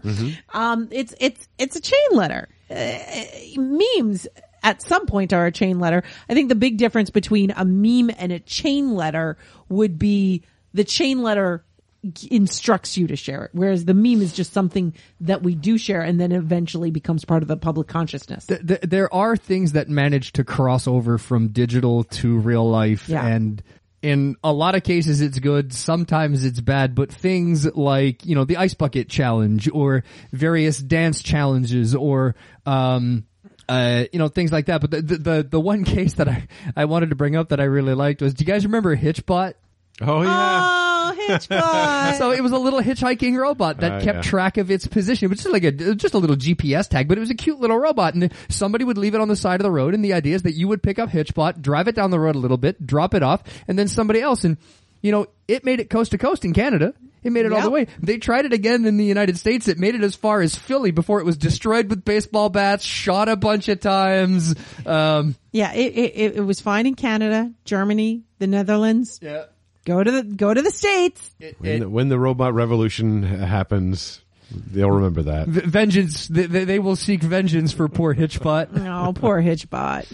[0.53, 2.47] Um, it's, it's, it's a chain letter.
[2.69, 2.97] Uh,
[3.57, 4.27] memes
[4.63, 6.03] at some point are a chain letter.
[6.29, 9.37] I think the big difference between a meme and a chain letter
[9.69, 10.43] would be
[10.73, 11.63] the chain letter
[12.29, 16.01] instructs you to share it, whereas the meme is just something that we do share
[16.01, 18.45] and then eventually becomes part of the public consciousness.
[18.45, 23.09] th- th- there are things that manage to cross over from digital to real life
[23.09, 23.25] Yeah.
[23.25, 23.61] and
[24.01, 28.43] in a lot of cases it's good sometimes it's bad but things like you know
[28.43, 33.25] the ice bucket challenge or various dance challenges or um
[33.69, 34.81] uh, you know things like that.
[34.81, 37.59] But the, the the the one case that I I wanted to bring up that
[37.59, 39.55] I really liked was, do you guys remember Hitchbot?
[40.01, 40.86] oh yeah.
[41.27, 42.13] Hitchbot.
[42.17, 44.21] So it was a little hitchhiking robot that Ah, kept yeah.
[44.21, 45.29] track of its position.
[45.29, 47.77] which is like a just a little GPS tag, but it was a cute little
[47.77, 48.13] robot.
[48.15, 50.43] And somebody would leave it on the side of the road, and the idea is
[50.43, 53.13] that you would pick up Hitchbot, drive it down the road a little bit, drop
[53.13, 54.43] it off, and then somebody else.
[54.43, 54.57] And
[55.01, 56.93] you know, it made it coast to coast in Canada.
[57.23, 57.87] It made it all the Yep.
[57.89, 57.93] way.
[58.01, 59.67] They tried it again in the United States.
[59.67, 63.27] It made it as far as Philly before it was destroyed with baseball bats, shot
[63.27, 64.55] a bunch of times.
[64.85, 69.19] Um, Yeah, it, it it- it was fine in Canada, Germany, the Netherlands.
[69.21, 69.43] yeah.
[69.87, 71.33] Go to the go to the states.
[71.39, 75.47] It, When, it- the, when the robot revolution happens, They'll remember that.
[75.49, 76.27] V- vengeance.
[76.27, 78.69] They, they, they will seek vengeance for poor Hitchbot.
[78.87, 80.05] Oh, poor Hitchbot.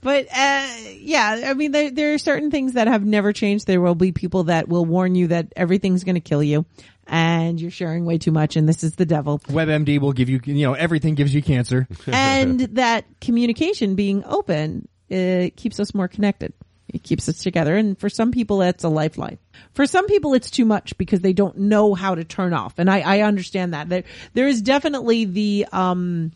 [0.00, 0.68] But uh,
[1.00, 3.66] yeah, I mean, there, there are certain things that have never changed.
[3.66, 6.64] There will be people that will warn you that everything's going to kill you,
[7.06, 9.38] and you're sharing way too much, and this is the devil.
[9.48, 11.86] WebMD will give you, you know, everything gives you cancer.
[12.06, 16.54] and that communication being open it keeps us more connected.
[16.94, 17.74] It keeps us together.
[17.74, 19.38] And for some people, that's a lifeline.
[19.72, 22.74] For some people, it's too much because they don't know how to turn off.
[22.78, 23.88] And I, I understand that.
[23.88, 26.30] There, there is definitely the, um,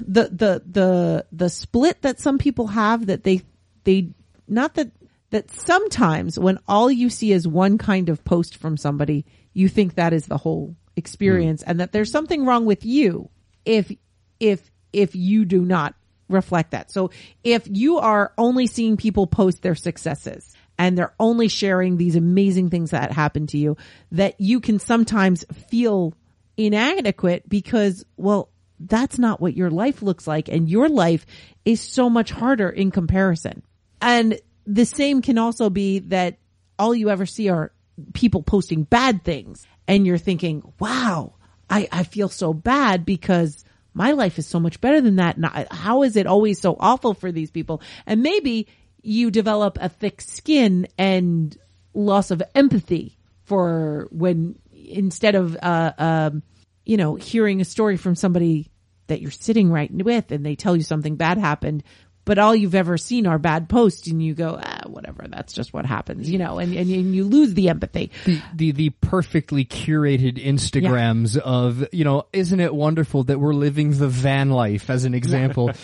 [0.00, 3.42] the, the, the, the split that some people have that they,
[3.84, 4.14] they,
[4.48, 4.92] not that,
[5.28, 9.96] that sometimes when all you see is one kind of post from somebody, you think
[9.96, 13.28] that is the whole experience and that there's something wrong with you
[13.66, 13.92] if,
[14.40, 15.94] if, if you do not
[16.30, 16.90] reflect that.
[16.90, 17.10] So
[17.44, 22.70] if you are only seeing people post their successes and they're only sharing these amazing
[22.70, 23.76] things that happen to you,
[24.12, 26.14] that you can sometimes feel
[26.56, 30.48] inadequate because, well, that's not what your life looks like.
[30.48, 31.26] And your life
[31.64, 33.62] is so much harder in comparison.
[34.00, 36.38] And the same can also be that
[36.78, 37.72] all you ever see are
[38.14, 41.34] people posting bad things and you're thinking, wow,
[41.68, 45.36] I, I feel so bad because my life is so much better than that.
[45.70, 47.82] How is it always so awful for these people?
[48.06, 48.68] And maybe
[49.02, 51.56] you develop a thick skin and
[51.94, 56.42] loss of empathy for when instead of, uh, um,
[56.84, 58.70] you know, hearing a story from somebody
[59.08, 61.82] that you're sitting right with and they tell you something bad happened,
[62.24, 65.72] but all you've ever seen are bad posts and you go, ah, whatever, that's just
[65.72, 68.10] what happens, you know, and, and, and you lose the empathy.
[68.24, 73.96] the, the the perfectly curated Instagrams of you know, isn't it wonderful that we're living
[73.96, 75.70] the van life as an example.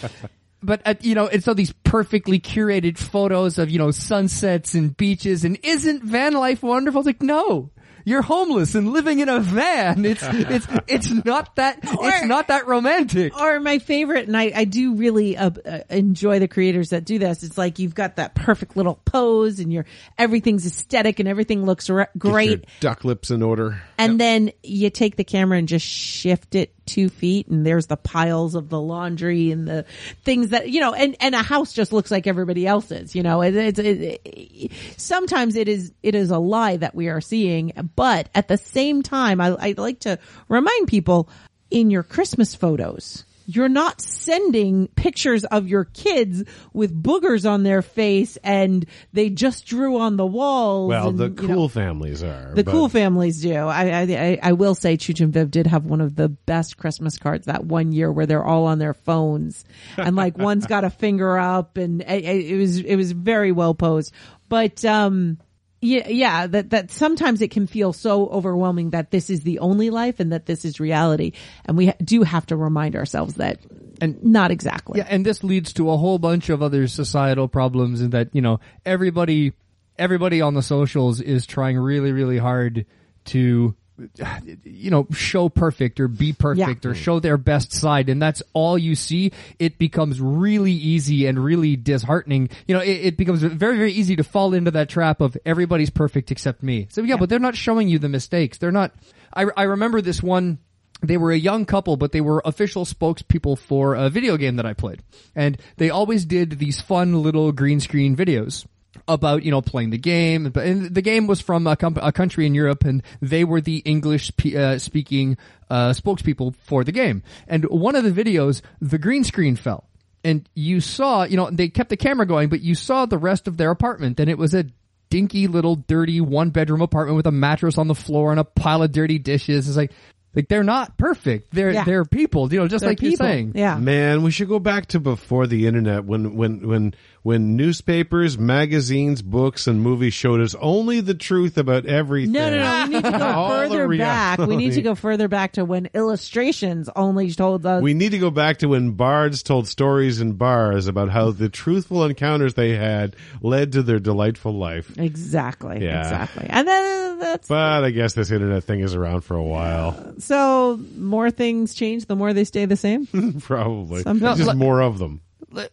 [0.62, 4.96] But uh, you know, it's all these perfectly curated photos of you know sunsets and
[4.96, 7.00] beaches, and isn't van life wonderful?
[7.00, 7.70] It's like no,
[8.06, 10.04] you're homeless and living in a van.
[10.04, 13.36] It's it's it's not that it's not that romantic.
[13.36, 17.18] Or my favorite, and I, I do really uh, uh, enjoy the creators that do
[17.18, 17.42] this.
[17.42, 21.90] It's like you've got that perfect little pose, and you're everything's aesthetic, and everything looks
[21.90, 22.66] re- Get your great.
[22.78, 23.82] duck lips in order.
[23.98, 27.96] And then you take the camera and just shift it two feet, and there's the
[27.96, 29.84] piles of the laundry and the
[30.24, 33.14] things that you know, and and a house just looks like everybody else's.
[33.14, 37.08] You know, it, it's it, it, sometimes it is it is a lie that we
[37.08, 40.18] are seeing, but at the same time, I, I like to
[40.48, 41.28] remind people
[41.70, 43.25] in your Christmas photos.
[43.46, 46.42] You're not sending pictures of your kids
[46.72, 50.88] with boogers on their face and they just drew on the walls.
[50.88, 52.52] Well, and, the you cool know, families are.
[52.54, 53.54] the but- cool families do.
[53.54, 56.76] I, I I I will say Chooch and Viv did have one of the best
[56.76, 59.64] Christmas cards that one year where they're all on their phones
[59.96, 63.74] and like one's got a finger up and it, it was it was very well
[63.74, 64.12] posed.
[64.48, 65.38] But um
[65.80, 69.90] yeah yeah that that sometimes it can feel so overwhelming that this is the only
[69.90, 71.32] life and that this is reality
[71.64, 73.58] and we do have to remind ourselves that
[74.00, 74.98] and not exactly.
[74.98, 78.42] Yeah, and this leads to a whole bunch of other societal problems in that, you
[78.42, 79.52] know, everybody
[79.98, 82.86] everybody on the socials is trying really, really hard
[83.26, 83.74] to
[84.64, 86.90] you know, show perfect or be perfect Yeah.
[86.90, 91.42] or show their best side and that's all you see, it becomes really easy and
[91.42, 92.50] really disheartening.
[92.66, 95.90] You know, it, it becomes very, very easy to fall into that trap of everybody's
[95.90, 96.88] perfect except me.
[96.90, 98.58] So yeah, but they're not showing you the mistakes.
[98.58, 98.92] They're not,
[99.32, 100.58] I, I remember this one
[101.02, 104.64] they were a young couple, but they were official spokespeople for a video game that
[104.64, 105.02] I played.
[105.34, 108.66] And they always did these fun little green screen videos
[109.08, 110.50] about, you know, playing the game.
[110.50, 113.60] But and the game was from a, com- a country in Europe and they were
[113.60, 115.36] the English spe- uh, speaking,
[115.70, 117.22] uh, spokespeople for the game.
[117.48, 119.84] And one of the videos, the green screen fell.
[120.24, 123.46] And you saw, you know, they kept the camera going, but you saw the rest
[123.46, 124.64] of their apartment and it was a
[125.08, 128.82] dinky little dirty one bedroom apartment with a mattress on the floor and a pile
[128.82, 129.68] of dirty dishes.
[129.68, 129.92] It's like,
[130.34, 131.54] like they're not perfect.
[131.54, 131.84] They're Yeah.
[131.84, 133.26] they're people, you know, just They're like you're people.
[133.26, 133.52] saying.
[133.54, 133.78] Yeah.
[133.78, 136.94] Man, we should go back to before the internet when when when
[137.26, 142.30] when newspapers, magazines, books, and movies showed us only the truth about everything.
[142.30, 142.84] No, no, no.
[142.86, 144.38] We need to go further back.
[144.38, 147.82] We need to go further back to when illustrations only told us.
[147.82, 151.48] We need to go back to when bards told stories in bars about how the
[151.48, 154.96] truthful encounters they had led to their delightful life.
[154.96, 155.82] exactly.
[155.84, 156.02] Yeah.
[156.02, 156.46] Exactly.
[156.48, 160.14] And then that's But I guess this internet thing is around for a while.
[160.18, 163.06] so more things change, the more they stay the same.
[163.40, 164.02] Probably.
[164.02, 165.22] Some- Just more of them.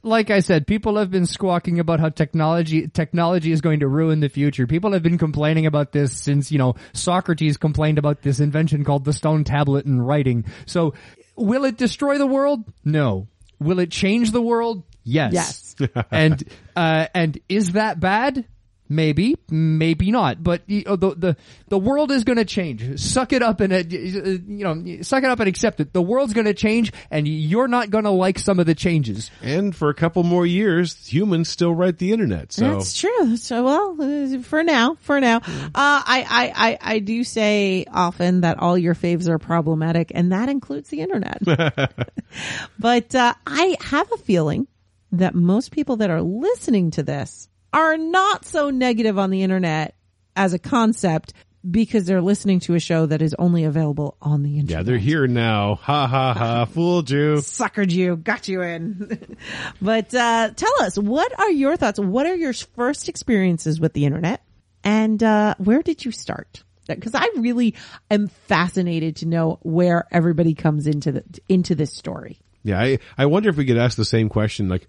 [0.03, 4.19] Like I said, people have been squawking about how technology technology is going to ruin
[4.19, 4.67] the future.
[4.67, 9.03] People have been complaining about this since, you know, Socrates complained about this invention called
[9.03, 10.45] the stone tablet and writing.
[10.67, 10.93] So,
[11.35, 12.71] will it destroy the world?
[12.85, 13.27] No.
[13.59, 14.83] Will it change the world?
[15.03, 15.75] Yes.
[15.79, 15.95] Yes.
[16.11, 16.43] and
[16.75, 18.45] uh and is that bad?
[18.93, 20.43] Maybe, maybe not.
[20.43, 21.37] But you know, the the
[21.67, 22.99] the world is going to change.
[22.99, 25.93] Suck it up and uh, you know, suck it up and accept it.
[25.93, 29.31] The world's going to change, and you're not going to like some of the changes.
[29.41, 32.53] And for a couple more years, humans still write the internet.
[32.53, 33.35] So That's true.
[33.37, 35.41] So, well, uh, for now, for now, uh,
[35.73, 40.49] I, I, I, I do say often that all your faves are problematic, and that
[40.49, 41.41] includes the internet.
[42.79, 44.67] but uh, I have a feeling
[45.13, 49.95] that most people that are listening to this are not so negative on the internet
[50.35, 51.33] as a concept
[51.69, 54.79] because they're listening to a show that is only available on the internet.
[54.79, 55.75] yeah, they're here now.
[55.75, 56.65] Ha ha ha!
[56.73, 57.35] Fooled you.
[57.35, 59.37] suckered you, got you in.
[59.81, 61.99] but uh, tell us, what are your thoughts?
[61.99, 64.43] What are your first experiences with the internet,
[64.83, 66.63] and uh, where did you start?
[66.85, 67.75] Because I really
[68.11, 72.39] am fascinated to know where everybody comes into the into this story.
[72.63, 74.67] Yeah, I, I wonder if we could ask the same question.
[74.69, 74.87] Like,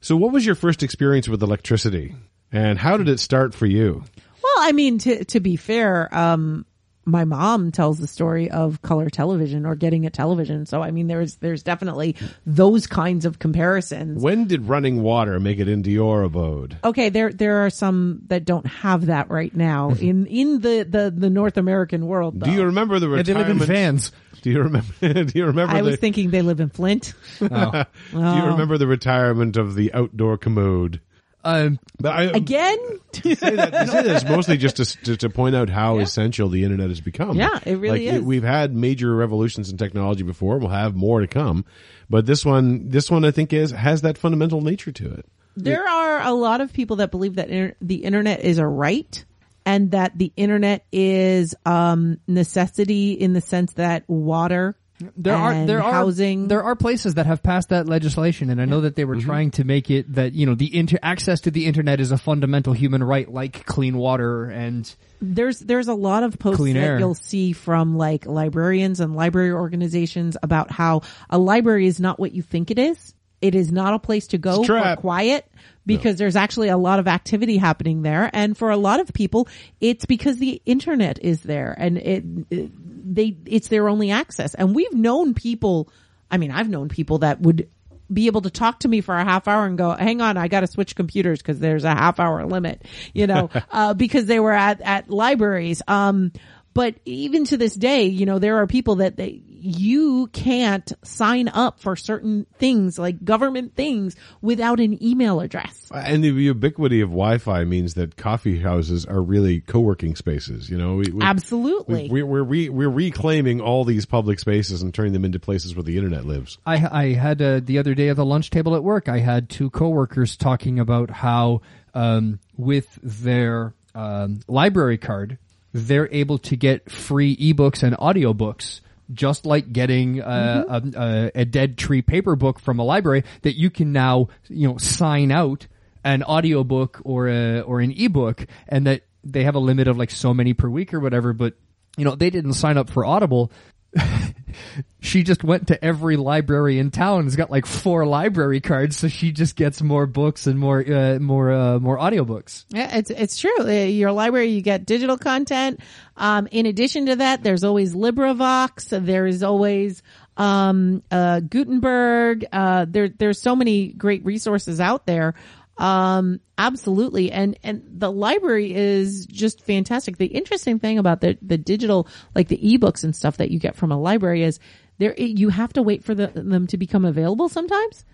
[0.00, 2.14] so what was your first experience with electricity,
[2.52, 4.04] and how did it start for you?
[4.42, 6.64] Well, I mean, to to be fair, um,
[7.10, 10.66] my mom tells the story of color television or getting a television.
[10.66, 12.16] So I mean, there's there's definitely
[12.46, 14.22] those kinds of comparisons.
[14.22, 16.78] When did running water make it into your abode?
[16.84, 21.12] Okay, there there are some that don't have that right now in in the the,
[21.14, 22.40] the North American world.
[22.40, 22.46] Though.
[22.46, 23.60] Do you remember the Yeah, they retirement?
[23.60, 24.12] live in fans.
[24.42, 24.92] Do you remember?
[25.24, 25.74] do you remember?
[25.74, 27.14] I the, was thinking they live in Flint.
[27.40, 27.46] Oh.
[28.12, 28.46] Do you oh.
[28.52, 31.00] remember the retirement of the outdoor commode?
[31.42, 32.78] Um, But I, Again?
[33.12, 36.64] say that, I say this mostly just to, to, to point out how essential the
[36.64, 37.36] internet has become.
[37.36, 38.22] Yeah, it really like, is.
[38.22, 40.58] we've had major revolutions in technology before.
[40.58, 41.64] We'll have more to come,
[42.08, 45.26] but this one, this one, I think is has that fundamental nature to it.
[45.56, 49.24] there are a lot of people that believe that inter- the internet is a right
[49.66, 54.76] and that the internet is um necessity in the sense that water
[55.16, 58.64] there are and there are there are places that have passed that legislation, and I
[58.64, 61.50] know that they were trying to make it that you know the inter- access to
[61.50, 66.22] the internet is a fundamental human right, like clean water and there's there's a lot
[66.22, 71.38] of posts Clean that you'll see from like librarians and library organizations about how a
[71.38, 73.14] library is not what you think it is.
[73.40, 75.46] It is not a place to go for quiet
[75.86, 78.30] because there's actually a lot of activity happening there.
[78.32, 79.48] And for a lot of people,
[79.80, 82.70] it's because the internet is there and it, it
[83.14, 84.54] they, it's their only access.
[84.54, 85.90] And we've known people,
[86.30, 87.68] I mean, I've known people that would
[88.12, 90.48] be able to talk to me for a half hour and go, hang on, I
[90.48, 92.84] got to switch computers because there's a half hour limit,
[93.14, 95.82] you know, uh, because they were at, at libraries.
[95.86, 96.32] Um,
[96.74, 101.48] but even to this day, you know, there are people that they, you can't sign
[101.48, 105.90] up for certain things like government things without an email address.
[105.92, 110.70] And the ubiquity of Wi-Fi means that coffee houses are really co-working spaces.
[110.70, 112.08] You know, we, we, Absolutely.
[112.10, 115.82] we, we're re, we're reclaiming all these public spaces and turning them into places where
[115.82, 116.58] the internet lives.
[116.64, 119.08] I, I had uh, the other day at the lunch table at work.
[119.08, 121.62] I had two coworkers talking about how
[121.94, 125.38] um, with their um, library card,
[125.72, 128.80] they're able to get free ebooks and audiobooks.
[129.12, 133.56] Just like getting uh, a, a, a dead tree paper book from a library that
[133.56, 135.66] you can now, you know, sign out
[136.04, 140.10] an audiobook or a, or an ebook and that they have a limit of like
[140.10, 141.54] so many per week or whatever, but
[141.96, 143.50] you know, they didn't sign up for Audible
[145.00, 147.24] she just went to every library in town.
[147.24, 151.18] Has got like four library cards, so she just gets more books and more uh,
[151.18, 152.64] more uh, more audiobooks.
[152.68, 153.60] Yeah, it's it's true.
[153.60, 155.80] Uh, Your library, you get digital content.
[156.16, 159.04] Um, in addition to that, there's always LibriVox.
[159.04, 160.02] There is always
[160.36, 162.46] um, uh, Gutenberg.
[162.52, 165.34] Uh, there there's so many great resources out there.
[165.80, 170.18] Um, absolutely, and and the library is just fantastic.
[170.18, 173.76] The interesting thing about the the digital, like the ebooks and stuff that you get
[173.76, 174.60] from a library, is
[175.00, 178.04] there you have to wait for the, them to become available sometimes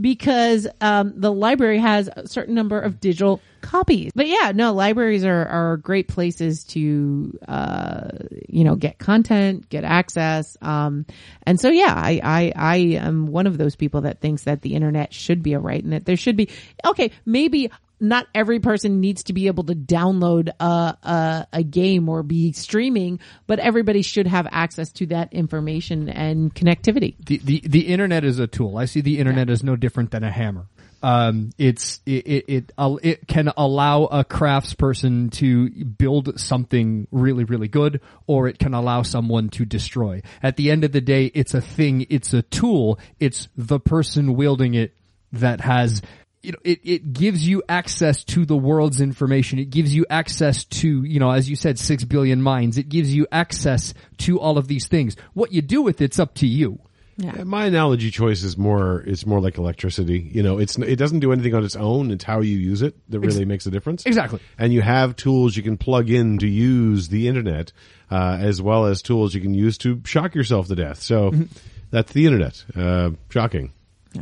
[0.00, 4.12] because um, the library has a certain number of digital copies.
[4.14, 8.10] But yeah, no, libraries are are great places to uh,
[8.48, 11.04] you know get content, get access, um,
[11.42, 14.74] and so yeah, I, I I am one of those people that thinks that the
[14.74, 16.48] internet should be a right and that there should be
[16.84, 17.70] okay maybe
[18.00, 22.52] not every person needs to be able to download a, a, a game or be
[22.52, 27.16] streaming, but everybody should have access to that information and connectivity.
[27.24, 28.76] The the the internet is a tool.
[28.76, 30.66] I see the internet as no different than a hammer.
[31.02, 37.68] Um, it's it it it, it can allow a craftsperson to build something really really
[37.68, 40.22] good, or it can allow someone to destroy.
[40.42, 42.06] At the end of the day, it's a thing.
[42.10, 42.98] It's a tool.
[43.20, 44.94] It's the person wielding it
[45.32, 46.02] that has
[46.46, 49.58] you know, it, it gives you access to the world's information.
[49.58, 52.78] It gives you access to, you know, as you said, six billion minds.
[52.78, 55.16] It gives you access to all of these things.
[55.34, 56.78] What you do with it's up to you.
[57.18, 57.44] Yeah.
[57.44, 60.20] My analogy choice is more it's more like electricity.
[60.32, 62.10] You know, it's it doesn't do anything on its own.
[62.10, 64.04] It's how you use it that really makes a difference.
[64.04, 64.38] Exactly.
[64.58, 67.72] And you have tools you can plug in to use the internet,
[68.10, 71.00] uh, as well as tools you can use to shock yourself to death.
[71.00, 71.44] So Mm-hmm.
[71.90, 72.62] that's the internet.
[72.76, 73.72] Uh, shocking.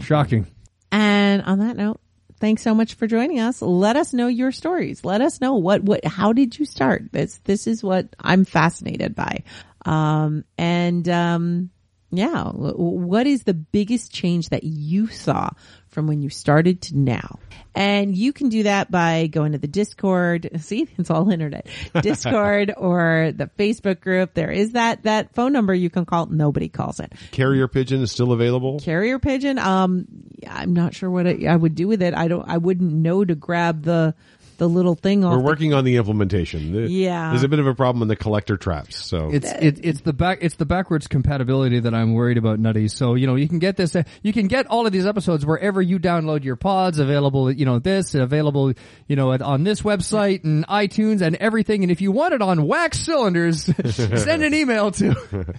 [0.00, 0.46] Shocking.
[0.92, 2.00] And on that note,
[2.44, 3.62] thanks so much for joining us.
[3.62, 5.02] Let us know your stories.
[5.02, 7.10] Let us know what, what, how did you start?
[7.10, 9.44] This, this is what I'm fascinated by.
[9.86, 11.70] Um, and, um,
[12.10, 15.48] yeah, what is the biggest change that you saw
[15.94, 17.38] from when you started to now?
[17.74, 20.50] And you can do that by going to the Discord.
[20.60, 21.66] See, it's all internet.
[22.02, 24.34] Discord or the Facebook group.
[24.34, 26.26] There is that, that phone number you can call.
[26.26, 28.78] Nobody calls it Carrier pigeon is still available.
[28.80, 29.58] carrier pigeon.
[29.58, 30.06] Um,
[30.42, 32.14] yeah, I'm not sure what I, I would do with it.
[32.14, 32.48] I don't.
[32.48, 34.14] I wouldn't know to grab the
[34.54, 35.32] the little thing off.
[35.32, 36.72] We're the- working on the implementation.
[36.72, 37.30] The- Yeah.
[37.30, 38.96] there's a bit of a problem in the collector traps.
[39.04, 42.88] So It's it, it's the back it's the backwards compatibility that I'm worried about, Nutty.
[42.88, 45.80] So you know you can get this, you can get all of these episodes wherever
[45.82, 46.98] you download your pods.
[46.98, 48.72] Available, you know this available,
[49.08, 51.82] you know at, on this website and iTunes and everything.
[51.82, 53.62] And if you want it on wax cylinders,
[53.94, 55.14] send an email to.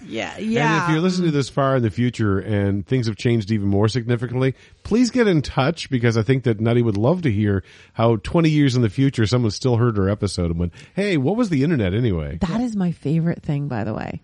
[0.08, 0.86] yeah, And yeah.
[0.86, 3.88] if you're listening to this far in the future and things have changed even more
[3.88, 7.64] significantly, please get in touch because I think that Nutty would love to hear
[7.94, 11.36] how 20 years in the future someone still heard our episode and went, hey, what
[11.36, 12.38] was the internet anyway?
[12.42, 14.22] that is my favorite thing, by the way.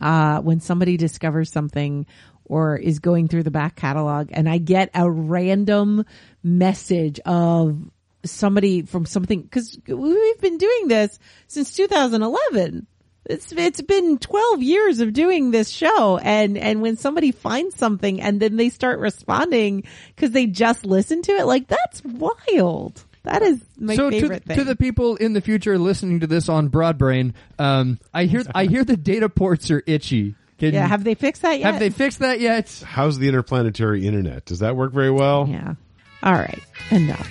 [0.00, 2.04] Uh, when somebody discovers something
[2.44, 6.04] or is going through the back catalog, and I get a random
[6.42, 7.78] message of
[8.24, 11.18] somebody from something because we've been doing this
[11.48, 12.86] since 2011.
[13.28, 18.20] It's it's been 12 years of doing this show and and when somebody finds something
[18.20, 19.82] and then they start responding
[20.16, 23.04] cuz they just listened to it like that's wild.
[23.26, 24.56] That is my so to, favorite thing.
[24.56, 28.66] to the people in the future listening to this on Broadbrain, um, I hear I
[28.66, 30.36] hear the data ports are itchy.
[30.58, 31.72] Can, yeah, have they fixed that yet?
[31.72, 32.82] have they fixed that yet?
[32.86, 34.44] How's the interplanetary internet?
[34.44, 35.46] Does that work very well?
[35.48, 35.74] Yeah.
[36.22, 36.62] All right.
[36.90, 37.28] Enough.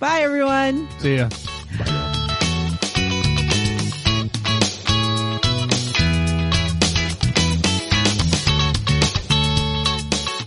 [0.00, 0.88] Bye everyone.
[0.98, 1.28] See ya.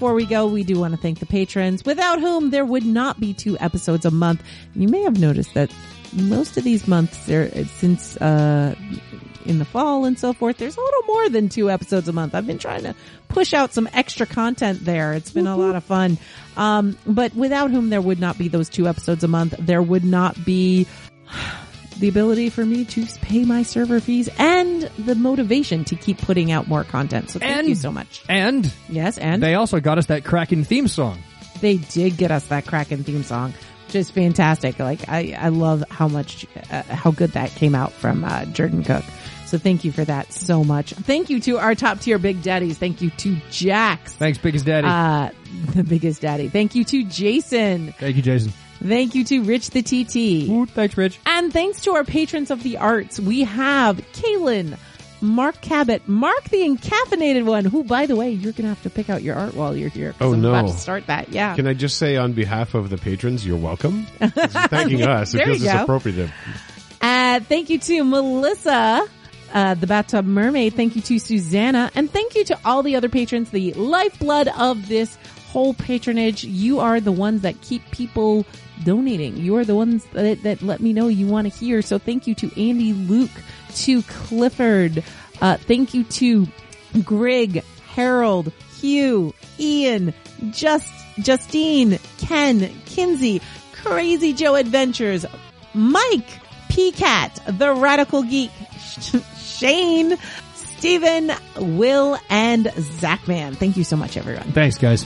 [0.02, 3.20] Before we go, we do want to thank the patrons, without whom there would not
[3.20, 4.42] be two episodes a month.
[4.74, 5.72] You may have noticed that
[6.12, 8.74] most of these months, there since uh,
[9.46, 12.34] in the fall and so forth, there's a little more than two episodes a month.
[12.34, 12.96] I've been trying to
[13.28, 15.14] push out some extra content there.
[15.14, 16.18] It's been a lot of fun.
[16.58, 19.54] Um, but without whom there would not be those two episodes a month.
[19.60, 20.88] There would not be
[22.02, 26.52] the ability for me to pay my server fees and the motivation to keep putting
[26.52, 27.30] out more content.
[27.30, 28.22] So thank And- you so much.
[28.28, 31.20] And Yes, and they also got us that Kraken theme song.
[31.62, 33.54] they did get us that Kraken theme song,
[33.88, 34.80] which is fantastic.
[34.80, 38.84] Like I, I love how much, uh, how good that came out from uh, Jordan
[38.84, 39.04] Cook.
[39.46, 40.94] So thank you for that so much.
[40.94, 42.78] Thank you to our top tier big daddies.
[42.78, 44.88] Thank you to Jax, Thanks, biggest daddy.
[44.88, 45.30] uh,
[45.76, 46.48] the biggest daddy.
[46.48, 47.94] Thank you to Jason.
[48.00, 48.54] Thank you, Jason.
[48.86, 50.50] Thank you to Rich the TT.
[50.50, 51.20] Ooh, thanks, Rich.
[51.26, 54.78] And thanks to our patrons of the arts, we have Kaylin,
[55.22, 58.90] Mark Cabot, Mark the Encaffeinated One, who, by the way, you're going to have to
[58.90, 60.16] pick out your art while you're here.
[60.20, 60.72] Oh, I'm about no.
[60.72, 61.30] to start that.
[61.30, 61.56] Yeah.
[61.56, 64.04] Can I just say on behalf of the patrons, you're welcome?
[64.20, 65.36] Thanking us.
[65.36, 66.32] It feels appropriate.
[67.00, 69.08] Uh, thank you to Melissa,
[69.54, 70.74] uh, the Bathtub Mermaid.
[70.74, 71.92] Thank you to Susanna.
[71.94, 75.18] And thank you to all the other patrons, the lifeblood of this
[75.52, 76.44] whole patronage.
[76.44, 78.46] You are the ones that keep people
[78.84, 79.38] donating.
[79.38, 81.82] You are the ones that, that let me know you want to hear.
[81.82, 83.32] So thank you to Andy, Luke,
[83.76, 85.04] to Clifford.
[85.42, 86.48] Uh, thank you to
[87.04, 87.64] Grig,
[87.94, 90.14] Harold, Hugh, Ian,
[90.52, 93.42] Just, Justine, Ken, Kinsey,
[93.74, 95.26] Crazy Joe Adventures,
[95.74, 96.28] Mike,
[96.70, 98.52] PCAT, The Radical Geek,
[99.38, 100.18] Shane,
[100.56, 103.56] Stephen, Will, and Zachman.
[103.56, 104.52] Thank you so much, everyone.
[104.52, 105.06] Thanks, guys.